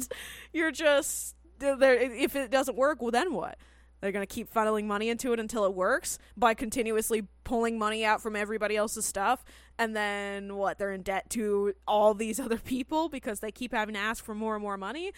you're 0.51 0.71
just 0.71 1.35
they're- 1.59 1.93
if 1.93 2.35
it 2.35 2.51
doesn't 2.51 2.75
work, 2.75 3.01
well, 3.01 3.11
then 3.11 3.33
what? 3.33 3.57
They're 4.01 4.11
going 4.11 4.27
to 4.27 4.33
keep 4.33 4.53
funneling 4.53 4.83
money 4.83 5.07
into 5.07 5.31
it 5.31 5.39
until 5.39 5.63
it 5.63 5.73
works 5.73 6.19
by 6.35 6.55
continuously 6.55 7.25
pulling 7.45 7.79
money 7.79 8.03
out 8.03 8.21
from 8.21 8.35
everybody 8.35 8.75
else's 8.75 9.05
stuff. 9.05 9.45
And 9.79 9.95
then 9.95 10.57
what? 10.57 10.77
They're 10.77 10.91
in 10.91 11.03
debt 11.03 11.29
to 11.29 11.73
all 11.87 12.13
these 12.13 12.37
other 12.41 12.57
people 12.57 13.07
because 13.07 13.39
they 13.39 13.49
keep 13.49 13.71
having 13.71 13.95
to 13.95 14.01
ask 14.01 14.21
for 14.21 14.35
more 14.35 14.55
and 14.55 14.61
more 14.61 14.75
money 14.75 15.13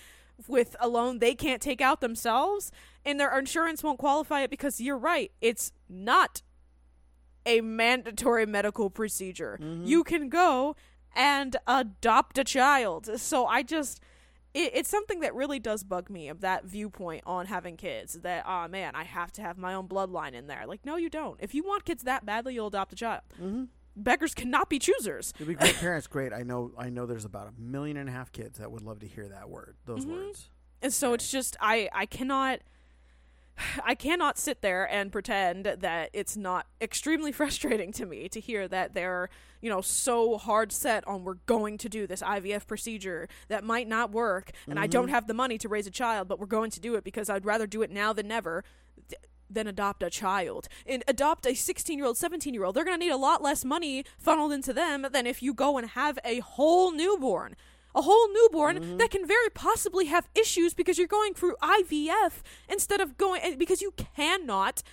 with 0.47 0.75
a 0.79 0.87
loan 0.87 1.19
they 1.19 1.35
can't 1.35 1.61
take 1.61 1.81
out 1.81 2.01
themselves. 2.01 2.71
And 3.03 3.19
their 3.19 3.37
insurance 3.37 3.83
won't 3.83 3.99
qualify 3.99 4.41
it 4.41 4.49
because 4.49 4.81
you're 4.81 4.97
right. 4.97 5.31
It's 5.41 5.71
not 5.89 6.41
a 7.45 7.61
mandatory 7.61 8.45
medical 8.45 8.89
procedure. 8.89 9.59
You 9.83 10.03
can 10.03 10.29
go 10.29 10.75
and 11.15 11.55
adopt 11.67 12.37
a 12.37 12.43
child. 12.43 13.19
So 13.19 13.45
I 13.45 13.61
just 13.63 14.01
it, 14.55 14.71
it's 14.73 14.89
something 14.89 15.19
that 15.19 15.35
really 15.35 15.59
does 15.59 15.83
bug 15.83 16.09
me 16.09 16.27
of 16.29 16.41
that 16.41 16.65
viewpoint 16.65 17.23
on 17.25 17.45
having 17.45 17.75
kids 17.77 18.13
that 18.21 18.45
oh 18.47 18.67
man 18.69 18.95
i 18.95 19.03
have 19.03 19.29
to 19.33 19.41
have 19.41 19.57
my 19.57 19.73
own 19.73 19.85
bloodline 19.87 20.31
in 20.33 20.47
there 20.47 20.63
like 20.65 20.85
no 20.85 20.95
you 20.95 21.09
don't 21.09 21.37
if 21.41 21.53
you 21.53 21.61
want 21.61 21.83
kids 21.83 22.03
that 22.03 22.25
badly 22.25 22.53
you'll 22.53 22.67
adopt 22.67 22.93
a 22.93 22.95
child 22.95 23.21
Mm-hmm. 23.41 23.65
Beggars 23.95 24.33
cannot 24.33 24.69
be 24.69 24.77
choosers 24.79 25.33
It'd 25.35 25.47
be 25.47 25.53
great 25.55 25.75
parents. 25.79 26.07
Great. 26.07 26.33
I 26.33 26.43
know. 26.43 26.71
I 26.77 26.89
know. 26.89 27.05
There's 27.05 27.25
about 27.25 27.47
a 27.47 27.61
million 27.61 27.97
and 27.97 28.09
a 28.09 28.11
half 28.11 28.31
kids 28.31 28.59
that 28.59 28.71
would 28.71 28.81
love 28.83 28.99
to 28.99 29.07
hear 29.07 29.27
that 29.29 29.49
word. 29.49 29.75
Those 29.85 30.05
Mhm. 30.05 30.11
words. 30.11 30.49
and 30.81 30.93
so 30.93 31.13
it's 31.13 31.31
just 31.31 31.55
i 31.61 31.89
i 31.93 32.05
cannot 32.05 32.59
I 33.85 33.95
cannot 33.95 34.37
sit 34.37 34.61
there 34.61 34.83
and 34.91 35.11
pretend 35.13 35.65
that 35.65 36.09
it's 36.11 36.35
not 36.35 36.67
extremely 36.81 37.31
frustrating 37.39 37.93
to 37.93 38.05
me 38.05 38.27
to 38.29 38.41
hear 38.41 38.67
that 38.67 38.93
they're, 38.93 39.29
you 39.61 39.69
know, 39.69 39.79
so 39.79 40.37
hard 40.37 40.73
set 40.73 41.07
on 41.07 41.23
we're 41.23 41.35
going 41.45 41.77
to 41.77 41.87
do 41.87 42.05
this 42.05 42.21
IVF 42.21 42.67
procedure 42.67 43.29
that 43.47 43.63
might 43.63 43.87
not 43.87 44.11
work 44.11 44.51
and 44.67 44.77
I 44.77 44.87
don't 44.87 45.07
have 45.07 45.27
the 45.27 45.33
money 45.33 45.57
to 45.59 45.69
raise 45.69 45.87
a 45.87 45.91
child, 45.91 46.27
but 46.27 46.37
we're 46.37 46.47
going 46.47 46.69
to 46.71 46.81
do 46.81 46.95
it 46.95 47.05
because 47.05 47.29
I'd 47.29 47.45
rather 47.45 47.65
do 47.65 47.81
it 47.81 47.89
now 47.91 48.11
than 48.11 48.27
never 48.27 48.65
than 49.55 49.67
adopt 49.67 50.03
a 50.03 50.09
child. 50.09 50.67
And 50.85 51.03
adopt 51.07 51.45
a 51.47 51.49
16-year-old, 51.49 52.17
17-year-old, 52.17 52.75
they're 52.75 52.85
going 52.85 52.99
to 52.99 53.05
need 53.05 53.11
a 53.11 53.17
lot 53.17 53.41
less 53.41 53.65
money 53.65 54.05
funneled 54.19 54.51
into 54.51 54.71
them 54.71 55.07
than 55.11 55.25
if 55.25 55.41
you 55.41 55.53
go 55.53 55.77
and 55.77 55.89
have 55.89 56.19
a 56.23 56.39
whole 56.39 56.91
newborn 56.91 57.55
a 57.97 58.01
whole 58.01 58.27
newborn 58.33 58.77
mm-hmm. 58.77 58.97
that 58.97 59.09
can 59.09 59.25
very 59.25 59.49
possibly 59.49 60.07
have 60.07 60.27
issues 60.35 60.73
because 60.73 60.97
you're 60.97 61.07
going 61.07 61.33
through 61.33 61.55
IVF 61.63 62.41
instead 62.67 62.99
of 62.99 63.17
going 63.17 63.39
eh, 63.41 63.55
because 63.57 63.81
you 63.81 63.93
cannot 64.17 64.83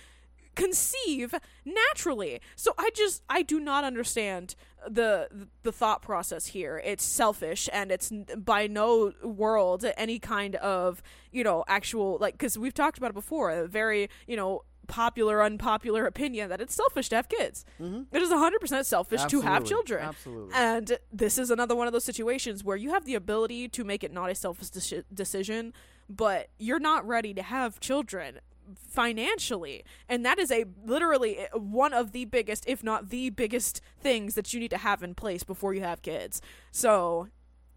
conceive 0.55 1.35
naturally. 1.65 2.39
So 2.55 2.73
I 2.77 2.91
just 2.95 3.21
I 3.29 3.41
do 3.41 3.59
not 3.59 3.83
understand 3.83 4.55
the 4.89 5.47
the 5.63 5.71
thought 5.71 6.01
process 6.01 6.47
here. 6.47 6.81
It's 6.83 7.03
selfish 7.03 7.69
and 7.71 7.91
it's 7.91 8.11
by 8.37 8.67
no 8.67 9.13
world 9.23 9.85
any 9.97 10.19
kind 10.19 10.55
of, 10.55 11.01
you 11.31 11.43
know, 11.43 11.63
actual 11.67 12.17
like 12.19 12.37
cuz 12.37 12.57
we've 12.57 12.73
talked 12.73 12.97
about 12.97 13.11
it 13.11 13.15
before, 13.15 13.51
a 13.51 13.67
very, 13.67 14.09
you 14.27 14.35
know, 14.35 14.63
popular 14.87 15.41
unpopular 15.43 16.05
opinion 16.05 16.49
that 16.49 16.59
it's 16.61 16.75
selfish 16.75 17.09
to 17.09 17.15
have 17.15 17.29
kids. 17.29 17.65
Mm-hmm. 17.81 18.15
It 18.15 18.21
is 18.21 18.29
100% 18.29 18.85
selfish 18.85 19.23
to 19.25 19.41
have 19.41 19.63
children. 19.63 20.03
Absolutely. 20.03 20.53
And 20.53 20.97
this 21.11 21.37
is 21.37 21.49
another 21.49 21.75
one 21.75 21.87
of 21.87 21.93
those 21.93 22.03
situations 22.03 22.63
where 22.63 22.77
you 22.77 22.91
have 22.91 23.05
the 23.05 23.15
ability 23.15 23.69
to 23.69 23.83
make 23.83 24.03
it 24.03 24.11
not 24.11 24.29
a 24.29 24.35
selfish 24.35 24.69
deci- 24.69 25.05
decision, 25.13 25.73
but 26.09 26.49
you're 26.59 26.79
not 26.79 27.07
ready 27.07 27.33
to 27.33 27.41
have 27.41 27.79
children 27.79 28.39
financially. 28.77 29.83
And 30.09 30.25
that 30.25 30.39
is 30.39 30.51
a 30.51 30.65
literally 30.85 31.39
uh, 31.53 31.57
one 31.59 31.93
of 31.93 32.11
the 32.11 32.25
biggest, 32.25 32.65
if 32.67 32.83
not 32.83 33.09
the 33.09 33.29
biggest 33.29 33.81
things 33.99 34.35
that 34.35 34.53
you 34.53 34.59
need 34.59 34.71
to 34.71 34.77
have 34.77 35.03
in 35.03 35.15
place 35.15 35.43
before 35.43 35.73
you 35.73 35.81
have 35.81 36.01
kids. 36.01 36.41
So, 36.71 37.27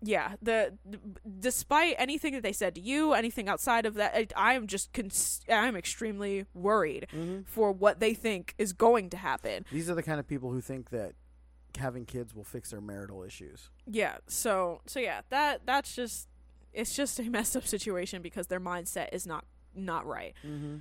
yeah, 0.03 0.34
the 0.42 0.74
despite 1.40 1.94
anything 1.99 2.32
that 2.34 2.42
they 2.42 2.53
said 2.53 2.74
to 2.74 2.80
you, 2.80 3.12
anything 3.14 3.49
outside 3.49 3.86
of 3.86 3.94
that, 3.94 4.14
I, 4.14 4.26
I 4.36 4.55
am 4.55 4.66
just 4.66 4.92
cons- 4.92 5.40
I'm 5.51 5.76
extremely 5.76 6.47
worried 6.55 7.07
Mm-hmm. 7.14 7.42
for 7.47 7.72
what 7.72 8.01
they 8.01 8.12
think 8.14 8.55
is 8.59 8.72
going 8.72 9.11
to 9.11 9.16
happen. 9.16 9.64
These 9.72 9.88
are 9.88 9.94
the 9.94 10.03
kind 10.03 10.20
of 10.20 10.26
people 10.26 10.51
who 10.53 10.61
think 10.61 10.90
that 10.90 11.12
having 11.78 12.05
kids 12.07 12.34
will 12.34 12.44
fix 12.44 12.70
their 12.70 12.80
marital 12.80 13.22
issues. 13.22 13.68
yeah 13.86 14.16
so 14.26 14.80
so 14.86 14.99
yeah 14.99 15.20
that 15.28 15.61
that's 15.66 15.94
just 15.94 16.26
it's 16.72 16.94
just 16.97 17.18
a 17.18 17.22
messed 17.36 17.55
up 17.55 17.66
situation 17.66 18.22
because 18.22 18.47
their 18.47 18.61
mindset 18.61 19.09
is 19.12 19.26
not 19.26 19.44
not 19.77 20.07
right 20.07 20.35
Mm-hmm. 20.47 20.77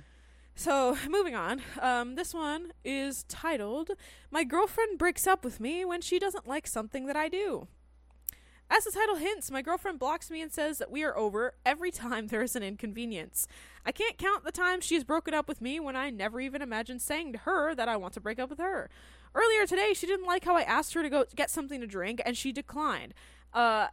so 0.54 0.96
moving 1.08 1.34
on 1.34 1.60
um 1.80 2.14
this 2.14 2.32
one 2.34 2.72
is 2.84 3.24
titled 3.24 3.90
my 4.30 4.42
girlfriend 4.44 4.98
breaks 4.98 5.26
up 5.26 5.44
with 5.44 5.60
me 5.60 5.84
when 5.84 6.00
she 6.00 6.18
doesn't 6.18 6.46
like 6.48 6.66
something 6.66 7.06
that 7.06 7.16
i 7.16 7.28
do 7.28 7.68
as 8.68 8.82
the 8.82 8.90
title 8.90 9.14
hints, 9.14 9.48
my 9.48 9.62
girlfriend 9.62 10.00
blocks 10.00 10.28
me 10.28 10.42
and 10.42 10.50
says 10.50 10.78
that 10.78 10.90
we 10.90 11.04
are 11.04 11.16
over 11.16 11.54
every 11.64 11.92
time 11.92 12.26
there 12.26 12.42
is 12.42 12.56
an 12.56 12.64
inconvenience. 12.64 13.46
I 13.84 13.92
can't 13.92 14.18
count 14.18 14.42
the 14.42 14.50
times 14.50 14.82
she's 14.84 15.04
broken 15.04 15.34
up 15.34 15.46
with 15.46 15.60
me 15.60 15.78
when 15.78 15.94
I 15.94 16.10
never 16.10 16.40
even 16.40 16.60
imagined 16.62 17.00
saying 17.00 17.34
to 17.34 17.38
her 17.40 17.76
that 17.76 17.88
I 17.88 17.96
want 17.96 18.14
to 18.14 18.20
break 18.20 18.40
up 18.40 18.50
with 18.50 18.58
her. 18.58 18.90
Earlier 19.36 19.66
today, 19.68 19.92
she 19.94 20.08
didn't 20.08 20.26
like 20.26 20.44
how 20.44 20.56
I 20.56 20.62
asked 20.62 20.94
her 20.94 21.04
to 21.04 21.08
go 21.08 21.24
get 21.36 21.48
something 21.48 21.80
to 21.80 21.86
drink 21.86 22.20
and 22.26 22.36
she 22.36 22.50
declined. 22.50 23.14
Uh, 23.54 23.86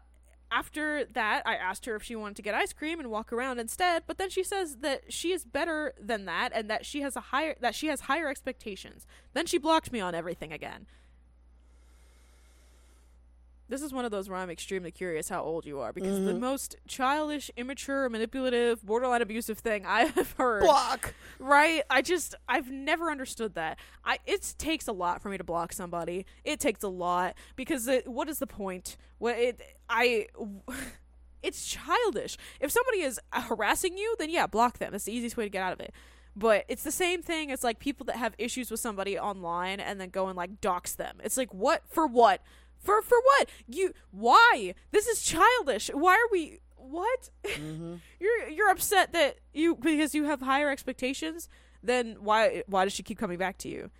after 0.53 1.05
that, 1.05 1.41
I 1.45 1.55
asked 1.55 1.85
her 1.85 1.95
if 1.95 2.03
she 2.03 2.15
wanted 2.15 2.35
to 2.37 2.41
get 2.41 2.53
ice 2.53 2.73
cream 2.73 2.99
and 2.99 3.09
walk 3.09 3.33
around 3.33 3.59
instead, 3.59 4.03
but 4.05 4.17
then 4.17 4.29
she 4.29 4.43
says 4.43 4.77
that 4.77 5.11
she 5.11 5.31
is 5.31 5.45
better 5.45 5.93
than 5.99 6.25
that 6.25 6.51
and 6.53 6.69
that 6.69 6.85
she 6.85 7.01
has 7.01 7.15
a 7.15 7.21
higher 7.21 7.55
that 7.59 7.75
she 7.75 7.87
has 7.87 8.01
higher 8.01 8.27
expectations. 8.27 9.07
Then 9.33 9.45
she 9.45 9.57
blocked 9.57 9.91
me 9.91 9.99
on 9.99 10.13
everything 10.13 10.53
again. 10.53 10.85
This 13.69 13.81
is 13.81 13.93
one 13.93 14.05
of 14.05 14.11
those 14.11 14.29
where 14.29 14.37
I'm 14.37 14.49
extremely 14.49 14.91
curious 14.91 15.29
how 15.29 15.41
old 15.41 15.65
you 15.65 15.79
are 15.79 15.93
because 15.93 16.23
the 16.25 16.33
Mhm. 16.33 16.39
most 16.39 16.75
childish, 16.87 17.49
immature, 17.55 18.09
manipulative, 18.09 18.85
borderline 18.85 19.21
abusive 19.21 19.57
thing 19.59 19.85
I 19.85 20.03
have 20.15 20.33
heard. 20.33 20.61
Block. 20.63 21.13
right? 21.39 21.83
I 21.89 22.01
just 22.01 22.35
i've 22.47 22.69
never 22.69 23.09
understood 23.09 23.55
that. 23.55 23.79
I 24.05 24.19
it 24.25 24.53
takes 24.57 24.87
a 24.87 24.91
lot 24.91 25.21
for 25.21 25.29
me 25.29 25.37
to 25.37 25.43
block 25.43 25.73
somebody. 25.73 26.25
It 26.43 26.59
takes 26.59 26.83
a 26.83 26.87
lot 26.89 27.35
because 27.55 27.87
it, 27.87 28.07
what 28.07 28.29
is 28.29 28.39
the 28.39 28.47
point? 28.47 28.97
What 29.17 29.37
it 29.37 29.61
i 29.89 30.27
it's 31.41 31.65
childish. 31.65 32.37
If 32.59 32.69
somebody 32.71 32.99
is 33.01 33.19
harassing 33.31 33.97
you 33.97 34.15
then 34.19 34.29
yeah 34.29 34.45
block 34.45 34.77
them. 34.79 34.91
That's 34.91 35.05
the 35.05 35.13
easiest 35.13 35.37
way 35.37 35.45
to 35.45 35.49
get 35.49 35.63
out 35.63 35.73
of 35.73 35.79
it. 35.79 35.93
But 36.35 36.65
it's 36.67 36.83
the 36.83 36.91
same 36.91 37.21
thing 37.21 37.51
as 37.51 37.63
like 37.63 37.79
people 37.79 38.05
that 38.07 38.15
have 38.17 38.33
issues 38.37 38.71
with 38.71 38.79
somebody 38.79 39.17
online 39.19 39.79
and 39.79 40.01
then 40.01 40.09
go 40.09 40.27
and 40.27 40.35
like 40.35 40.59
dox 40.61 40.95
them. 40.95 41.17
It's 41.23 41.37
like 41.37 41.53
what 41.53 41.83
for 41.87 42.07
what 42.07 42.41
for 42.83 43.01
for 43.01 43.17
what? 43.23 43.49
You 43.67 43.93
why? 44.11 44.75
This 44.91 45.07
is 45.07 45.23
childish. 45.23 45.89
Why 45.93 46.13
are 46.13 46.31
we 46.31 46.59
what? 46.75 47.29
Mm-hmm. 47.45 47.95
you're 48.19 48.49
you're 48.49 48.69
upset 48.69 49.13
that 49.13 49.37
you 49.53 49.75
because 49.75 50.13
you 50.13 50.25
have 50.25 50.41
higher 50.41 50.69
expectations 50.69 51.47
then 51.83 52.15
why 52.19 52.63
why 52.67 52.85
does 52.85 52.93
she 52.93 53.03
keep 53.03 53.17
coming 53.17 53.37
back 53.37 53.57
to 53.59 53.69
you? 53.69 53.91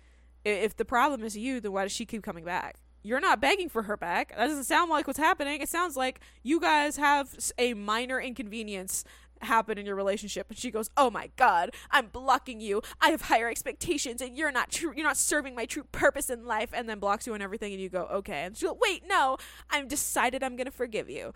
If 0.44 0.76
the 0.76 0.84
problem 0.84 1.22
is 1.22 1.36
you 1.36 1.60
then 1.60 1.72
why 1.72 1.84
does 1.84 1.92
she 1.92 2.06
keep 2.06 2.22
coming 2.22 2.44
back? 2.44 2.76
You're 3.02 3.20
not 3.20 3.38
begging 3.38 3.68
for 3.68 3.82
her 3.82 3.98
back. 3.98 4.34
That 4.34 4.46
doesn't 4.46 4.64
sound 4.64 4.90
like 4.90 5.06
what's 5.06 5.18
happening. 5.18 5.60
It 5.60 5.68
sounds 5.68 5.94
like 5.94 6.20
you 6.42 6.58
guys 6.58 6.96
have 6.96 7.28
a 7.58 7.74
minor 7.74 8.18
inconvenience 8.18 9.04
happen 9.44 9.78
in 9.78 9.86
your 9.86 9.94
relationship 9.94 10.48
and 10.48 10.58
she 10.58 10.70
goes 10.70 10.90
oh 10.96 11.10
my 11.10 11.30
god 11.36 11.70
i'm 11.90 12.06
blocking 12.08 12.60
you 12.60 12.82
i 13.00 13.10
have 13.10 13.22
higher 13.22 13.48
expectations 13.48 14.20
and 14.20 14.36
you're 14.36 14.50
not 14.52 14.70
true 14.70 14.92
you're 14.96 15.06
not 15.06 15.16
serving 15.16 15.54
my 15.54 15.66
true 15.66 15.84
purpose 15.92 16.30
in 16.30 16.44
life 16.44 16.70
and 16.72 16.88
then 16.88 16.98
blocks 16.98 17.26
you 17.26 17.34
and 17.34 17.42
everything 17.42 17.72
and 17.72 17.80
you 17.80 17.88
go 17.88 18.04
okay 18.12 18.42
and 18.44 18.56
she 18.56 18.66
goes 18.66 18.76
wait 18.80 19.02
no 19.08 19.36
i'm 19.70 19.86
decided 19.88 20.42
i'm 20.42 20.56
gonna 20.56 20.70
forgive 20.70 21.08
you 21.08 21.32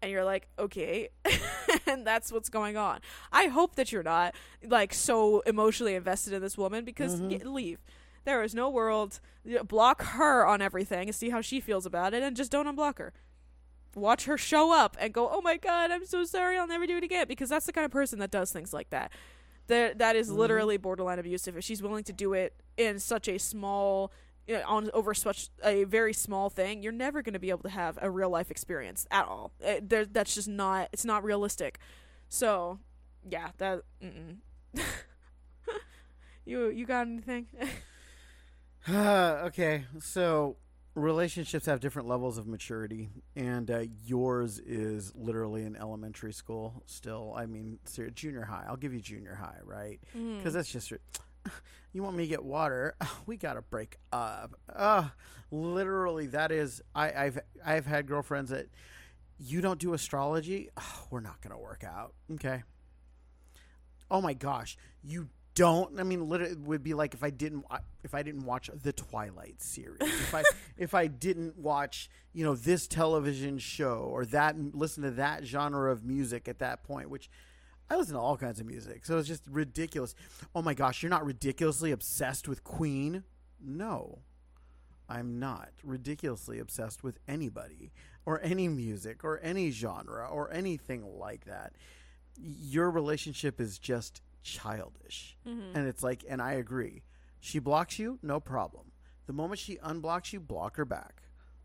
and 0.00 0.10
you're 0.10 0.24
like, 0.24 0.48
okay, 0.58 1.10
and 1.86 2.04
that's 2.04 2.32
what's 2.32 2.48
going 2.48 2.76
on. 2.76 2.98
I 3.30 3.44
hope 3.46 3.76
that 3.76 3.92
you're 3.92 4.02
not 4.02 4.34
like 4.66 4.92
so 4.92 5.42
emotionally 5.46 5.94
invested 5.94 6.32
in 6.32 6.42
this 6.42 6.58
woman 6.58 6.84
because 6.84 7.20
Mhm. 7.20 7.30
y- 7.44 7.48
leave. 7.48 7.78
There 8.24 8.42
is 8.42 8.52
no 8.52 8.68
world. 8.68 9.20
Block 9.68 10.02
her 10.02 10.44
on 10.44 10.60
everything 10.60 11.08
and 11.08 11.14
see 11.14 11.30
how 11.30 11.40
she 11.40 11.60
feels 11.60 11.86
about 11.86 12.14
it, 12.14 12.22
and 12.24 12.34
just 12.36 12.50
don't 12.50 12.66
unblock 12.66 12.98
her. 12.98 13.12
Watch 13.94 14.24
her 14.24 14.38
show 14.38 14.72
up 14.72 14.96
and 14.98 15.12
go, 15.12 15.28
oh 15.30 15.42
my 15.42 15.56
god, 15.56 15.90
I'm 15.90 16.06
so 16.06 16.24
sorry, 16.24 16.56
I'll 16.58 16.66
never 16.66 16.86
do 16.86 16.96
it 16.96 17.04
again, 17.04 17.26
because 17.28 17.48
that's 17.50 17.66
the 17.66 17.72
kind 17.72 17.84
of 17.84 17.90
person 17.90 18.18
that 18.20 18.30
does 18.30 18.50
things 18.50 18.72
like 18.72 18.90
that. 18.90 19.12
That 19.66 19.98
that 19.98 20.16
is 20.16 20.30
Mhm. 20.30 20.36
literally 20.36 20.76
borderline 20.76 21.18
abusive. 21.18 21.56
If 21.56 21.64
she's 21.64 21.82
willing 21.82 22.04
to 22.04 22.12
do 22.12 22.32
it 22.32 22.54
in 22.76 22.98
such 22.98 23.28
a 23.28 23.38
small 23.38 24.12
you 24.44 24.56
know, 24.56 24.64
on 24.66 24.90
over 24.92 25.14
such 25.14 25.50
a 25.62 25.84
very 25.84 26.12
small 26.12 26.50
thing, 26.50 26.82
you're 26.82 26.90
never 26.92 27.22
going 27.22 27.32
to 27.32 27.38
be 27.38 27.50
able 27.50 27.62
to 27.62 27.68
have 27.68 27.96
a 28.02 28.10
real 28.10 28.28
life 28.28 28.50
experience 28.50 29.06
at 29.12 29.24
all. 29.24 29.52
Uh, 29.64 29.74
there, 29.80 30.04
that's 30.04 30.34
just 30.34 30.48
not. 30.48 30.88
It's 30.92 31.04
not 31.04 31.22
realistic. 31.22 31.78
So, 32.28 32.80
yeah, 33.30 33.50
that. 33.58 33.82
You 36.44 36.70
you 36.70 36.86
got 36.86 37.06
anything? 37.06 37.46
okay, 38.88 39.84
so 40.00 40.56
relationships 40.94 41.66
have 41.66 41.80
different 41.80 42.08
levels 42.08 42.38
of 42.38 42.46
maturity, 42.46 43.10
and 43.34 43.70
uh, 43.70 43.84
yours 44.04 44.58
is 44.58 45.14
literally 45.14 45.64
in 45.64 45.76
elementary 45.76 46.32
school 46.32 46.82
still. 46.86 47.34
I 47.36 47.46
mean, 47.46 47.78
junior 48.14 48.44
high. 48.44 48.64
I'll 48.68 48.76
give 48.76 48.92
you 48.92 49.00
junior 49.00 49.34
high, 49.34 49.58
right? 49.64 50.00
Mm. 50.16 50.38
Because 50.38 50.54
that's 50.54 50.70
just. 50.70 50.92
You 51.94 52.02
want 52.02 52.16
me 52.16 52.22
to 52.24 52.28
get 52.28 52.42
water? 52.42 52.94
We 53.26 53.36
gotta 53.36 53.60
break 53.60 53.98
up. 54.12 54.54
Uh, 54.74 55.08
literally, 55.50 56.28
that 56.28 56.50
is. 56.50 56.80
I, 56.94 57.12
I've 57.12 57.38
I've 57.64 57.84
had 57.84 58.06
girlfriends 58.06 58.50
that 58.50 58.68
you 59.38 59.60
don't 59.60 59.78
do 59.78 59.92
astrology. 59.92 60.70
we're 61.10 61.20
not 61.20 61.42
gonna 61.42 61.58
work 61.58 61.84
out. 61.84 62.14
Okay, 62.32 62.62
oh 64.10 64.22
my 64.22 64.32
gosh, 64.32 64.78
you 65.02 65.28
don't. 65.54 65.98
I 65.98 66.02
mean, 66.02 66.28
literally, 66.28 66.52
it 66.52 66.60
would 66.60 66.82
be 66.82 66.94
like 66.94 67.14
if 67.14 67.22
I 67.22 67.30
didn't 67.30 67.64
if 68.02 68.14
I 68.14 68.22
didn't 68.22 68.44
watch 68.44 68.70
the 68.82 68.92
Twilight 68.92 69.60
series, 69.60 70.00
if 70.00 70.34
I 70.34 70.42
if 70.76 70.94
I 70.94 71.06
didn't 71.06 71.58
watch 71.58 72.10
you 72.32 72.44
know 72.44 72.54
this 72.54 72.86
television 72.86 73.58
show 73.58 74.08
or 74.10 74.24
that 74.26 74.56
listen 74.74 75.02
to 75.02 75.10
that 75.12 75.44
genre 75.44 75.92
of 75.92 76.04
music 76.04 76.48
at 76.48 76.58
that 76.60 76.84
point, 76.84 77.10
which. 77.10 77.30
I 77.90 77.96
listen 77.96 78.14
to 78.14 78.20
all 78.20 78.38
kinds 78.38 78.58
of 78.58 78.64
music, 78.64 79.04
so 79.04 79.18
it's 79.18 79.28
just 79.28 79.42
ridiculous. 79.50 80.14
Oh 80.54 80.62
my 80.62 80.72
gosh, 80.72 81.02
you're 81.02 81.10
not 81.10 81.26
ridiculously 81.26 81.90
obsessed 81.90 82.48
with 82.48 82.64
Queen? 82.64 83.22
No, 83.60 84.20
I'm 85.10 85.38
not 85.38 85.68
ridiculously 85.84 86.58
obsessed 86.58 87.02
with 87.02 87.18
anybody 87.28 87.92
or 88.24 88.40
any 88.42 88.66
music 88.66 89.24
or 89.24 89.40
any 89.42 89.70
genre 89.70 90.26
or 90.26 90.50
anything 90.52 91.18
like 91.18 91.44
that. 91.44 91.74
Your 92.40 92.90
relationship 92.90 93.60
is 93.60 93.78
just 93.78 94.22
childish. 94.42 95.36
Mm-hmm. 95.46 95.76
And 95.76 95.86
it's 95.86 96.02
like, 96.02 96.24
and 96.28 96.40
I 96.42 96.52
agree. 96.52 97.02
She 97.40 97.58
blocks 97.58 97.98
you, 97.98 98.18
no 98.22 98.40
problem. 98.40 98.92
The 99.26 99.32
moment 99.32 99.60
she 99.60 99.76
unblocks 99.76 100.32
you, 100.32 100.40
block 100.40 100.76
her 100.76 100.84
back. 100.84 101.22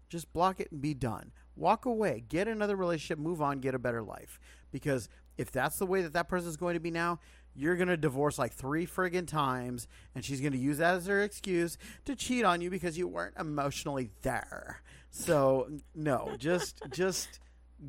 Just 0.09 0.31
block 0.31 0.59
it 0.59 0.71
and 0.71 0.81
be 0.81 0.93
done. 0.93 1.31
Walk 1.55 1.85
away, 1.85 2.23
get 2.27 2.47
another 2.47 2.75
relationship, 2.75 3.19
move 3.19 3.41
on, 3.41 3.59
get 3.59 3.75
a 3.75 3.79
better 3.79 4.01
life. 4.01 4.39
Because 4.71 5.09
if 5.37 5.51
that's 5.51 5.77
the 5.77 5.85
way 5.85 6.01
that 6.01 6.13
that 6.13 6.29
person 6.29 6.49
is 6.49 6.57
going 6.57 6.75
to 6.75 6.79
be 6.79 6.91
now, 6.91 7.19
you're 7.55 7.75
going 7.75 7.87
to 7.87 7.97
divorce 7.97 8.37
like 8.37 8.53
three 8.53 8.85
friggin' 8.85 9.27
times, 9.27 9.87
and 10.13 10.23
she's 10.23 10.39
going 10.39 10.53
to 10.53 10.59
use 10.59 10.77
that 10.77 10.95
as 10.95 11.07
her 11.07 11.23
excuse 11.23 11.77
to 12.05 12.15
cheat 12.15 12.45
on 12.45 12.61
you 12.61 12.69
because 12.69 12.97
you 12.97 13.07
weren't 13.07 13.35
emotionally 13.37 14.11
there. 14.21 14.81
So 15.09 15.67
no, 15.95 16.35
just 16.37 16.81
just 16.91 17.39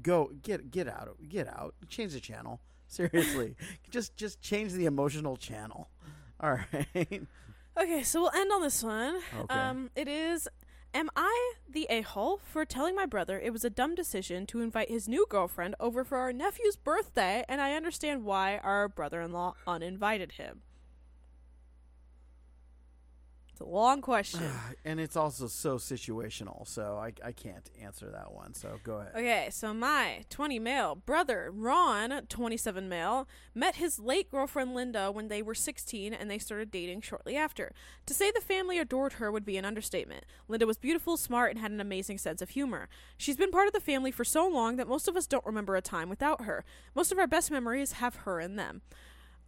go 0.03 0.31
get 0.43 0.71
get 0.71 0.89
out 0.89 1.17
get 1.29 1.47
out, 1.47 1.75
change 1.89 2.15
the 2.15 2.21
channel. 2.21 2.61
Seriously, 2.91 3.55
just 3.91 4.17
just 4.17 4.41
change 4.41 4.73
the 4.73 4.87
emotional 4.87 5.37
channel. 5.37 5.89
All 6.41 6.53
right. 6.53 7.23
Okay, 7.77 8.03
so 8.03 8.23
we'll 8.23 8.33
end 8.35 8.51
on 8.51 8.63
this 8.63 8.83
one. 8.83 9.21
Okay. 9.41 9.55
Um, 9.55 9.91
it 9.95 10.09
is 10.09 10.49
Am 10.95 11.11
I 11.15 11.53
the 11.69 11.87
a 11.91 12.01
hole 12.01 12.41
for 12.43 12.65
telling 12.65 12.97
my 12.97 13.05
brother 13.05 13.39
it 13.39 13.53
was 13.53 13.63
a 13.63 13.71
dumb 13.71 13.95
decision 13.95 14.47
to 14.47 14.63
invite 14.63 14.89
his 14.89 15.07
new 15.07 15.27
girlfriend 15.29 15.75
over 15.79 16.03
for 16.03 16.17
our 16.17 16.33
nephew's 16.33 16.77
birthday, 16.77 17.45
and 17.47 17.61
I 17.61 17.75
understand 17.75 18.25
why 18.25 18.57
our 18.59 18.89
brother 18.89 19.21
in 19.21 19.33
law 19.33 19.55
uninvited 19.67 20.33
him? 20.33 20.63
It's 23.59 23.67
a 23.67 23.69
long 23.69 24.03
question. 24.03 24.43
and 24.85 25.01
it's 25.01 25.17
also 25.17 25.49
so 25.49 25.79
situational, 25.79 26.65
so 26.65 26.97
I, 26.97 27.13
I 27.27 27.33
can't 27.33 27.69
answer 27.83 28.09
that 28.09 28.33
one. 28.33 28.55
So 28.55 28.79
go 28.85 28.99
ahead. 28.99 29.15
Okay, 29.17 29.49
so 29.51 29.75
my 29.75 30.25
20 30.31 30.61
male 30.61 30.95
brother, 30.95 31.51
Ron, 31.53 32.23
27 32.29 32.89
male, 32.89 33.27
met 33.57 33.75
his 33.75 33.99
late 33.99 34.31
girlfriend 34.31 34.77
Linda 34.77 35.11
when 35.11 35.27
they 35.27 35.43
were 35.43 35.57
16 35.57 36.15
and 36.15 36.31
they 36.31 36.39
started 36.39 36.71
dating 36.71 37.01
shortly 37.01 37.35
after. 37.35 37.73
To 38.07 38.15
say 38.15 38.31
the 38.31 38.41
family 38.41 38.79
adored 38.79 39.15
her 39.15 39.33
would 39.33 39.45
be 39.45 39.57
an 39.57 39.65
understatement. 39.65 40.25
Linda 40.47 40.65
was 40.65 40.79
beautiful, 40.79 41.17
smart, 41.17 41.51
and 41.51 41.59
had 41.59 41.73
an 41.73 41.81
amazing 41.81 42.19
sense 42.19 42.41
of 42.41 42.51
humor. 42.51 42.89
She's 43.17 43.37
been 43.37 43.51
part 43.51 43.67
of 43.67 43.73
the 43.73 43.81
family 43.81 44.13
for 44.13 44.25
so 44.25 44.47
long 44.47 44.77
that 44.77 44.87
most 44.87 45.09
of 45.09 45.17
us 45.17 45.27
don't 45.27 45.45
remember 45.45 45.75
a 45.75 45.83
time 45.83 46.09
without 46.09 46.43
her. 46.43 46.65
Most 46.95 47.11
of 47.11 47.19
our 47.19 47.27
best 47.27 47.51
memories 47.51 47.93
have 47.93 48.15
her 48.19 48.39
in 48.39 48.55
them. 48.55 48.83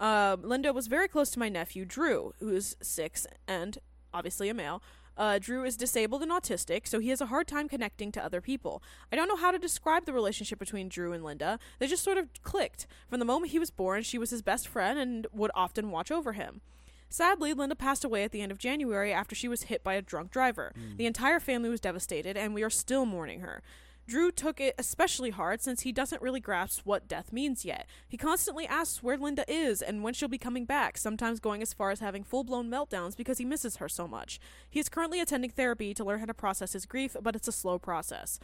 Uh, 0.01 0.37
Linda 0.41 0.73
was 0.73 0.87
very 0.87 1.07
close 1.07 1.31
to 1.31 1.39
my 1.39 1.51
nephew, 1.51 1.85
Drew, 1.85 2.33
who's 2.41 2.75
six 2.81 3.27
and 3.47 3.79
obviously 4.13 4.49
a 4.49 4.55
male. 4.55 4.83
Uh, 5.17 5.39
Drew 5.39 5.65
is 5.65 5.77
disabled 5.77 6.23
and 6.23 6.31
autistic, 6.31 6.87
so 6.87 6.99
he 6.99 7.11
has 7.11 7.21
a 7.21 7.27
hard 7.27 7.47
time 7.47 7.69
connecting 7.69 8.11
to 8.13 8.25
other 8.25 8.41
people. 8.41 8.83
I 9.13 9.17
don't 9.17 9.29
know 9.29 9.37
how 9.37 9.51
to 9.51 9.59
describe 9.59 10.07
the 10.07 10.13
relationship 10.13 10.59
between 10.59 10.89
Drew 10.89 11.13
and 11.13 11.23
Linda. 11.23 11.59
They 11.79 11.87
just 11.87 12.05
sort 12.05 12.17
of 12.17 12.29
clicked. 12.43 12.87
From 13.09 13.19
the 13.19 13.27
moment 13.27 13.53
he 13.53 13.59
was 13.59 13.71
born, 13.71 14.03
she 14.03 14.17
was 14.19 14.31
his 14.31 14.41
best 14.41 14.67
friend 14.67 14.99
and 14.99 15.27
would 15.33 15.51
often 15.55 15.91
watch 15.91 16.11
over 16.11 16.33
him. 16.33 16.63
Sadly, 17.11 17.53
Linda 17.53 17.75
passed 17.75 18.05
away 18.05 18.23
at 18.23 18.31
the 18.31 18.41
end 18.41 18.53
of 18.53 18.59
January 18.59 19.13
after 19.13 19.35
she 19.35 19.49
was 19.49 19.65
hit 19.65 19.83
by 19.83 19.95
a 19.95 20.01
drunk 20.03 20.31
driver. 20.31 20.73
The 20.97 21.07
entire 21.07 21.41
family 21.41 21.69
was 21.69 21.81
devastated, 21.81 22.37
and 22.37 22.55
we 22.55 22.63
are 22.63 22.71
still 22.71 23.05
mourning 23.05 23.41
her. 23.41 23.63
Drew 24.11 24.33
took 24.33 24.61
it 24.61 24.75
especially 24.77 25.31
hard 25.31 25.61
since 25.61 25.83
he 25.83 25.93
doesn't 25.93 26.21
really 26.21 26.41
grasp 26.41 26.81
what 26.83 27.07
death 27.07 27.33
means 27.33 27.65
yet. 27.65 27.87
He 28.09 28.17
constantly 28.17 28.67
asks 28.67 29.05
where 29.05 29.17
Linda 29.17 29.45
is 29.47 29.81
and 29.81 30.03
when 30.03 30.15
she'll 30.15 30.29
be 30.29 30.37
coming 30.37 30.65
back, 30.65 30.99
sometimes 30.99 31.39
going 31.39 31.63
as 31.63 31.73
far 31.73 31.93
as 31.93 32.01
having 32.01 32.25
full 32.25 32.43
blown 32.43 32.69
meltdowns 32.69 33.17
because 33.17 33.39
he 33.39 33.45
misses 33.45 33.77
her 33.77 33.89
so 33.89 34.09
much. 34.09 34.41
He 34.69 34.81
is 34.81 34.89
currently 34.89 35.21
attending 35.21 35.51
therapy 35.51 35.95
to 35.95 36.03
learn 36.03 36.19
how 36.19 36.27
to 36.27 36.35
process 36.35 36.73
his 36.73 36.87
grief, 36.87 37.15
but 37.23 37.37
it's 37.37 37.47
a 37.47 37.53
slow 37.53 37.79
process. 37.79 38.41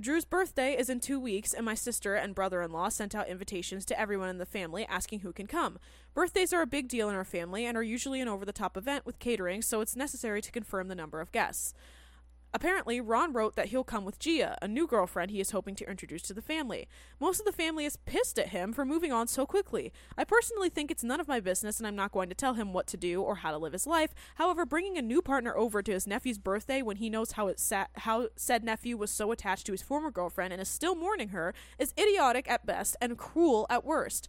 Drew's 0.00 0.24
birthday 0.24 0.76
is 0.76 0.90
in 0.90 0.98
two 0.98 1.20
weeks, 1.20 1.52
and 1.52 1.64
my 1.64 1.76
sister 1.76 2.16
and 2.16 2.34
brother 2.34 2.60
in 2.60 2.72
law 2.72 2.88
sent 2.88 3.14
out 3.14 3.28
invitations 3.28 3.84
to 3.84 4.00
everyone 4.00 4.28
in 4.28 4.38
the 4.38 4.44
family 4.44 4.84
asking 4.86 5.20
who 5.20 5.32
can 5.32 5.46
come. 5.46 5.78
Birthdays 6.14 6.52
are 6.52 6.62
a 6.62 6.66
big 6.66 6.88
deal 6.88 7.08
in 7.08 7.14
our 7.14 7.24
family 7.24 7.64
and 7.64 7.76
are 7.76 7.82
usually 7.84 8.20
an 8.20 8.26
over 8.26 8.44
the 8.44 8.52
top 8.52 8.76
event 8.76 9.06
with 9.06 9.20
catering, 9.20 9.62
so 9.62 9.80
it's 9.80 9.94
necessary 9.94 10.42
to 10.42 10.50
confirm 10.50 10.88
the 10.88 10.96
number 10.96 11.20
of 11.20 11.30
guests. 11.30 11.74
Apparently, 12.54 13.00
Ron 13.00 13.32
wrote 13.32 13.56
that 13.56 13.66
he'll 13.66 13.82
come 13.82 14.04
with 14.04 14.20
Gia, 14.20 14.56
a 14.62 14.68
new 14.68 14.86
girlfriend 14.86 15.32
he 15.32 15.40
is 15.40 15.50
hoping 15.50 15.74
to 15.74 15.90
introduce 15.90 16.22
to 16.22 16.32
the 16.32 16.40
family. 16.40 16.86
Most 17.18 17.40
of 17.40 17.46
the 17.46 17.52
family 17.52 17.84
is 17.84 17.96
pissed 17.96 18.38
at 18.38 18.50
him 18.50 18.72
for 18.72 18.84
moving 18.84 19.12
on 19.12 19.26
so 19.26 19.44
quickly. 19.44 19.92
I 20.16 20.22
personally 20.22 20.68
think 20.68 20.92
it's 20.92 21.02
none 21.02 21.18
of 21.18 21.26
my 21.26 21.40
business 21.40 21.78
and 21.78 21.86
I'm 21.86 21.96
not 21.96 22.12
going 22.12 22.28
to 22.28 22.34
tell 22.34 22.54
him 22.54 22.72
what 22.72 22.86
to 22.86 22.96
do 22.96 23.20
or 23.20 23.34
how 23.36 23.50
to 23.50 23.58
live 23.58 23.72
his 23.72 23.88
life. 23.88 24.14
However, 24.36 24.64
bringing 24.64 24.96
a 24.96 25.02
new 25.02 25.20
partner 25.20 25.56
over 25.56 25.82
to 25.82 25.92
his 25.92 26.06
nephew's 26.06 26.38
birthday 26.38 26.80
when 26.80 26.98
he 26.98 27.10
knows 27.10 27.32
how 27.32 27.48
it 27.48 27.58
sa- 27.58 27.86
how 27.96 28.28
said 28.36 28.62
nephew 28.62 28.96
was 28.96 29.10
so 29.10 29.32
attached 29.32 29.66
to 29.66 29.72
his 29.72 29.82
former 29.82 30.12
girlfriend 30.12 30.52
and 30.52 30.62
is 30.62 30.68
still 30.68 30.94
mourning 30.94 31.30
her 31.30 31.54
is 31.80 31.92
idiotic 31.98 32.48
at 32.48 32.64
best 32.64 32.96
and 33.00 33.18
cruel 33.18 33.66
at 33.68 33.84
worst 33.84 34.28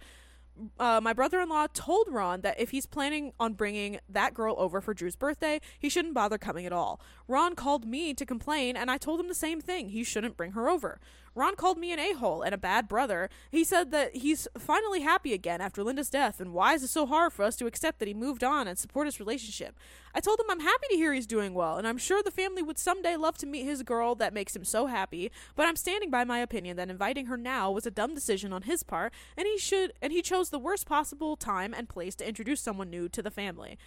uh, 0.80 1.00
my 1.02 1.14
brother-in-law 1.14 1.68
told 1.74 2.08
Ron 2.10 2.42
that 2.42 2.60
if 2.60 2.72
he's 2.72 2.86
planning 2.86 3.34
on 3.40 3.54
bringing 3.54 4.00
that 4.10 4.34
girl 4.34 4.56
over 4.58 4.82
for 4.82 4.94
Drew's 4.94 5.16
birthday, 5.16 5.60
he 5.80 5.90
shouldn't 5.90 6.14
bother 6.14 6.38
coming 6.38 6.66
at 6.66 6.74
all. 6.74 7.00
Ron 7.28 7.56
called 7.56 7.86
me 7.86 8.14
to 8.14 8.26
complain, 8.26 8.78
and 8.78 8.90
I 8.90 8.98
told 8.98 9.20
him 9.20 9.28
the 9.28 9.36
same 9.36 9.62
thing. 9.62 9.90
He 9.90 10.04
shouldn't 10.04 10.38
bring 10.38 10.52
her 10.52 10.70
over. 10.70 11.00
Ron 11.36 11.56
called 11.56 11.78
me 11.78 11.92
an 11.92 12.00
a-hole 12.00 12.42
and 12.42 12.56
a 12.56 12.58
bad 12.58 12.88
brother. 12.88 13.30
He 13.52 13.66
said 13.66 13.92
that 13.92 14.16
he's 14.16 14.48
finally 14.58 15.02
happy 15.02 15.34
again 15.34 15.60
after 15.60 15.84
Linda's 15.84 16.10
death, 16.10 16.40
and 16.40 16.54
why 16.54 16.74
is 16.74 16.84
it 16.84 16.88
so 16.88 17.06
hard 17.06 17.34
for 17.34 17.44
us 17.44 17.58
to 17.58 17.68
accept 17.68 18.00
that 18.00 18.08
he 18.08 18.14
moved 18.14 18.44
on 18.44 18.68
and 18.68 18.80
support 18.80 19.06
his 19.06 19.20
relationship? 19.20 19.78
I 20.14 20.22
told 20.22 20.40
him 20.40 20.46
I'm 20.50 20.62
happy 20.62 20.88
to 20.90 20.96
hear 20.96 21.12
he's 21.12 21.28
doing 21.28 21.54
well, 21.54 21.78
and 21.78 21.86
I'm 21.86 21.98
sure 21.98 22.24
the 22.24 22.32
family 22.32 22.64
would 22.64 22.78
someday 22.78 23.18
love 23.18 23.38
to 23.40 23.46
meet 23.46 23.66
his 23.66 23.84
girl 23.84 24.16
that 24.16 24.34
makes 24.34 24.56
him 24.56 24.64
so 24.64 24.86
happy, 24.86 25.30
but 25.58 25.68
I'm 25.68 25.76
standing 25.76 26.10
by 26.10 26.24
my 26.24 26.40
opinion 26.40 26.78
that 26.78 26.90
inviting 26.90 27.26
her 27.26 27.38
now 27.38 27.70
was 27.70 27.86
a 27.86 27.92
dumb 27.92 28.16
decision 28.16 28.54
on 28.54 28.62
his 28.62 28.82
part, 28.84 29.14
and 29.36 29.46
he 29.46 29.58
should 29.58 29.92
and 30.02 30.14
he 30.14 30.22
chose 30.22 30.50
the 30.50 30.60
worst 30.60 30.86
possible 30.86 31.36
time 31.36 31.74
and 31.74 31.90
place 31.90 32.16
to 32.16 32.28
introduce 32.28 32.62
someone 32.62 32.90
new 32.90 33.10
to 33.10 33.22
the 33.22 33.30
family. 33.30 33.78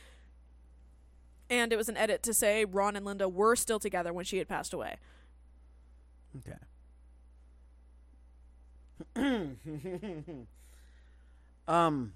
And 1.49 1.73
it 1.73 1.77
was 1.77 1.89
an 1.89 1.97
edit 1.97 2.23
to 2.25 2.35
say 2.35 2.67
Ron 2.67 2.95
and 2.95 3.07
Linda 3.07 3.27
were 3.27 3.57
still 3.57 3.79
together 3.79 4.13
when 4.13 4.27
she 4.27 4.37
had 4.37 4.49
passed 4.49 4.75
away. 4.75 4.97
Okay. 6.37 6.59
um, 11.69 12.13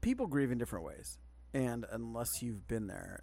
people 0.00 0.26
grieve 0.26 0.50
in 0.50 0.58
different 0.58 0.84
ways, 0.84 1.18
and 1.54 1.86
unless 1.90 2.42
you've 2.42 2.66
been 2.68 2.86
there, 2.86 3.22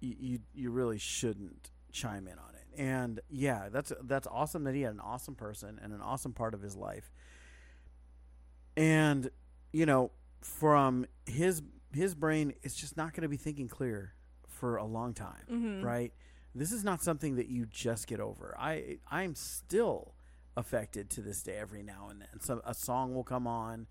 you 0.00 0.16
you, 0.18 0.38
you 0.54 0.70
really 0.70 0.98
shouldn't 0.98 1.70
chime 1.92 2.26
in 2.26 2.34
on 2.34 2.54
it. 2.54 2.80
And 2.80 3.20
yeah, 3.28 3.68
that's 3.70 3.92
that's 4.04 4.26
awesome 4.30 4.64
that 4.64 4.74
he 4.74 4.82
had 4.82 4.92
an 4.94 5.00
awesome 5.00 5.34
person 5.34 5.80
and 5.82 5.92
an 5.92 6.00
awesome 6.00 6.32
part 6.32 6.54
of 6.54 6.62
his 6.62 6.76
life. 6.76 7.10
And 8.76 9.30
you 9.72 9.86
know, 9.86 10.12
from 10.40 11.06
his 11.26 11.62
his 11.92 12.14
brain, 12.14 12.52
it's 12.62 12.76
just 12.76 12.96
not 12.96 13.12
going 13.14 13.22
to 13.22 13.28
be 13.28 13.36
thinking 13.36 13.66
clear 13.68 14.12
for 14.46 14.76
a 14.76 14.84
long 14.84 15.14
time, 15.14 15.44
Mhm. 15.50 15.82
right? 15.84 16.12
This 16.54 16.72
is 16.72 16.84
not 16.84 17.02
something 17.02 17.36
that 17.36 17.48
you 17.48 17.66
just 17.66 18.06
get 18.06 18.20
over. 18.20 18.54
I 18.58 18.98
I'm 19.10 19.34
still 19.34 20.14
affected 20.58 21.08
to 21.08 21.20
this 21.22 21.42
day 21.42 21.56
every 21.56 21.82
now 21.82 22.08
and 22.10 22.20
then. 22.20 22.40
So 22.40 22.60
a 22.64 22.74
song 22.74 23.14
will 23.14 23.24
come 23.24 23.46
on 23.46 23.86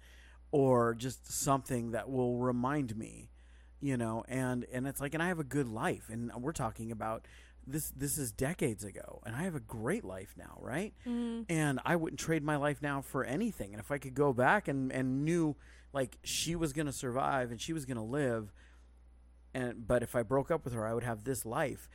or 0.51 0.93
just 0.93 1.31
something 1.31 1.91
that 1.91 2.09
will 2.09 2.37
remind 2.37 2.95
me, 2.95 3.29
you 3.79 3.95
know, 3.95 4.25
and 4.27 4.65
and 4.71 4.85
it's 4.85 4.99
like 4.99 5.13
and 5.13 5.23
I 5.23 5.29
have 5.29 5.39
a 5.39 5.45
good 5.45 5.67
life 5.67 6.09
and 6.11 6.31
we're 6.41 6.51
talking 6.51 6.91
about 6.91 7.25
this 7.65 7.89
this 7.95 8.17
is 8.17 8.31
decades 8.31 8.83
ago 8.83 9.21
and 9.25 9.35
I 9.35 9.43
have 9.43 9.55
a 9.55 9.61
great 9.61 10.03
life 10.03 10.35
now, 10.37 10.57
right? 10.59 10.93
Mm-hmm. 11.07 11.43
And 11.49 11.79
I 11.85 11.95
wouldn't 11.95 12.19
trade 12.19 12.43
my 12.43 12.57
life 12.57 12.81
now 12.81 13.01
for 13.01 13.23
anything. 13.23 13.71
And 13.73 13.79
if 13.79 13.89
I 13.89 13.97
could 13.97 14.13
go 14.13 14.33
back 14.33 14.67
and 14.67 14.91
and 14.91 15.23
knew 15.23 15.55
like 15.93 16.17
she 16.23 16.55
was 16.55 16.73
going 16.73 16.87
to 16.87 16.93
survive 16.93 17.49
and 17.49 17.61
she 17.61 17.71
was 17.71 17.85
going 17.85 17.97
to 17.97 18.03
live 18.03 18.51
and 19.53 19.87
but 19.87 20.03
if 20.03 20.15
I 20.15 20.21
broke 20.21 20.51
up 20.51 20.65
with 20.65 20.73
her, 20.73 20.85
I 20.85 20.93
would 20.93 21.03
have 21.03 21.23
this 21.23 21.45
life. 21.45 21.89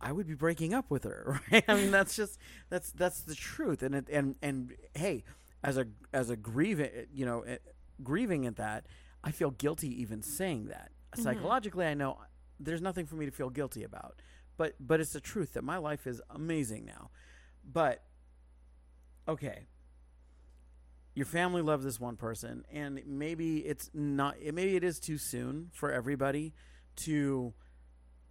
I 0.00 0.12
would 0.12 0.26
be 0.26 0.34
breaking 0.34 0.74
up 0.74 0.90
with 0.90 1.04
her, 1.04 1.40
right? 1.52 1.64
I 1.66 1.74
mean, 1.74 1.90
that's 1.90 2.14
just 2.14 2.38
that's 2.68 2.90
that's 2.92 3.20
the 3.20 3.34
truth, 3.34 3.82
and 3.82 3.94
it 3.94 4.08
and 4.08 4.36
and 4.42 4.74
hey, 4.94 5.24
as 5.62 5.76
a 5.76 5.86
as 6.12 6.30
a 6.30 6.36
grieving, 6.36 6.90
you 7.12 7.26
know, 7.26 7.42
eh, 7.42 7.56
grieving 8.02 8.46
at 8.46 8.56
that, 8.56 8.86
I 9.24 9.30
feel 9.30 9.50
guilty 9.50 10.00
even 10.00 10.22
saying 10.22 10.66
that. 10.66 10.90
Psychologically, 11.14 11.86
I 11.86 11.94
know 11.94 12.18
there's 12.60 12.82
nothing 12.82 13.06
for 13.06 13.16
me 13.16 13.24
to 13.26 13.32
feel 13.32 13.50
guilty 13.50 13.82
about, 13.82 14.20
but 14.56 14.74
but 14.78 15.00
it's 15.00 15.12
the 15.12 15.20
truth 15.20 15.54
that 15.54 15.64
my 15.64 15.78
life 15.78 16.06
is 16.06 16.20
amazing 16.30 16.84
now. 16.84 17.10
But 17.64 18.02
okay, 19.26 19.66
your 21.14 21.26
family 21.26 21.62
loves 21.62 21.84
this 21.84 21.98
one 21.98 22.16
person, 22.16 22.64
and 22.72 23.02
maybe 23.04 23.58
it's 23.58 23.90
not. 23.92 24.36
Maybe 24.40 24.76
it 24.76 24.84
is 24.84 25.00
too 25.00 25.18
soon 25.18 25.70
for 25.72 25.90
everybody 25.90 26.54
to 26.96 27.54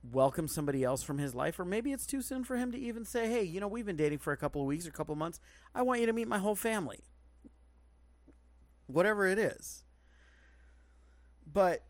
welcome 0.03 0.47
somebody 0.47 0.83
else 0.83 1.03
from 1.03 1.17
his 1.17 1.35
life, 1.35 1.59
or 1.59 1.65
maybe 1.65 1.91
it's 1.91 2.05
too 2.05 2.21
soon 2.21 2.43
for 2.43 2.57
him 2.57 2.71
to 2.71 2.77
even 2.77 3.05
say, 3.05 3.29
"Hey, 3.29 3.43
you 3.43 3.59
know, 3.59 3.67
we've 3.67 3.85
been 3.85 3.97
dating 3.97 4.19
for 4.19 4.33
a 4.33 4.37
couple 4.37 4.61
of 4.61 4.67
weeks 4.67 4.85
or 4.85 4.89
a 4.89 4.93
couple 4.93 5.13
of 5.13 5.19
months. 5.19 5.39
I 5.73 5.81
want 5.81 5.99
you 5.99 6.05
to 6.05 6.13
meet 6.13 6.27
my 6.27 6.39
whole 6.39 6.55
family." 6.55 7.03
Whatever 8.85 9.27
it 9.27 9.37
is. 9.37 9.83
But 11.45 11.83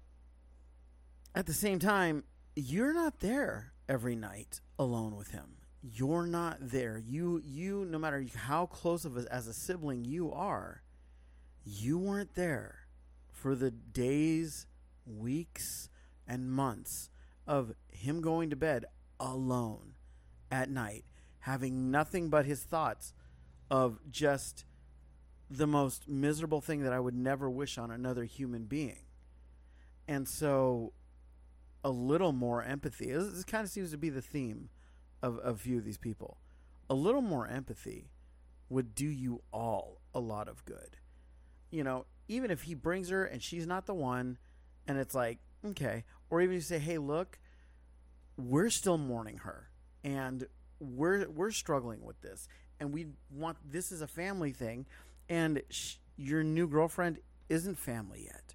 at 1.35 1.45
the 1.45 1.53
same 1.53 1.79
time, 1.79 2.23
you're 2.55 2.93
not 2.93 3.19
there 3.19 3.73
every 3.87 4.15
night 4.15 4.61
alone 4.79 5.15
with 5.15 5.29
him. 5.29 5.57
You're 5.81 6.25
not 6.25 6.57
there. 6.59 6.97
You 6.97 7.41
you 7.43 7.85
no 7.85 7.99
matter 7.99 8.25
how 8.35 8.65
close 8.65 9.05
of 9.05 9.17
a, 9.17 9.31
as 9.31 9.47
a 9.47 9.53
sibling 9.53 10.05
you 10.05 10.31
are, 10.31 10.81
you 11.63 11.97
weren't 11.97 12.33
there 12.35 12.87
for 13.31 13.55
the 13.55 13.69
days, 13.69 14.65
weeks, 15.05 15.89
and 16.27 16.51
months 16.51 17.09
of 17.47 17.73
him 17.91 18.21
going 18.21 18.49
to 18.49 18.55
bed 18.55 18.85
alone 19.19 19.93
at 20.51 20.69
night, 20.69 21.05
having 21.39 21.89
nothing 21.91 22.29
but 22.29 22.45
his 22.45 22.61
thoughts 22.61 23.13
of 23.69 23.99
just 24.11 24.65
the 25.49 25.67
most 25.67 26.07
miserable 26.07 26.61
thing 26.61 26.83
that 26.83 26.93
I 26.93 26.99
would 26.99 27.15
never 27.15 27.49
wish 27.49 27.77
on 27.77 27.89
another 27.89 28.25
human 28.25 28.65
being. 28.65 29.05
And 30.07 30.27
so 30.27 30.93
a 31.83 31.89
little 31.89 32.33
more 32.33 32.63
empathy. 32.63 33.11
This, 33.11 33.43
kind 33.43 33.63
of 33.63 33.69
seems 33.69 33.91
to 33.91 33.97
be 33.97 34.09
the 34.09 34.21
theme 34.21 34.69
of 35.21 35.39
a 35.43 35.55
few 35.55 35.77
of 35.77 35.85
these 35.85 35.97
people. 35.97 36.37
A 36.89 36.93
little 36.93 37.21
more 37.21 37.47
empathy 37.47 38.11
would 38.69 38.93
do 38.95 39.07
you 39.07 39.41
all 39.51 40.01
a 40.13 40.19
lot 40.19 40.47
of 40.47 40.63
good. 40.65 40.97
You 41.71 41.83
know, 41.83 42.05
even 42.27 42.51
if 42.51 42.63
he 42.63 42.73
brings 42.73 43.09
her 43.09 43.25
and 43.25 43.41
she's 43.41 43.65
not 43.65 43.85
the 43.85 43.93
one, 43.93 44.37
and 44.87 44.97
it's 44.97 45.15
like, 45.15 45.39
okay. 45.65 46.03
Or 46.29 46.41
even 46.41 46.55
you 46.55 46.61
say, 46.61 46.79
hey, 46.79 46.97
look, 46.97 47.39
we're 48.37 48.69
still 48.69 48.97
mourning 48.97 49.37
her 49.39 49.69
and 50.03 50.47
we're 50.79 51.27
we're 51.29 51.49
struggling 51.49 52.05
with 52.05 52.21
this 52.21 52.47
and 52.79 52.93
we 52.93 53.07
want 53.31 53.57
this 53.67 53.91
is 53.91 54.01
a 54.01 54.07
family 54.07 54.51
thing 54.51 54.85
and 55.27 55.63
sh- 55.69 55.95
your 56.17 56.43
new 56.43 56.67
girlfriend 56.67 57.17
isn't 57.49 57.79
family 57.79 58.25
yet. 58.25 58.53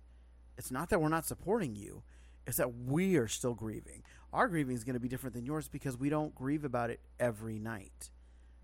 It's 0.56 0.70
not 0.70 0.90
that 0.90 1.00
we're 1.00 1.08
not 1.08 1.26
supporting 1.26 1.74
you 1.74 2.04
it's 2.46 2.56
that 2.56 2.74
we 2.74 3.16
are 3.16 3.28
still 3.28 3.54
grieving. 3.54 4.02
Our 4.32 4.48
grieving 4.48 4.74
is 4.74 4.84
going 4.84 4.94
to 4.94 5.00
be 5.00 5.08
different 5.08 5.34
than 5.34 5.46
yours 5.46 5.68
because 5.68 5.96
we 5.96 6.08
don't 6.08 6.34
grieve 6.34 6.64
about 6.64 6.90
it 6.90 7.00
every 7.20 7.58
night. 7.58 8.10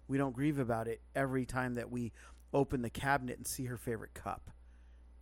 We 0.09 0.19
don't 0.19 0.35
grieve 0.35 0.59
about 0.59 0.89
it 0.89 1.01
every 1.15 1.45
time 1.45 1.75
that 1.75 1.91
we 1.91 2.13
open 2.53 2.83
the 2.83 2.91
cabinet 2.91 3.37
and 3.37 3.47
see 3.47 3.67
her 3.67 3.77
favorite 3.77 4.15
cup. 4.15 4.51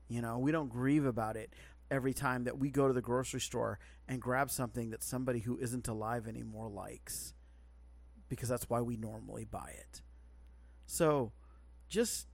You 0.08 0.22
know 0.22 0.38
we 0.38 0.52
don't 0.52 0.68
grieve 0.68 1.04
about 1.04 1.36
it 1.36 1.52
every 1.90 2.12
time 2.12 2.44
that 2.44 2.58
we 2.58 2.70
go 2.70 2.88
to 2.88 2.94
the 2.94 3.02
grocery 3.02 3.40
store 3.40 3.78
and 4.08 4.20
grab 4.20 4.50
something 4.50 4.90
that 4.90 5.02
somebody 5.02 5.40
who 5.40 5.58
isn't 5.58 5.88
alive 5.88 6.26
anymore 6.26 6.68
likes 6.68 7.34
because 8.28 8.48
that's 8.48 8.68
why 8.68 8.80
we 8.80 8.96
normally 8.96 9.44
buy 9.44 9.74
it. 9.78 10.02
So 10.86 11.32
just 11.88 12.26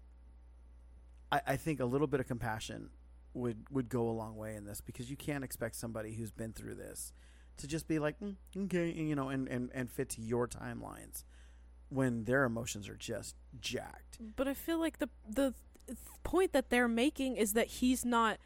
I, 1.30 1.40
I 1.48 1.56
think 1.56 1.80
a 1.80 1.84
little 1.84 2.06
bit 2.06 2.20
of 2.20 2.26
compassion 2.26 2.90
would 3.34 3.66
would 3.70 3.88
go 3.88 4.08
a 4.08 4.12
long 4.12 4.36
way 4.36 4.54
in 4.54 4.64
this 4.64 4.80
because 4.80 5.10
you 5.10 5.16
can't 5.16 5.42
expect 5.42 5.74
somebody 5.74 6.14
who's 6.14 6.30
been 6.30 6.52
through 6.52 6.74
this 6.74 7.12
to 7.56 7.66
just 7.66 7.88
be 7.88 7.98
like 7.98 8.18
mm, 8.20 8.36
okay 8.64 8.90
you 8.90 9.14
know 9.14 9.30
and, 9.30 9.48
and 9.48 9.70
and 9.72 9.90
fit 9.90 10.10
to 10.10 10.20
your 10.20 10.46
timelines 10.46 11.24
when 11.88 12.24
their 12.24 12.44
emotions 12.44 12.88
are 12.88 12.96
just 12.96 13.36
jacked 13.60 14.18
But 14.36 14.48
I 14.48 14.54
feel 14.54 14.78
like 14.78 14.98
the 14.98 15.08
the 15.28 15.54
point 16.22 16.52
that 16.52 16.70
they're 16.70 16.88
making 16.88 17.36
is 17.36 17.54
that 17.54 17.66
he's 17.66 18.04
not 18.04 18.38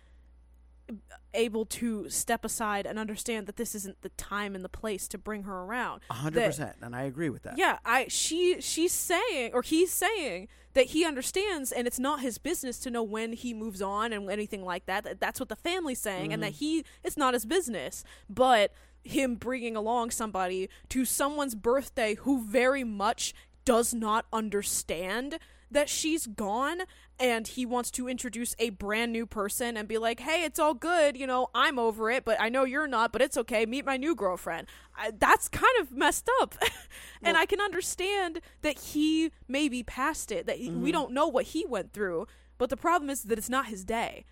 able 1.34 1.66
to 1.66 2.09
step 2.09 2.45
aside 2.45 2.87
and 2.87 2.99
understand 2.99 3.47
that 3.47 3.57
this 3.57 3.74
isn't 3.74 4.01
the 4.03 4.09
time 4.11 4.55
and 4.55 4.64
the 4.64 4.68
place 4.68 5.07
to 5.09 5.18
bring 5.18 5.43
her 5.43 5.62
around. 5.62 6.01
A 6.11 6.14
hundred 6.14 6.41
That- 6.41 6.47
percent 6.47 6.76
and 6.82 6.95
i 6.97 7.03
agree 7.03 7.28
with 7.30 7.43
that 7.43 7.59
Yeah, 7.59 7.78
I 7.84 8.07
she 8.09 8.61
she's 8.61 8.93
saying 8.93 9.51
or 9.53 9.62
he's 9.62 9.93
saying 9.93 10.49
that 10.74 10.87
he 10.87 11.05
understands 11.05 11.72
and 11.72 11.87
it's 11.87 11.99
not 11.99 12.20
his 12.20 12.39
business 12.39 12.78
to 12.80 12.91
know 12.91 13.03
when 13.03 13.32
he 13.32 13.53
moves 13.55 13.80
on 13.82 14.12
and 14.12 14.30
anything 14.30 14.64
like 14.64 14.87
that. 14.87 15.05
That- 15.05 15.20
That's 15.20 15.41
what 15.41 15.49
the 15.49 15.57
family's 15.57 16.01
saying 16.01 16.32
and 16.32 16.43
that 16.43 16.53
mm-hmm. 16.53 16.80
he 16.80 16.84
it's 17.05 17.16
not 17.16 17.34
his 17.34 17.45
business. 17.45 18.05
But 18.28 18.72
him 19.03 19.37
bringing 19.37 19.76
along 19.76 20.11
somebody 20.11 20.68
to 20.89 21.05
someone's 21.05 21.55
birthday 21.55 22.14
who 22.16 22.43
very 22.45 22.84
much 22.84 23.34
does 23.64 23.95
not 23.95 24.26
understand 24.32 25.39
that 25.71 25.89
she's 25.89 26.27
gone 26.27 26.83
and 27.19 27.49
he 27.49 27.64
wants 27.64 27.91
to 27.93 28.09
introduce 28.09 28.55
a 28.59 28.71
brand 28.71 29.12
new 29.12 29.27
person 29.27 29.77
and 29.77 29.89
be 29.89 29.99
like, 29.99 30.21
"Hey, 30.21 30.45
it's 30.45 30.59
all 30.59 30.75
good, 30.75 31.17
you 31.17 31.27
know, 31.27 31.49
I'm 31.55 31.79
over 31.79 32.11
it, 32.11 32.25
but 32.25 32.41
I 32.41 32.49
know 32.49 32.64
you're 32.64 32.87
not, 32.87 33.12
but 33.12 33.23
it's 33.23 33.37
okay. 33.39 33.64
Meet 33.67 33.87
my 33.87 33.97
new 33.97 34.14
girlfriend." 34.14 34.67
I, 34.97 35.12
that's 35.17 35.49
kind 35.49 35.64
of 35.81 35.93
messed 35.93 36.29
up. 36.41 36.57
and 37.23 37.37
I 37.37 37.47
can 37.47 37.61
understand 37.61 38.41
that 38.62 38.79
he 38.79 39.31
may 39.49 39.69
be 39.69 39.83
past 39.83 40.31
it, 40.31 40.47
that 40.47 40.57
he, 40.57 40.71
we 40.71 40.75
mm-hmm. 40.75 40.93
don't 40.93 41.12
know 41.12 41.27
what 41.27 41.47
he 41.47 41.64
went 41.67 41.93
through, 41.93 42.27
but 42.59 42.71
the 42.71 42.77
problem 42.77 43.11
is 43.11 43.23
that 43.25 43.39
it's 43.39 43.51
not 43.51 43.67
his 43.67 43.85
day. 43.85 44.25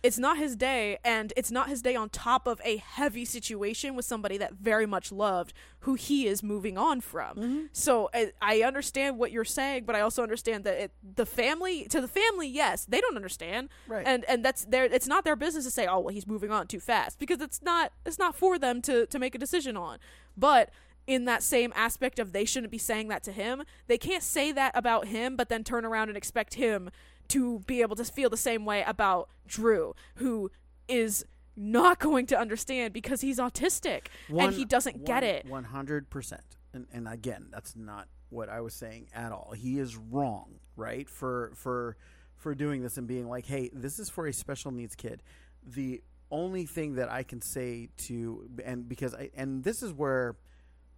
It's 0.00 0.18
not 0.18 0.38
his 0.38 0.54
day, 0.54 0.98
and 1.04 1.32
it's 1.36 1.50
not 1.50 1.68
his 1.68 1.82
day 1.82 1.96
on 1.96 2.08
top 2.08 2.46
of 2.46 2.60
a 2.64 2.76
heavy 2.76 3.24
situation 3.24 3.96
with 3.96 4.04
somebody 4.04 4.38
that 4.38 4.52
very 4.54 4.86
much 4.86 5.10
loved 5.10 5.52
who 5.80 5.94
he 5.94 6.26
is 6.28 6.40
moving 6.42 6.78
on 6.78 7.00
from. 7.00 7.36
Mm-hmm. 7.36 7.60
So 7.72 8.08
I, 8.14 8.30
I 8.40 8.62
understand 8.62 9.18
what 9.18 9.32
you're 9.32 9.44
saying, 9.44 9.84
but 9.86 9.96
I 9.96 10.00
also 10.00 10.22
understand 10.22 10.62
that 10.64 10.78
it, 10.78 10.92
the 11.16 11.26
family, 11.26 11.84
to 11.88 12.00
the 12.00 12.06
family, 12.06 12.46
yes, 12.46 12.84
they 12.84 13.00
don't 13.00 13.16
understand, 13.16 13.70
Right. 13.88 14.06
and 14.06 14.24
and 14.26 14.44
that's 14.44 14.64
their, 14.66 14.84
it's 14.84 15.08
not 15.08 15.24
their 15.24 15.36
business 15.36 15.64
to 15.64 15.70
say, 15.70 15.86
oh 15.88 15.98
well, 15.98 16.14
he's 16.14 16.26
moving 16.28 16.52
on 16.52 16.68
too 16.68 16.80
fast, 16.80 17.18
because 17.18 17.40
it's 17.40 17.60
not, 17.62 17.92
it's 18.06 18.18
not 18.18 18.36
for 18.36 18.56
them 18.58 18.80
to 18.82 19.06
to 19.06 19.18
make 19.18 19.34
a 19.34 19.38
decision 19.38 19.76
on. 19.76 19.98
But 20.36 20.70
in 21.08 21.24
that 21.24 21.42
same 21.42 21.72
aspect 21.74 22.18
of 22.18 22.32
they 22.32 22.44
shouldn't 22.44 22.70
be 22.70 22.78
saying 22.78 23.08
that 23.08 23.22
to 23.24 23.32
him, 23.32 23.64
they 23.88 23.98
can't 23.98 24.22
say 24.22 24.52
that 24.52 24.70
about 24.76 25.06
him, 25.08 25.34
but 25.36 25.48
then 25.48 25.64
turn 25.64 25.84
around 25.84 26.08
and 26.08 26.16
expect 26.16 26.54
him 26.54 26.90
to 27.28 27.60
be 27.60 27.82
able 27.82 27.96
to 27.96 28.04
feel 28.04 28.30
the 28.30 28.36
same 28.36 28.64
way 28.64 28.82
about 28.86 29.28
Drew, 29.46 29.94
who 30.16 30.50
is 30.88 31.24
not 31.56 31.98
going 31.98 32.26
to 32.26 32.38
understand 32.38 32.92
because 32.92 33.20
he's 33.20 33.38
autistic 33.38 34.06
and 34.28 34.54
he 34.54 34.64
doesn't 34.64 35.04
get 35.04 35.22
it. 35.24 35.44
One 35.46 35.64
hundred 35.64 36.08
percent. 36.08 36.56
And 36.72 36.86
and 36.92 37.08
again, 37.08 37.48
that's 37.50 37.74
not 37.74 38.08
what 38.30 38.48
I 38.48 38.60
was 38.60 38.74
saying 38.74 39.08
at 39.14 39.32
all. 39.32 39.52
He 39.56 39.78
is 39.78 39.96
wrong, 39.96 40.60
right? 40.76 41.08
For 41.08 41.52
for 41.54 41.96
for 42.36 42.54
doing 42.54 42.82
this 42.82 42.96
and 42.96 43.06
being 43.08 43.28
like, 43.28 43.46
hey, 43.46 43.70
this 43.72 43.98
is 43.98 44.08
for 44.08 44.26
a 44.26 44.32
special 44.32 44.70
needs 44.70 44.94
kid. 44.94 45.22
The 45.66 46.02
only 46.30 46.66
thing 46.66 46.94
that 46.94 47.10
I 47.10 47.22
can 47.22 47.40
say 47.42 47.88
to 48.06 48.48
and 48.64 48.88
because 48.88 49.14
I 49.14 49.30
and 49.34 49.64
this 49.64 49.82
is 49.82 49.92
where 49.92 50.36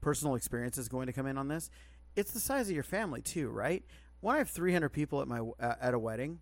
personal 0.01 0.35
experience 0.35 0.77
is 0.77 0.89
going 0.89 1.07
to 1.07 1.13
come 1.13 1.27
in 1.27 1.39
on 1.39 1.49
this. 1.49 1.71
It's 2.17 2.33
the 2.33 2.41
size 2.41 2.69
of 2.69 2.75
your 2.75 2.83
family 2.85 3.23
too, 3.23 3.49
right? 3.49 3.85
When 4.21 4.35
I 4.35 4.39
have 4.39 4.51
300 4.51 4.89
people 4.91 5.21
at 5.23 5.29
my 5.29 5.41
uh, 5.41 5.75
at 5.81 5.95
a 5.95 5.99
wedding, 5.99 6.41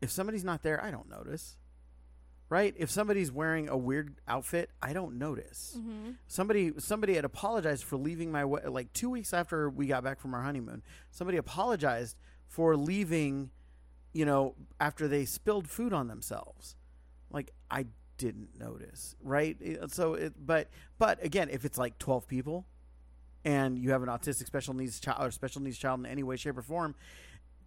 if 0.00 0.10
somebody's 0.10 0.44
not 0.44 0.62
there, 0.62 0.82
I 0.82 0.90
don't 0.90 1.08
notice. 1.08 1.56
Right? 2.48 2.74
If 2.78 2.90
somebody's 2.92 3.32
wearing 3.32 3.68
a 3.68 3.76
weird 3.76 4.20
outfit, 4.28 4.70
I 4.80 4.92
don't 4.92 5.18
notice. 5.18 5.76
Somebody 6.28 6.72
somebody 6.78 7.14
had 7.14 7.24
apologized 7.24 7.82
for 7.84 7.96
leaving 7.96 8.30
my 8.30 8.44
we- 8.44 8.60
like 8.62 8.92
2 8.92 9.10
weeks 9.10 9.34
after 9.34 9.68
we 9.68 9.86
got 9.88 10.04
back 10.04 10.20
from 10.20 10.32
our 10.32 10.42
honeymoon. 10.42 10.82
Somebody 11.10 11.38
apologized 11.38 12.16
for 12.46 12.76
leaving, 12.76 13.50
you 14.12 14.24
know, 14.24 14.54
after 14.78 15.08
they 15.08 15.24
spilled 15.24 15.68
food 15.68 15.92
on 15.92 16.06
themselves. 16.06 16.76
Like 17.30 17.50
I 17.68 17.86
didn't 18.16 18.56
notice, 18.58 19.16
right? 19.20 19.56
So 19.88 20.14
it 20.14 20.34
but 20.38 20.68
but 20.98 21.22
again, 21.24 21.48
if 21.50 21.64
it's 21.64 21.76
like 21.78 21.98
12 21.98 22.28
people, 22.28 22.64
and 23.46 23.78
you 23.78 23.92
have 23.92 24.02
an 24.02 24.08
autistic 24.08 24.44
special 24.46 24.74
needs 24.74 24.98
child 25.00 25.24
or 25.24 25.30
special 25.30 25.62
needs 25.62 25.78
child 25.78 26.00
in 26.00 26.06
any 26.06 26.22
way, 26.24 26.36
shape, 26.36 26.58
or 26.58 26.62
form, 26.62 26.94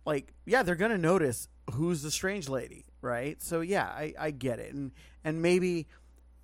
like 0.05 0.33
yeah, 0.45 0.61
they're 0.61 0.75
gonna 0.75 0.97
notice 0.97 1.47
who's 1.73 2.01
the 2.03 2.11
strange 2.11 2.49
lady, 2.49 2.85
right? 3.01 3.41
So 3.41 3.61
yeah, 3.61 3.85
I, 3.85 4.13
I 4.19 4.31
get 4.31 4.59
it, 4.59 4.73
and 4.73 4.91
and 5.23 5.41
maybe 5.41 5.87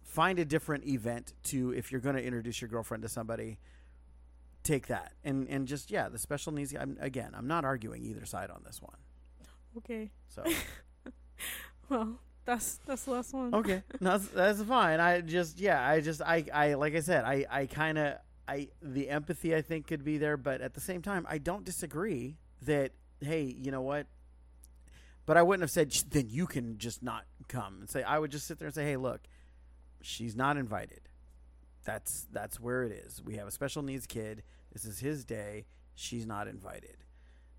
find 0.01 0.39
a 0.39 0.45
different 0.45 0.85
event 0.87 1.33
to 1.43 1.71
if 1.71 1.91
you're 1.91 2.01
gonna 2.01 2.19
introduce 2.19 2.61
your 2.61 2.69
girlfriend 2.69 3.03
to 3.03 3.09
somebody, 3.09 3.59
take 4.63 4.87
that, 4.87 5.11
and 5.23 5.47
and 5.49 5.67
just 5.67 5.91
yeah, 5.91 6.07
the 6.07 6.17
special 6.17 6.53
needs. 6.53 6.73
I'm, 6.73 6.97
again, 7.01 7.31
I'm 7.35 7.47
not 7.47 7.65
arguing 7.65 8.05
either 8.05 8.25
side 8.25 8.49
on 8.49 8.61
this 8.65 8.81
one. 8.81 8.97
Okay. 9.77 10.11
So 10.29 10.43
Well, 11.89 12.19
that's 12.45 12.79
that's 12.85 13.03
the 13.03 13.11
last 13.11 13.33
one. 13.33 13.53
okay, 13.53 13.83
no, 13.99 14.11
that's, 14.11 14.27
that's 14.29 14.61
fine. 14.63 14.99
I 15.01 15.21
just 15.21 15.59
yeah, 15.59 15.85
I 15.87 15.99
just 15.99 16.21
I 16.21 16.45
I 16.53 16.73
like 16.75 16.95
I 16.95 17.01
said, 17.01 17.25
I 17.25 17.45
I 17.49 17.65
kind 17.65 17.97
of 17.97 18.15
I 18.47 18.69
the 18.81 19.09
empathy 19.09 19.55
I 19.55 19.61
think 19.61 19.87
could 19.87 20.03
be 20.03 20.17
there, 20.17 20.37
but 20.37 20.61
at 20.61 20.73
the 20.73 20.81
same 20.81 21.01
time, 21.01 21.25
I 21.29 21.37
don't 21.39 21.65
disagree 21.65 22.37
that 22.63 22.91
hey, 23.21 23.43
you 23.43 23.71
know 23.71 23.81
what? 23.81 24.07
But 25.25 25.37
I 25.37 25.43
wouldn't 25.43 25.63
have 25.63 25.71
said 25.71 25.91
then 26.11 26.29
you 26.29 26.47
can 26.47 26.77
just 26.77 27.01
not 27.03 27.25
come 27.47 27.77
and 27.81 27.89
say. 27.89 28.03
I 28.03 28.19
would 28.19 28.31
just 28.31 28.47
sit 28.47 28.59
there 28.59 28.67
and 28.67 28.75
say, 28.75 28.85
hey, 28.85 28.97
look, 28.97 29.21
she's 30.01 30.35
not 30.35 30.57
invited. 30.57 31.01
That's 31.85 32.27
that's 32.31 32.59
where 32.59 32.83
it 32.83 32.91
is. 32.91 33.21
We 33.23 33.35
have 33.37 33.47
a 33.47 33.51
special 33.51 33.81
needs 33.83 34.05
kid. 34.07 34.43
This 34.73 34.85
is 34.85 34.99
his 34.99 35.25
day. 35.25 35.65
She's 35.95 36.25
not 36.25 36.47
invited. 36.47 36.97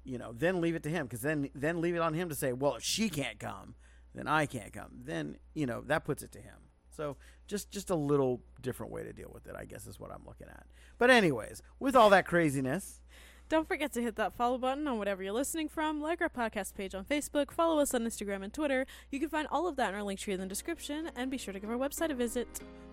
you 0.05 0.18
know, 0.18 0.32
then 0.32 0.61
leave 0.61 0.76
it 0.76 0.82
to 0.84 0.89
him 0.89 1.07
because 1.07 1.20
then 1.22 1.51
then 1.55 1.80
leave 1.80 1.95
it 1.97 2.01
on 2.01 2.14
him 2.14 2.28
to 2.28 2.34
say, 2.34 2.53
well, 2.53 2.76
if 2.76 2.82
she 2.82 3.09
can't 3.11 3.39
come, 3.39 3.74
then 4.14 4.26
I 4.28 4.47
can't 4.47 4.72
come. 4.72 4.91
Then 5.05 5.37
you 5.55 5.66
know 5.66 5.82
that 5.87 6.05
puts 6.05 6.22
it 6.22 6.32
to 6.32 6.39
him. 6.39 6.66
So 6.97 7.17
just 7.47 7.71
just 7.71 7.91
a 7.91 7.95
little 7.95 8.41
different 8.63 8.91
way 8.93 9.03
to 9.05 9.13
deal 9.13 9.31
with 9.33 9.47
it, 9.47 9.55
I 9.57 9.65
guess, 9.67 9.87
is 9.87 10.01
what 10.01 10.11
I'm 10.11 10.23
looking 10.27 10.49
at. 10.49 10.67
But 10.99 11.11
anyways, 11.11 11.63
with 11.79 11.95
all 11.95 12.11
that 12.11 12.27
craziness, 12.27 13.01
Don't 13.49 13.69
forget 13.69 13.93
to 13.93 14.03
hit 14.03 14.17
that 14.17 14.35
follow 14.35 14.59
button 14.59 14.89
on 14.89 14.99
whatever 14.99 15.23
you're 15.23 15.33
listening 15.33 15.69
from. 15.69 16.01
Like 16.01 16.21
our 16.21 16.29
podcast 16.29 16.75
page 16.75 16.97
on 16.97 17.05
Facebook. 17.05 17.53
Follow 17.53 17.79
us 17.79 17.95
on 17.95 18.03
Instagram 18.05 18.43
and 18.43 18.53
Twitter. 18.53 18.87
You 19.13 19.21
can 19.21 19.29
find 19.29 19.47
all 19.53 19.69
of 19.69 19.77
that 19.77 19.91
in 19.91 19.95
our 19.95 20.03
link 20.03 20.19
tree 20.19 20.35
in 20.35 20.41
the 20.41 20.47
description. 20.47 21.11
And 21.15 21.31
be 21.31 21.39
sure 21.39 21.55
to 21.55 21.61
give 21.61 21.71
our 21.71 21.77
website 21.77 22.11
a 22.11 22.15
visit. 22.15 22.49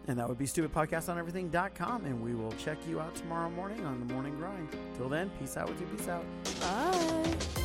and 0.07 0.19
that 0.19 0.27
would 0.29 0.37
be 0.37 0.45
stupidpodcastoneverything.com, 0.45 2.05
and 2.05 2.21
we 2.21 2.35
will 2.35 2.51
check 2.53 2.77
you 2.87 2.99
out 2.99 3.15
tomorrow 3.15 3.49
morning 3.49 3.83
on 3.85 3.99
the 4.05 4.13
morning 4.13 4.35
grind. 4.37 4.67
Till 4.97 5.09
then, 5.09 5.31
peace 5.39 5.57
out 5.57 5.69
with 5.69 5.79
you. 5.81 5.87
Peace 5.87 6.07
out. 6.09 6.25
Bye. 6.59 7.62